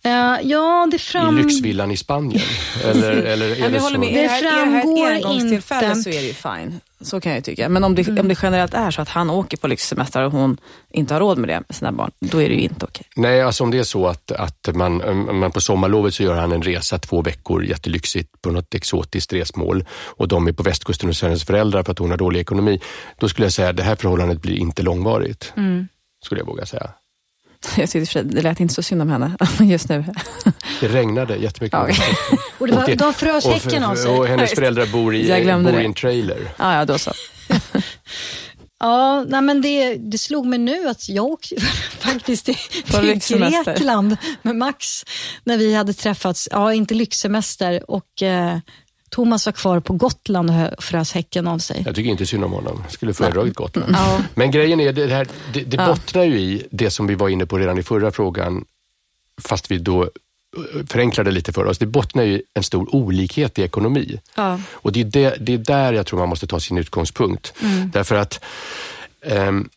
Eh, 0.04 0.38
ja, 0.42 0.88
det 0.90 0.98
fram... 0.98 1.38
I 1.38 1.42
lyxvillan 1.42 1.90
i 1.90 1.96
Spanien? 1.96 2.42
Eller, 2.84 3.12
eller 3.12 3.64
är 3.64 3.70
det 3.70 3.80
så? 3.80 3.98
med. 3.98 4.14
Det 4.14 4.28
här, 4.28 4.38
är 4.38 4.42
det 4.42 4.70
här 4.70 4.82
framgår 4.82 5.10
ett 5.10 5.24
engångstillfälle 5.24 5.88
inte. 5.88 6.02
så 6.02 6.08
är 6.08 6.20
det 6.20 6.26
ju 6.26 6.34
fine. 6.34 6.80
Så 7.00 7.20
kan 7.20 7.32
jag 7.32 7.44
tycka. 7.44 7.68
Men 7.68 7.84
om 7.84 7.94
det, 7.94 8.20
om 8.20 8.28
det 8.28 8.38
generellt 8.42 8.74
är 8.74 8.90
så 8.90 9.02
att 9.02 9.08
han 9.08 9.30
åker 9.30 9.56
på 9.56 9.68
lyxsemester 9.68 10.22
och 10.22 10.32
hon 10.32 10.56
inte 10.90 11.14
har 11.14 11.20
råd 11.20 11.38
med 11.38 11.48
det 11.48 11.62
med 11.68 11.76
sina 11.76 11.92
barn, 11.92 12.10
då 12.20 12.42
är 12.42 12.48
det 12.48 12.54
ju 12.54 12.60
inte 12.60 12.84
okej. 12.84 13.06
Nej, 13.16 13.42
alltså 13.42 13.64
om 13.64 13.70
det 13.70 13.78
är 13.78 13.82
så 13.82 14.06
att, 14.06 14.32
att 14.32 14.68
man, 14.74 14.96
man 15.40 15.52
på 15.52 15.60
sommarlovet 15.60 16.14
så 16.14 16.22
gör 16.22 16.34
han 16.34 16.52
en 16.52 16.62
resa 16.62 16.98
två 16.98 17.22
veckor 17.22 17.64
jättelyxigt 17.64 18.42
på 18.42 18.50
något 18.50 18.74
exotiskt 18.74 19.32
resmål 19.32 19.84
och 19.92 20.28
de 20.28 20.46
är 20.46 20.52
på 20.52 20.62
västkusten 20.62 21.08
hos 21.08 21.22
hennes 21.22 21.44
föräldrar 21.44 21.82
för 21.82 21.92
att 21.92 21.98
hon 21.98 22.10
har 22.10 22.16
dålig 22.16 22.40
ekonomi. 22.40 22.80
Då 23.18 23.28
skulle 23.28 23.46
jag 23.46 23.52
säga 23.52 23.68
att 23.68 23.76
det 23.76 23.82
här 23.82 23.96
förhållandet 23.96 24.42
blir 24.42 24.56
inte 24.56 24.82
långvarigt. 24.82 25.52
Mm. 25.56 25.88
Skulle 26.24 26.40
jag 26.40 26.46
våga 26.46 26.66
säga. 26.66 26.90
Jag 27.76 27.90
tyckte 27.90 28.22
det 28.22 28.42
lät 28.42 28.60
inte 28.60 28.74
så 28.74 28.82
synd 28.82 29.02
om 29.02 29.10
henne 29.10 29.36
just 29.60 29.88
nu. 29.88 30.04
Det 30.80 30.88
regnade 30.88 31.36
jättemycket. 31.36 31.78
Ja. 31.78 31.88
Och 32.58 32.66
det 32.66 32.74
var, 32.74 32.90
Och 32.90 32.96
de 32.96 33.14
frös 33.14 33.46
häcken 33.46 33.84
av 33.84 33.94
sig. 33.94 34.10
och 34.10 34.26
hennes 34.26 34.50
föräldrar 34.54 34.86
bor 34.86 35.14
i, 35.14 35.44
bor 35.62 35.80
i 35.80 35.84
en 35.84 35.94
trailer. 35.94 36.54
Ja, 36.58 36.74
ja, 36.74 36.84
då 36.84 36.98
så. 36.98 37.12
Ja, 38.82 39.24
nej 39.28 39.42
men 39.42 39.62
det, 39.62 39.94
det 39.94 40.18
slog 40.18 40.46
mig 40.46 40.58
nu 40.58 40.88
att 40.88 41.08
jag 41.08 41.24
åkte 41.24 41.60
faktiskt 41.98 42.44
till, 42.44 42.56
till 43.20 43.38
Grekland 43.64 44.16
med 44.42 44.56
Max 44.56 45.04
när 45.44 45.58
vi 45.58 45.74
hade 45.74 45.92
träffats. 45.92 46.48
Ja, 46.52 46.74
inte 46.74 46.94
lyxsemester 46.94 47.90
och 47.90 48.22
eh, 48.22 48.58
Thomas 49.12 49.46
var 49.46 49.52
kvar 49.52 49.80
på 49.80 49.92
Gotland 49.92 50.50
och 50.50 50.84
frös 50.84 51.12
häcken 51.12 51.48
av 51.48 51.58
sig. 51.58 51.82
Jag 51.86 51.94
tycker 51.94 52.10
inte 52.10 52.26
synd 52.26 52.44
om 52.44 52.52
honom. 52.52 52.84
Skulle 52.88 53.14
föredragit 53.14 53.54
Gotland. 53.54 53.92
Ja. 53.96 54.22
Men 54.34 54.50
grejen 54.50 54.80
är, 54.80 54.92
det, 54.92 55.06
här, 55.06 55.28
det, 55.52 55.60
det 55.60 55.76
ja. 55.76 55.86
bottnar 55.86 56.24
ju 56.24 56.40
i 56.40 56.66
det 56.70 56.90
som 56.90 57.06
vi 57.06 57.14
var 57.14 57.28
inne 57.28 57.46
på 57.46 57.58
redan 57.58 57.78
i 57.78 57.82
förra 57.82 58.10
frågan, 58.10 58.64
fast 59.42 59.70
vi 59.70 59.78
då 59.78 60.10
förenklade 60.86 61.30
lite 61.30 61.52
för 61.52 61.64
oss. 61.64 61.78
Det 61.78 61.86
bottnar 61.86 62.22
ju 62.22 62.42
en 62.54 62.62
stor 62.62 62.94
olikhet 62.94 63.58
i 63.58 63.62
ekonomi. 63.62 64.20
Ja. 64.34 64.60
Och 64.70 64.92
det 64.92 65.00
är, 65.00 65.04
det, 65.04 65.36
det 65.40 65.54
är 65.54 65.58
där 65.58 65.92
jag 65.92 66.06
tror 66.06 66.18
man 66.18 66.28
måste 66.28 66.46
ta 66.46 66.60
sin 66.60 66.78
utgångspunkt. 66.78 67.54
Mm. 67.62 67.90
Därför 67.90 68.14
att 68.14 68.44
um, 69.20 69.68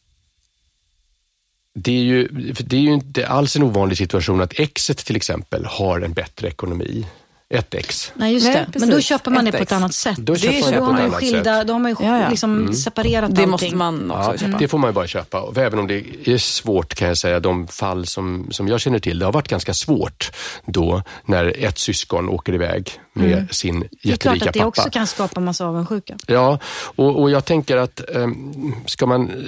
det 1.73 1.91
är, 1.91 2.03
ju, 2.03 2.27
det 2.59 2.75
är 2.75 2.81
ju 2.81 2.93
inte 2.93 3.27
alls 3.27 3.55
en 3.55 3.63
ovanlig 3.63 3.97
situation 3.97 4.41
att 4.41 4.59
exet 4.59 4.97
till 4.97 5.15
exempel 5.15 5.65
har 5.65 6.01
en 6.01 6.13
bättre 6.13 6.47
ekonomi 6.47 7.05
ett 7.53 7.73
ex. 7.73 8.11
Nej, 8.15 8.33
just 8.33 8.45
Nej, 8.45 8.65
det. 8.73 8.79
Men 8.79 8.89
då 8.89 9.01
köper 9.01 9.31
man 9.31 9.45
det 9.45 9.51
på 9.51 9.57
ett 9.57 9.71
annat 9.71 9.93
sätt. 9.93 10.17
Då, 10.17 10.35
köper 10.35 10.61
man 10.61 10.71
det 10.71 10.79
på 10.79 10.91
ett 10.91 10.99
annat 10.99 11.19
skilda, 11.19 11.59
sätt. 11.59 11.67
Då 11.67 11.73
har 11.73 11.79
man 11.79 11.91
ju 11.91 11.97
ja, 11.99 12.19
ja. 12.21 12.29
Liksom 12.29 12.57
mm. 12.57 12.73
separerat 12.73 13.35
Det 13.35 13.47
måste 13.47 13.75
man 13.75 14.11
också 14.11 14.31
ja, 14.31 14.37
köpa. 14.37 14.57
Det 14.57 14.67
får 14.67 14.77
man 14.77 14.89
ju 14.89 14.93
bara 14.93 15.07
köpa. 15.07 15.53
Även 15.55 15.79
om 15.79 15.87
det 15.87 16.03
är 16.27 16.37
svårt 16.37 16.95
kan 16.95 17.07
jag 17.07 17.17
säga, 17.17 17.39
de 17.39 17.67
fall 17.67 18.05
som, 18.05 18.47
som 18.51 18.67
jag 18.67 18.81
känner 18.81 18.99
till, 18.99 19.19
det 19.19 19.25
har 19.25 19.33
varit 19.33 19.47
ganska 19.47 19.73
svårt 19.73 20.31
då 20.65 21.03
när 21.25 21.65
ett 21.65 21.77
syskon 21.77 22.29
åker 22.29 22.53
iväg 22.53 22.99
med 23.15 23.33
mm. 23.33 23.47
sin 23.47 23.75
jätterika 23.75 23.89
pappa. 23.91 24.01
Det 24.01 24.11
är 24.11 24.17
klart 24.17 24.47
att 24.47 24.53
det 24.53 24.59
pappa. 24.59 24.67
också 24.67 24.89
kan 24.89 25.07
skapa 25.07 25.39
massa 25.39 25.65
avundsjuka. 25.65 26.17
Ja, 26.27 26.59
och, 26.95 27.21
och 27.21 27.31
jag 27.31 27.45
tänker 27.45 27.77
att 27.77 28.01
um, 28.09 28.75
ska 28.85 29.05
man 29.05 29.47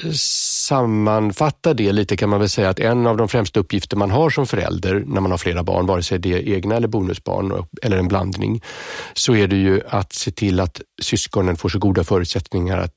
sammanfatta 0.67 1.73
det 1.73 1.91
lite 1.91 2.17
kan 2.17 2.29
man 2.29 2.39
väl 2.39 2.49
säga 2.49 2.69
att 2.69 2.79
en 2.79 3.07
av 3.07 3.17
de 3.17 3.27
främsta 3.27 3.59
uppgifter 3.59 3.97
man 3.97 4.11
har 4.11 4.29
som 4.29 4.47
förälder 4.47 5.03
när 5.07 5.21
man 5.21 5.31
har 5.31 5.37
flera 5.37 5.63
barn, 5.63 5.85
vare 5.85 6.03
sig 6.03 6.19
det 6.19 6.33
är 6.33 6.49
egna 6.55 6.75
eller 6.75 6.87
bonusbarn 6.87 7.65
eller 7.81 7.97
en 7.97 8.07
blandning, 8.07 8.63
så 9.13 9.35
är 9.35 9.47
det 9.47 9.55
ju 9.55 9.81
att 9.89 10.13
se 10.13 10.31
till 10.31 10.59
att 10.59 10.81
syskonen 11.01 11.55
får 11.55 11.69
så 11.69 11.79
goda 11.79 12.03
förutsättningar 12.03 12.77
att 12.77 12.95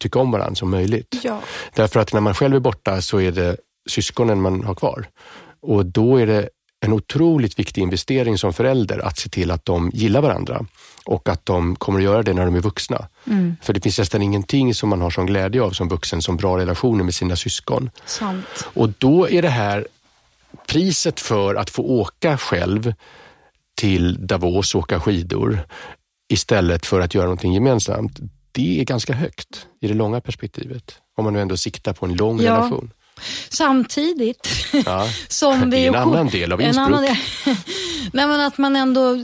tycka 0.00 0.18
om 0.18 0.30
varandra 0.30 0.54
som 0.54 0.70
möjligt. 0.70 1.20
Ja. 1.22 1.40
Därför 1.74 2.00
att 2.00 2.12
när 2.12 2.20
man 2.20 2.34
själv 2.34 2.56
är 2.56 2.60
borta 2.60 3.00
så 3.00 3.20
är 3.20 3.32
det 3.32 3.56
syskonen 3.90 4.40
man 4.40 4.64
har 4.64 4.74
kvar. 4.74 5.06
Och 5.62 5.86
då 5.86 6.16
är 6.16 6.26
det 6.26 6.48
en 6.84 6.92
otroligt 6.92 7.58
viktig 7.58 7.82
investering 7.82 8.38
som 8.38 8.52
förälder 8.52 8.98
att 8.98 9.18
se 9.18 9.28
till 9.28 9.50
att 9.50 9.64
de 9.64 9.90
gillar 9.94 10.20
varandra 10.20 10.66
och 11.04 11.28
att 11.28 11.46
de 11.46 11.76
kommer 11.76 11.98
att 11.98 12.04
göra 12.04 12.22
det 12.22 12.34
när 12.34 12.44
de 12.44 12.54
är 12.54 12.60
vuxna. 12.60 13.08
Mm. 13.26 13.56
För 13.62 13.72
det 13.72 13.80
finns 13.80 13.98
nästan 13.98 14.22
ingenting 14.22 14.74
som 14.74 14.88
man 14.88 15.00
har 15.00 15.10
som 15.10 15.26
glädje 15.26 15.62
av 15.62 15.70
som 15.70 15.88
vuxen 15.88 16.22
som 16.22 16.36
bra 16.36 16.58
relationer 16.58 17.04
med 17.04 17.14
sina 17.14 17.36
syskon. 17.36 17.90
Sant. 18.06 18.68
Och 18.74 18.88
då 18.98 19.28
är 19.28 19.42
det 19.42 19.48
här 19.48 19.86
priset 20.66 21.20
för 21.20 21.54
att 21.54 21.70
få 21.70 21.82
åka 21.82 22.38
själv 22.38 22.94
till 23.74 24.26
Davos 24.26 24.74
och 24.74 24.80
åka 24.80 25.00
skidor 25.00 25.58
istället 26.28 26.86
för 26.86 27.00
att 27.00 27.14
göra 27.14 27.24
någonting 27.24 27.54
gemensamt. 27.54 28.18
Det 28.52 28.80
är 28.80 28.84
ganska 28.84 29.12
högt 29.12 29.66
i 29.80 29.88
det 29.88 29.94
långa 29.94 30.20
perspektivet. 30.20 30.98
Om 31.16 31.24
man 31.24 31.32
nu 31.32 31.40
ändå 31.40 31.56
siktar 31.56 31.92
på 31.92 32.06
en 32.06 32.14
lång 32.14 32.40
ja. 32.40 32.52
relation. 32.52 32.92
Samtidigt 33.48 34.48
ja, 34.86 35.08
som 35.28 35.70
vi... 35.70 35.76
Det 35.76 35.84
är 35.84 35.88
en 35.88 35.94
annan 35.94 36.28
del 36.28 36.52
av 36.52 36.60
Innsbruck. 36.60 37.00
Del, 37.00 37.16
nej, 38.12 38.26
men 38.26 38.40
att 38.40 38.58
man 38.58 38.76
ändå 38.76 39.16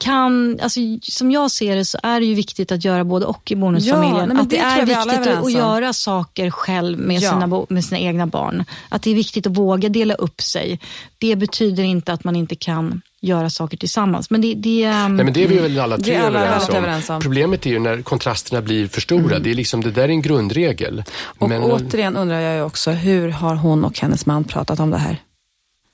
kan, 0.00 0.60
alltså, 0.60 0.80
som 1.02 1.30
jag 1.30 1.50
ser 1.50 1.76
det 1.76 1.84
så 1.84 1.98
är 2.02 2.20
det 2.20 2.26
ju 2.26 2.34
viktigt 2.34 2.72
att 2.72 2.84
göra 2.84 3.04
både 3.04 3.26
och 3.26 3.50
i 3.50 3.56
bonusfamiljen. 3.56 4.32
Ja, 4.34 4.40
att 4.40 4.50
det, 4.50 4.56
det 4.56 4.62
är 4.62 4.86
viktigt 4.86 5.32
att, 5.32 5.44
att 5.44 5.52
göra 5.52 5.92
saker 5.92 6.50
själv 6.50 6.98
med, 6.98 7.20
ja. 7.20 7.30
sina, 7.30 7.66
med 7.68 7.84
sina 7.84 7.98
egna 7.98 8.26
barn. 8.26 8.64
Att 8.88 9.02
det 9.02 9.10
är 9.10 9.14
viktigt 9.14 9.46
att 9.46 9.56
våga 9.56 9.88
dela 9.88 10.14
upp 10.14 10.40
sig. 10.40 10.80
Det 11.18 11.36
betyder 11.36 11.82
inte 11.82 12.12
att 12.12 12.24
man 12.24 12.36
inte 12.36 12.54
kan 12.54 13.02
göra 13.22 13.50
saker 13.50 13.76
tillsammans. 13.76 14.30
Men 14.30 14.40
det, 14.40 14.54
det, 14.54 14.86
um, 14.86 15.16
Nej, 15.16 15.24
men 15.24 15.32
det 15.32 15.44
är 15.44 15.48
vi 15.48 15.58
väl 15.58 15.80
alla 15.80 15.98
tre 15.98 16.16
alla 16.16 16.38
överens, 16.38 16.68
om. 16.68 16.76
överens, 16.76 17.10
om. 17.10 17.20
Problemet 17.20 17.66
är 17.66 17.70
ju 17.70 17.78
när 17.78 18.02
kontrasterna 18.02 18.62
blir 18.62 18.88
för 18.88 19.00
stora. 19.00 19.30
Mm. 19.30 19.42
Det, 19.42 19.50
är 19.50 19.54
liksom, 19.54 19.80
det 19.80 19.90
där 19.90 20.02
är 20.02 20.08
en 20.08 20.22
grundregel. 20.22 21.04
Och 21.38 21.48
men, 21.48 21.62
återigen 21.62 22.16
undrar 22.16 22.40
jag 22.40 22.54
ju 22.56 22.62
också, 22.62 22.90
hur 22.90 23.28
har 23.28 23.54
hon 23.54 23.84
och 23.84 23.98
hennes 23.98 24.26
man 24.26 24.44
pratat 24.44 24.80
om 24.80 24.90
det 24.90 24.98
här? 24.98 25.16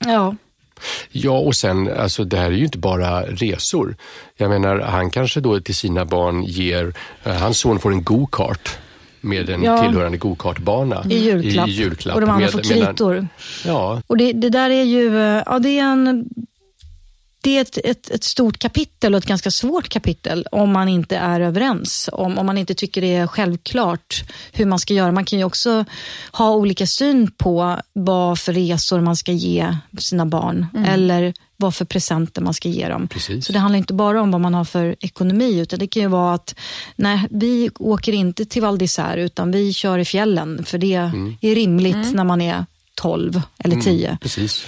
Ja. 0.05 0.35
Ja, 1.11 1.39
och 1.39 1.55
sen, 1.55 1.97
alltså 1.97 2.23
det 2.23 2.37
här 2.37 2.45
är 2.45 2.55
ju 2.55 2.65
inte 2.65 2.77
bara 2.77 3.21
resor. 3.21 3.95
Jag 4.37 4.49
menar, 4.49 4.79
han 4.79 5.09
kanske 5.09 5.39
då 5.39 5.59
till 5.59 5.75
sina 5.75 6.05
barn 6.05 6.43
ger, 6.43 6.85
uh, 7.27 7.33
hans 7.33 7.59
son 7.59 7.79
får 7.79 7.91
en 7.91 8.03
go-kart 8.03 8.77
med 9.21 9.49
en 9.49 9.63
ja. 9.63 9.83
tillhörande 9.83 10.17
gokartbana 10.17 11.05
i 11.09 11.17
julklapp. 11.17 11.67
I 11.67 11.71
julklapp. 11.71 12.15
Och 12.15 12.21
de 12.21 12.29
andra 12.29 12.47
får 12.47 12.59
kritor. 12.59 13.27
Ja. 13.65 14.01
Och 14.07 14.17
det, 14.17 14.33
det, 14.33 14.49
där 14.49 14.69
är 14.69 14.83
ju, 14.83 15.17
eh, 15.17 15.43
ja 15.45 15.59
det 15.59 15.79
är 15.79 15.83
en 15.83 16.29
det 17.41 17.57
är 17.57 17.61
ett, 17.61 17.77
ett, 17.83 18.09
ett, 18.09 18.23
stort 18.23 18.59
kapitel 18.59 19.13
och 19.13 19.17
ett 19.17 19.25
ganska 19.25 19.51
svårt 19.51 19.89
kapitel 19.89 20.45
om 20.51 20.71
man 20.71 20.87
inte 20.89 21.17
är 21.17 21.39
överens. 21.39 22.09
Om, 22.13 22.37
om 22.37 22.45
man 22.45 22.57
inte 22.57 22.73
tycker 22.73 23.01
det 23.01 23.15
är 23.15 23.27
självklart 23.27 24.23
hur 24.51 24.65
man 24.65 24.79
ska 24.79 24.93
göra. 24.93 25.11
Man 25.11 25.25
kan 25.25 25.39
ju 25.39 25.45
också 25.45 25.85
ha 26.31 26.51
olika 26.51 26.87
syn 26.87 27.31
på 27.31 27.81
vad 27.93 28.39
för 28.39 28.53
resor 28.53 29.01
man 29.01 29.15
ska 29.15 29.31
ge 29.31 29.77
sina 29.97 30.25
barn. 30.25 30.67
Mm. 30.73 30.85
Eller 30.85 31.33
vad 31.57 31.75
för 31.75 31.85
presenter 31.85 32.41
man 32.41 32.53
ska 32.53 32.69
ge 32.69 32.87
dem. 32.87 33.07
Precis. 33.07 33.45
Så 33.45 33.53
det 33.53 33.59
handlar 33.59 33.77
inte 33.77 33.93
bara 33.93 34.21
om 34.21 34.31
vad 34.31 34.41
man 34.41 34.53
har 34.53 34.65
för 34.65 34.95
ekonomi, 34.99 35.59
utan 35.59 35.79
det 35.79 35.87
kan 35.87 36.01
ju 36.01 36.07
vara 36.07 36.33
att 36.33 36.55
nej, 36.95 37.27
vi 37.31 37.69
åker 37.79 38.13
inte 38.13 38.45
till 38.45 38.61
Val 38.61 38.77
d'Isère, 38.77 39.17
utan 39.17 39.51
vi 39.51 39.73
kör 39.73 39.99
i 39.99 40.05
fjällen, 40.05 40.65
för 40.65 40.77
det 40.77 40.95
mm. 40.95 41.37
är 41.41 41.55
rimligt 41.55 41.95
mm. 41.95 42.11
när 42.11 42.23
man 42.23 42.41
är 42.41 42.65
12 42.95 43.41
eller 43.57 43.81
10. 43.81 44.07
Mm, 44.07 44.17
precis. 44.17 44.65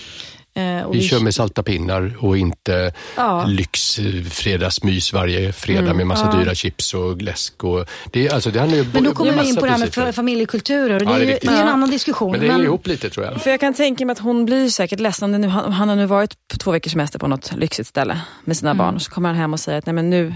Eh, 0.53 0.91
vi, 0.91 0.97
vi 0.97 1.07
kör 1.07 1.19
med 1.19 1.35
salta 1.35 1.63
pinnar 1.63 2.13
och 2.19 2.37
inte 2.37 2.93
ja. 3.15 3.45
lyxfredagsmys 3.45 5.13
varje 5.13 5.53
fredag 5.53 5.81
mm, 5.81 5.97
med 5.97 6.07
massa 6.07 6.29
ja. 6.33 6.39
dyra 6.39 6.55
chips 6.55 6.93
och 6.93 7.21
läsk. 7.21 7.63
Och 7.63 7.85
det, 8.11 8.29
alltså, 8.29 8.51
det 8.51 8.67
ju 8.67 8.85
men 8.93 9.03
då 9.03 9.13
kommer 9.13 9.43
vi 9.43 9.49
in 9.49 9.55
på 9.55 9.65
det 9.65 9.71
här 9.71 9.79
med 9.79 9.93
för, 9.93 10.11
familjekulturer. 10.11 10.99
Det, 10.99 11.05
ja, 11.05 11.17
det, 11.17 11.23
är, 11.23 11.39
det 11.41 11.47
är 11.47 11.61
en 11.61 11.67
annan 11.67 11.89
diskussion. 11.89 12.31
Men 12.31 12.39
det 12.39 12.51
hänger 12.51 12.65
ihop 12.65 12.87
lite 12.87 13.09
tror 13.09 13.25
jag. 13.25 13.41
För 13.41 13.49
jag 13.49 13.59
kan 13.59 13.73
tänka 13.73 14.05
mig 14.05 14.13
att 14.13 14.19
hon 14.19 14.45
blir 14.45 14.69
säkert 14.69 14.99
ledsen. 14.99 15.31
Nu, 15.31 15.47
han, 15.47 15.73
han 15.73 15.89
har 15.89 15.95
nu 15.95 16.05
varit 16.05 16.47
på 16.47 16.57
två 16.57 16.71
veckors 16.71 16.91
semester 16.91 17.19
på 17.19 17.27
något 17.27 17.51
lyxigt 17.55 17.87
ställe 17.87 18.21
med 18.43 18.57
sina 18.57 18.71
mm. 18.71 18.77
barn. 18.77 18.99
Så 18.99 19.11
kommer 19.11 19.29
han 19.29 19.37
hem 19.37 19.53
och 19.53 19.59
säger 19.59 19.77
att 19.77 19.85
Nej, 19.85 19.93
men 19.93 20.09
nu 20.09 20.33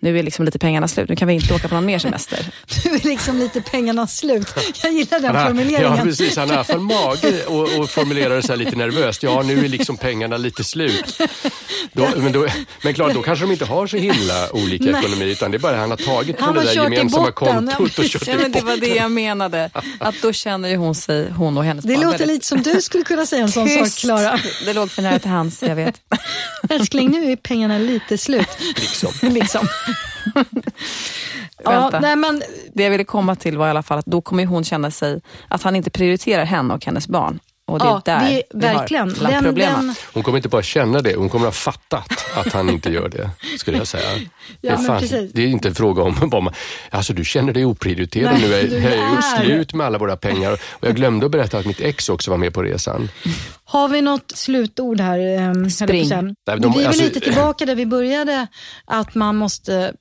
nu 0.00 0.18
är 0.18 0.22
liksom 0.22 0.44
lite 0.44 0.58
pengarna 0.58 0.88
slut, 0.88 1.08
nu 1.08 1.16
kan 1.16 1.28
vi 1.28 1.34
inte 1.34 1.54
åka 1.54 1.68
på 1.68 1.74
någon 1.74 1.86
mer 1.86 1.98
semester. 1.98 2.46
nu 2.84 2.90
är 2.90 3.08
liksom 3.08 3.38
lite 3.38 3.60
pengarna 3.60 4.06
slut. 4.06 4.54
Jag 4.82 4.92
gillar 4.92 5.20
den 5.20 5.46
formuleringen. 5.46 5.96
Ja, 5.96 6.02
precis. 6.02 6.36
Han 6.36 6.48
har 6.48 6.54
i 6.54 6.58
alla 6.58 6.64
fall 6.64 6.80
mage 6.80 7.46
och, 7.46 7.78
och 7.78 7.90
formulerar 7.90 8.36
det 8.36 8.42
så 8.42 8.54
lite 8.54 8.76
nervöst. 8.76 9.22
Ja, 9.22 9.42
nu 9.42 9.64
är 9.64 9.68
liksom 9.68 9.96
pengarna 9.96 10.36
lite 10.36 10.64
slut. 10.64 11.20
Då, 11.92 12.08
men, 12.16 12.32
då, 12.32 12.46
men 12.82 12.94
klart, 12.94 13.14
då 13.14 13.22
kanske 13.22 13.44
de 13.44 13.52
inte 13.52 13.64
har 13.64 13.86
så 13.86 13.96
himla 13.96 14.52
olika 14.52 14.84
Nej. 14.84 15.00
ekonomi, 15.00 15.30
utan 15.30 15.50
det 15.50 15.56
är 15.56 15.58
bara 15.58 15.76
han 15.76 15.90
har 15.90 15.96
tagit 15.96 16.38
från 16.38 16.54
det 16.54 16.62
där 16.62 16.72
gemensamma 16.72 17.32
kontot 17.32 17.98
och 17.98 18.04
kört 18.04 18.26
ja, 18.26 18.34
men 18.36 18.52
Det 18.52 18.60
var 18.60 18.76
det 18.76 18.94
jag 18.94 19.10
menade. 19.10 19.70
Att 19.98 20.14
då 20.22 20.32
känner 20.32 20.68
ju 20.68 20.76
hon 20.76 20.94
sig, 20.94 21.30
hon 21.30 21.58
och 21.58 21.64
hennes 21.64 21.84
Det 21.84 21.94
barn 21.94 22.04
låter 22.04 22.18
väldigt... 22.18 22.34
lite 22.34 22.46
som 22.46 22.62
du 22.62 22.82
skulle 22.82 23.04
kunna 23.04 23.26
säga 23.26 23.42
en 23.42 23.52
sån 23.52 23.68
sak, 23.68 23.88
Klara. 23.88 24.40
Det 24.64 24.72
låg 24.72 24.90
för 24.90 25.02
nära 25.02 25.18
till 25.18 25.30
hands, 25.30 25.62
jag 25.62 25.76
vet. 25.76 26.00
Älskling, 26.70 27.10
nu 27.10 27.32
är 27.32 27.36
pengarna 27.36 27.78
lite 27.78 28.18
slut. 28.18 28.48
Liksom. 28.76 29.12
liksom. 29.22 29.68
ja, 31.64 31.98
nej, 32.02 32.16
men... 32.16 32.42
Det 32.74 32.82
jag 32.82 32.90
ville 32.90 33.04
komma 33.04 33.36
till 33.36 33.58
var 33.58 33.66
i 33.66 33.70
alla 33.70 33.82
fall 33.82 33.98
att 33.98 34.06
då 34.06 34.20
kommer 34.20 34.46
hon 34.46 34.64
känna 34.64 34.90
sig 34.90 35.20
att 35.48 35.62
han 35.62 35.76
inte 35.76 35.90
prioriterar 35.90 36.44
henne 36.44 36.74
och 36.74 36.84
hennes 36.84 37.08
barn. 37.08 37.40
Och 37.70 37.78
det 37.78 37.84
ja, 37.84 38.02
är 38.06 38.20
där 38.20 38.42
det 38.50 38.66
är 38.66 38.74
verkligen. 38.74 39.08
Den, 39.08 39.54
den... 39.54 39.94
Hon 40.12 40.22
kommer 40.22 40.38
inte 40.38 40.48
bara 40.48 40.62
känna 40.62 41.00
det, 41.02 41.16
hon 41.16 41.28
kommer 41.28 41.44
ha 41.44 41.52
fattat 41.52 42.26
att 42.36 42.52
han 42.52 42.70
inte 42.70 42.90
gör 42.90 43.08
det, 43.08 43.30
skulle 43.58 43.78
jag 43.78 43.86
säga. 43.86 44.10
ja, 44.16 44.26
det, 44.60 44.68
är 44.68 44.76
fan, 44.76 45.28
det 45.32 45.42
är 45.42 45.46
inte 45.46 45.68
en 45.68 45.74
fråga 45.74 46.02
om 46.02 46.30
man, 46.30 46.54
alltså 46.90 47.12
du 47.12 47.24
känner 47.24 47.52
dig 47.52 47.64
oprioriterad 47.64 48.32
Nej, 48.32 48.42
nu, 48.42 48.50
jag, 48.50 48.64
jag 48.64 48.92
är 48.92 49.16
ju 49.16 49.22
slut 49.22 49.74
med 49.74 49.86
alla 49.86 49.98
våra 49.98 50.16
pengar. 50.16 50.52
Och 50.52 50.88
jag 50.88 50.96
glömde 50.96 51.26
att 51.26 51.32
berätta 51.32 51.58
att 51.58 51.66
mitt 51.66 51.80
ex 51.80 52.08
också 52.08 52.30
var 52.30 52.38
med 52.38 52.54
på 52.54 52.62
resan. 52.62 53.08
Har 53.64 53.88
vi 53.88 54.02
något 54.02 54.32
slutord 54.34 55.00
här? 55.00 55.48
Um, 55.48 55.70
Spring. 55.70 56.08
Nej, 56.08 56.34
de, 56.60 56.72
vi 56.72 56.82
är 56.82 56.86
alltså, 56.86 57.02
lite 57.02 57.20
tillbaka 57.20 57.66
där 57.66 57.74
vi 57.74 57.86
började, 57.86 58.46
att 58.84 59.14
man 59.14 59.36
måste 59.36 59.92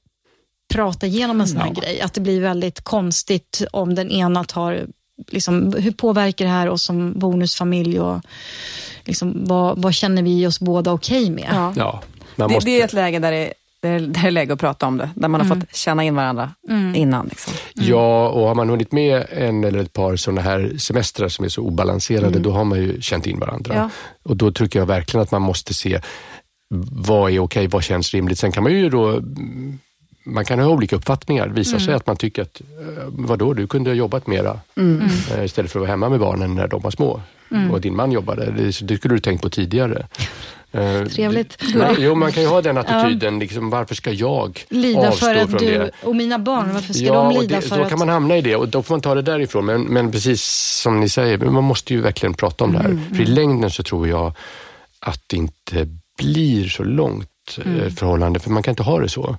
prata 0.70 1.08
igenom 1.08 1.42
en 1.42 1.48
sån 1.48 1.58
här 1.58 1.72
ja. 1.76 1.82
grej. 1.82 2.02
Att 2.02 2.14
det 2.14 2.22
blir 2.22 2.42
väldigt 2.42 2.82
konstigt 2.82 3.62
om 3.72 3.96
den 3.96 4.12
ena 4.12 4.44
tar 4.44 4.88
Liksom, 5.28 5.74
hur 5.78 5.92
påverkar 5.92 6.46
det 6.46 6.52
här 6.52 6.70
oss 6.70 6.84
som 6.84 7.20
bonusfamilj 7.20 8.00
och 8.00 8.22
liksom, 9.06 9.46
vad, 9.46 9.82
vad 9.82 9.94
känner 9.94 10.24
vi 10.24 10.48
oss 10.48 10.60
båda 10.60 10.92
okej 10.92 11.24
okay 11.24 11.36
med? 11.36 11.50
Ja. 11.52 11.74
ja 11.76 12.02
det, 12.36 12.48
måste... 12.48 12.70
det, 12.70 12.82
är 12.82 12.86
ett 12.86 12.94
läge 12.94 13.20
där 13.20 13.32
det, 13.32 13.54
där 13.82 14.00
det 14.00 14.20
är 14.20 14.32
läge 14.32 14.54
att 14.54 14.60
prata 14.60 14.88
om 14.88 14.98
det, 14.98 15.10
där 15.16 15.28
man 15.28 15.42
har 15.42 15.46
mm. 15.46 15.62
fått 15.62 15.76
känna 15.76 16.04
in 16.04 16.16
varandra 16.16 16.54
mm. 16.70 16.96
innan. 16.96 17.28
Liksom. 17.28 17.54
Mm. 17.76 17.90
Ja, 17.90 18.30
och 18.30 18.48
har 18.48 18.56
man 18.56 18.70
hunnit 18.70 18.92
med 18.92 19.26
en 19.30 19.64
eller 19.64 19.80
ett 19.80 19.94
par 19.94 20.16
sådana 20.16 20.42
här 20.42 20.74
semestrar 20.78 21.28
som 21.28 21.46
är 21.46 21.50
så 21.50 21.62
obalanserade, 21.62 22.28
mm. 22.28 22.44
då 22.44 22.52
har 22.52 22.64
man 22.64 22.80
ju 22.80 23.02
känt 23.02 23.28
in 23.28 23.40
varandra. 23.40 23.76
Ja. 23.76 23.90
Och 24.24 24.38
då 24.38 24.52
tycker 24.52 24.80
jag 24.80 24.86
verkligen 24.86 25.24
att 25.24 25.32
man 25.32 25.42
måste 25.42 25.74
se 25.74 26.02
vad 26.92 27.32
är 27.32 27.40
okej, 27.40 27.40
okay, 27.40 27.68
vad 27.68 27.84
känns 27.84 28.14
rimligt. 28.14 28.40
Sen 28.40 28.52
kan 28.52 28.64
man 28.64 28.72
ju 28.72 28.90
då 28.90 29.22
man 30.34 30.46
kan 30.46 30.60
ha 30.60 30.68
olika 30.68 30.96
uppfattningar. 30.96 31.48
Det 31.48 31.54
visar 31.54 31.80
sig 31.80 31.94
att 31.94 32.08
man 32.08 32.18
tycker 32.18 32.42
att, 32.42 32.62
eh, 32.62 33.04
vadå, 33.08 33.54
du 33.54 33.68
kunde 33.68 33.89
ha 33.89 33.96
jobbat 33.96 34.28
mera 34.28 34.60
eh, 34.76 35.46
istället 35.46 35.72
för 35.72 35.80
att 35.80 35.82
vara 35.82 35.89
hemma 35.89 36.10
med 36.10 36.20
barnen 36.20 36.56
när 36.56 36.68
de 36.68 36.82
var 36.82 36.92
små. 36.92 37.22
Och 37.72 37.82
din 37.82 37.96
man 37.96 38.12
jobbade, 38.12 38.46
det, 38.46 38.82
det 38.82 38.98
skulle 38.98 39.13
du 39.15 39.20
tänkt 39.20 39.42
på 39.42 39.50
tidigare. 39.50 40.08
Eh, 40.72 41.06
Trevligt. 41.06 41.76
Man, 41.76 41.96
jo, 42.00 42.15
man 42.15 42.32
kan 42.32 42.44
ju 42.44 42.50
ha 42.50 42.62
den 42.62 42.78
attityden, 42.78 43.39
liksom, 43.39 43.70
varför 43.70 43.96
ska 43.96 44.12
jag 44.12 44.65
Lida 44.70 45.08
avstå 45.08 45.26
för 45.26 45.36
att 45.36 45.50
från 45.50 45.60
du 45.60 45.78
det? 45.78 45.92
och 46.04 46.15
mina 46.15 46.39
barn, 46.39 46.74
varför 46.74 46.94
ska 46.94 47.04
ja, 47.04 47.13
de 47.13 47.42
lida 47.42 47.56
det, 47.56 47.62
för 47.62 47.78
då 47.78 47.84
att... 47.84 47.89
kan 47.89 48.00
man 48.00 48.10
hamna 48.10 48.38
i 48.38 48.42
det 48.42 48.56
och 48.56 48.70
då 48.70 48.84
får 48.84 48.94
man 48.94 49.02
ta 49.02 49.15
det 49.15 49.22
därifrån. 49.22 49.65
Men, 49.65 49.82
men 49.82 50.12
precis 50.12 50.44
som 50.84 51.00
ni 51.00 51.10
säger, 51.10 51.38
man 51.38 51.63
måste 51.63 51.94
ju 51.94 52.02
verkligen 52.02 52.34
prata 52.34 52.63
om 52.63 52.72
det 52.74 52.80
Mm, 52.80 52.98
här. 52.98 53.15
För 53.15 53.24
i 53.24 53.26
längden 53.26 53.72
så 53.72 53.84
tror 53.84 54.08
jag 54.08 54.34
att 55.00 55.22
det 55.28 55.38
inte 55.38 55.88
blir 56.18 56.68
så 56.68 56.84
långt 56.84 57.30
Mm. 57.58 57.80
eh, 57.82 57.90
förhållande, 57.94 58.40
för 58.40 58.50
man 58.50 58.64
kan 58.64 58.72
inte 58.72 58.84
ha 58.84 59.00
det 59.00 59.10
så. 59.10 59.38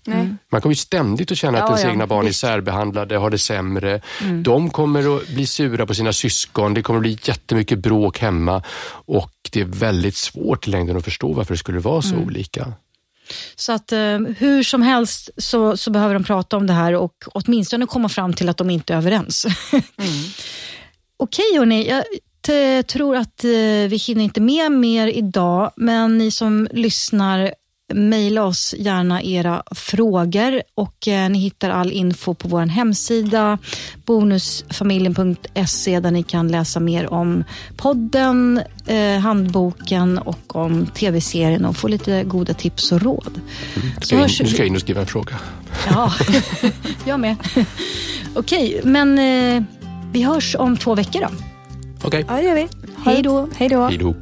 Man 0.52 0.60
kommer 0.60 0.72
ju 0.72 0.76
ständigt 0.76 1.32
att 1.32 1.38
känna 1.38 1.58
att 1.58 1.62
Ja, 1.64 1.68
ens 1.68 1.82
ja, 1.84 1.90
egna 1.90 2.06
barn 2.06 2.26
är 2.26 2.32
särbehandlade, 2.32 3.16
har 3.16 3.30
det 3.30 3.38
sämre. 3.38 4.00
Mm. 4.22 4.42
De 4.42 4.70
kommer 4.70 5.16
att 5.16 5.28
bli 5.28 5.46
sura 5.46 5.86
på 5.86 5.94
sina 5.94 6.12
syskon, 6.12 6.74
det 6.74 6.82
kommer 6.82 6.98
att 6.98 7.02
bli 7.02 7.18
jättemycket 7.24 7.78
bråk 7.78 8.18
hemma 8.18 8.62
och 9.06 9.30
det 9.52 9.60
är 9.60 9.64
väldigt 9.64 10.16
svårt 10.16 10.68
i 10.68 10.70
längden 10.70 10.96
att 10.96 11.04
förstå 11.04 11.32
varför 11.32 11.54
det 11.54 11.58
skulle 11.58 11.78
vara 11.78 12.02
så 12.02 12.14
Mm. 12.14 12.26
olika. 12.26 12.72
Så 13.56 13.72
att 13.72 13.92
eh, 13.92 14.18
hur 14.38 14.62
som 14.62 14.82
helst 14.82 15.30
så, 15.36 15.76
så 15.76 15.90
behöver 15.90 16.14
de 16.14 16.24
prata 16.24 16.56
om 16.56 16.66
det 16.66 16.72
här 16.72 16.94
och 16.94 17.14
åtminstone 17.34 17.86
komma 17.86 18.08
fram 18.08 18.32
till 18.32 18.48
att 18.48 18.56
de 18.56 18.70
inte 18.70 18.92
är 18.92 18.96
överens. 18.96 19.46
Okej 21.16 21.58
hörni, 21.58 22.02
jag 22.46 22.86
tror 22.86 23.16
att 23.16 23.44
eh, 23.44 23.50
vi 23.88 23.96
hinner 24.06 24.24
inte 24.24 24.40
med 24.40 24.72
mer 24.72 25.06
idag, 25.06 25.70
men 25.76 26.18
ni 26.18 26.30
som 26.30 26.68
lyssnar 26.72 27.54
Mejla 27.94 28.44
oss 28.44 28.74
gärna 28.78 29.22
era 29.22 29.62
frågor 29.70 30.62
och 30.74 31.08
eh, 31.08 31.30
ni 31.30 31.38
hittar 31.38 31.70
all 31.70 31.92
info 31.92 32.34
på 32.34 32.48
vår 32.48 32.66
hemsida 32.66 33.58
bonusfamiljen.se 34.06 36.00
där 36.00 36.10
ni 36.10 36.22
kan 36.22 36.48
läsa 36.48 36.80
mer 36.80 37.12
om 37.12 37.44
podden, 37.76 38.60
eh, 38.86 39.18
handboken 39.18 40.18
och 40.18 40.56
om 40.56 40.86
tv-serien 40.86 41.64
och 41.64 41.76
få 41.76 41.88
lite 41.88 42.24
goda 42.24 42.54
tips 42.54 42.92
och 42.92 43.02
råd. 43.02 43.40
Så 44.00 44.06
Ska 44.06 44.14
jag 44.14 44.22
hörs 44.22 44.40
in, 44.40 44.46
nu 44.46 44.52
ska 44.52 44.62
jag 44.62 44.66
in 44.66 44.74
och 44.74 44.80
skriva 44.80 45.00
en 45.00 45.06
fråga. 45.06 45.38
Ja, 45.90 46.12
jag 47.04 47.20
med. 47.20 47.36
Okej, 48.34 48.80
men 48.84 49.18
eh, 49.18 49.62
vi 50.12 50.22
hörs 50.22 50.56
om 50.58 50.76
två 50.76 50.94
veckor 50.94 51.20
då. 51.20 51.28
Okej, 52.02 52.24
Ja, 52.28 52.34
det 52.34 52.42
gör 52.42 52.54
vi. 52.54 52.68
Hej 53.04 53.22
då. 53.22 53.48
hej 53.56 53.68
då. 53.68 54.14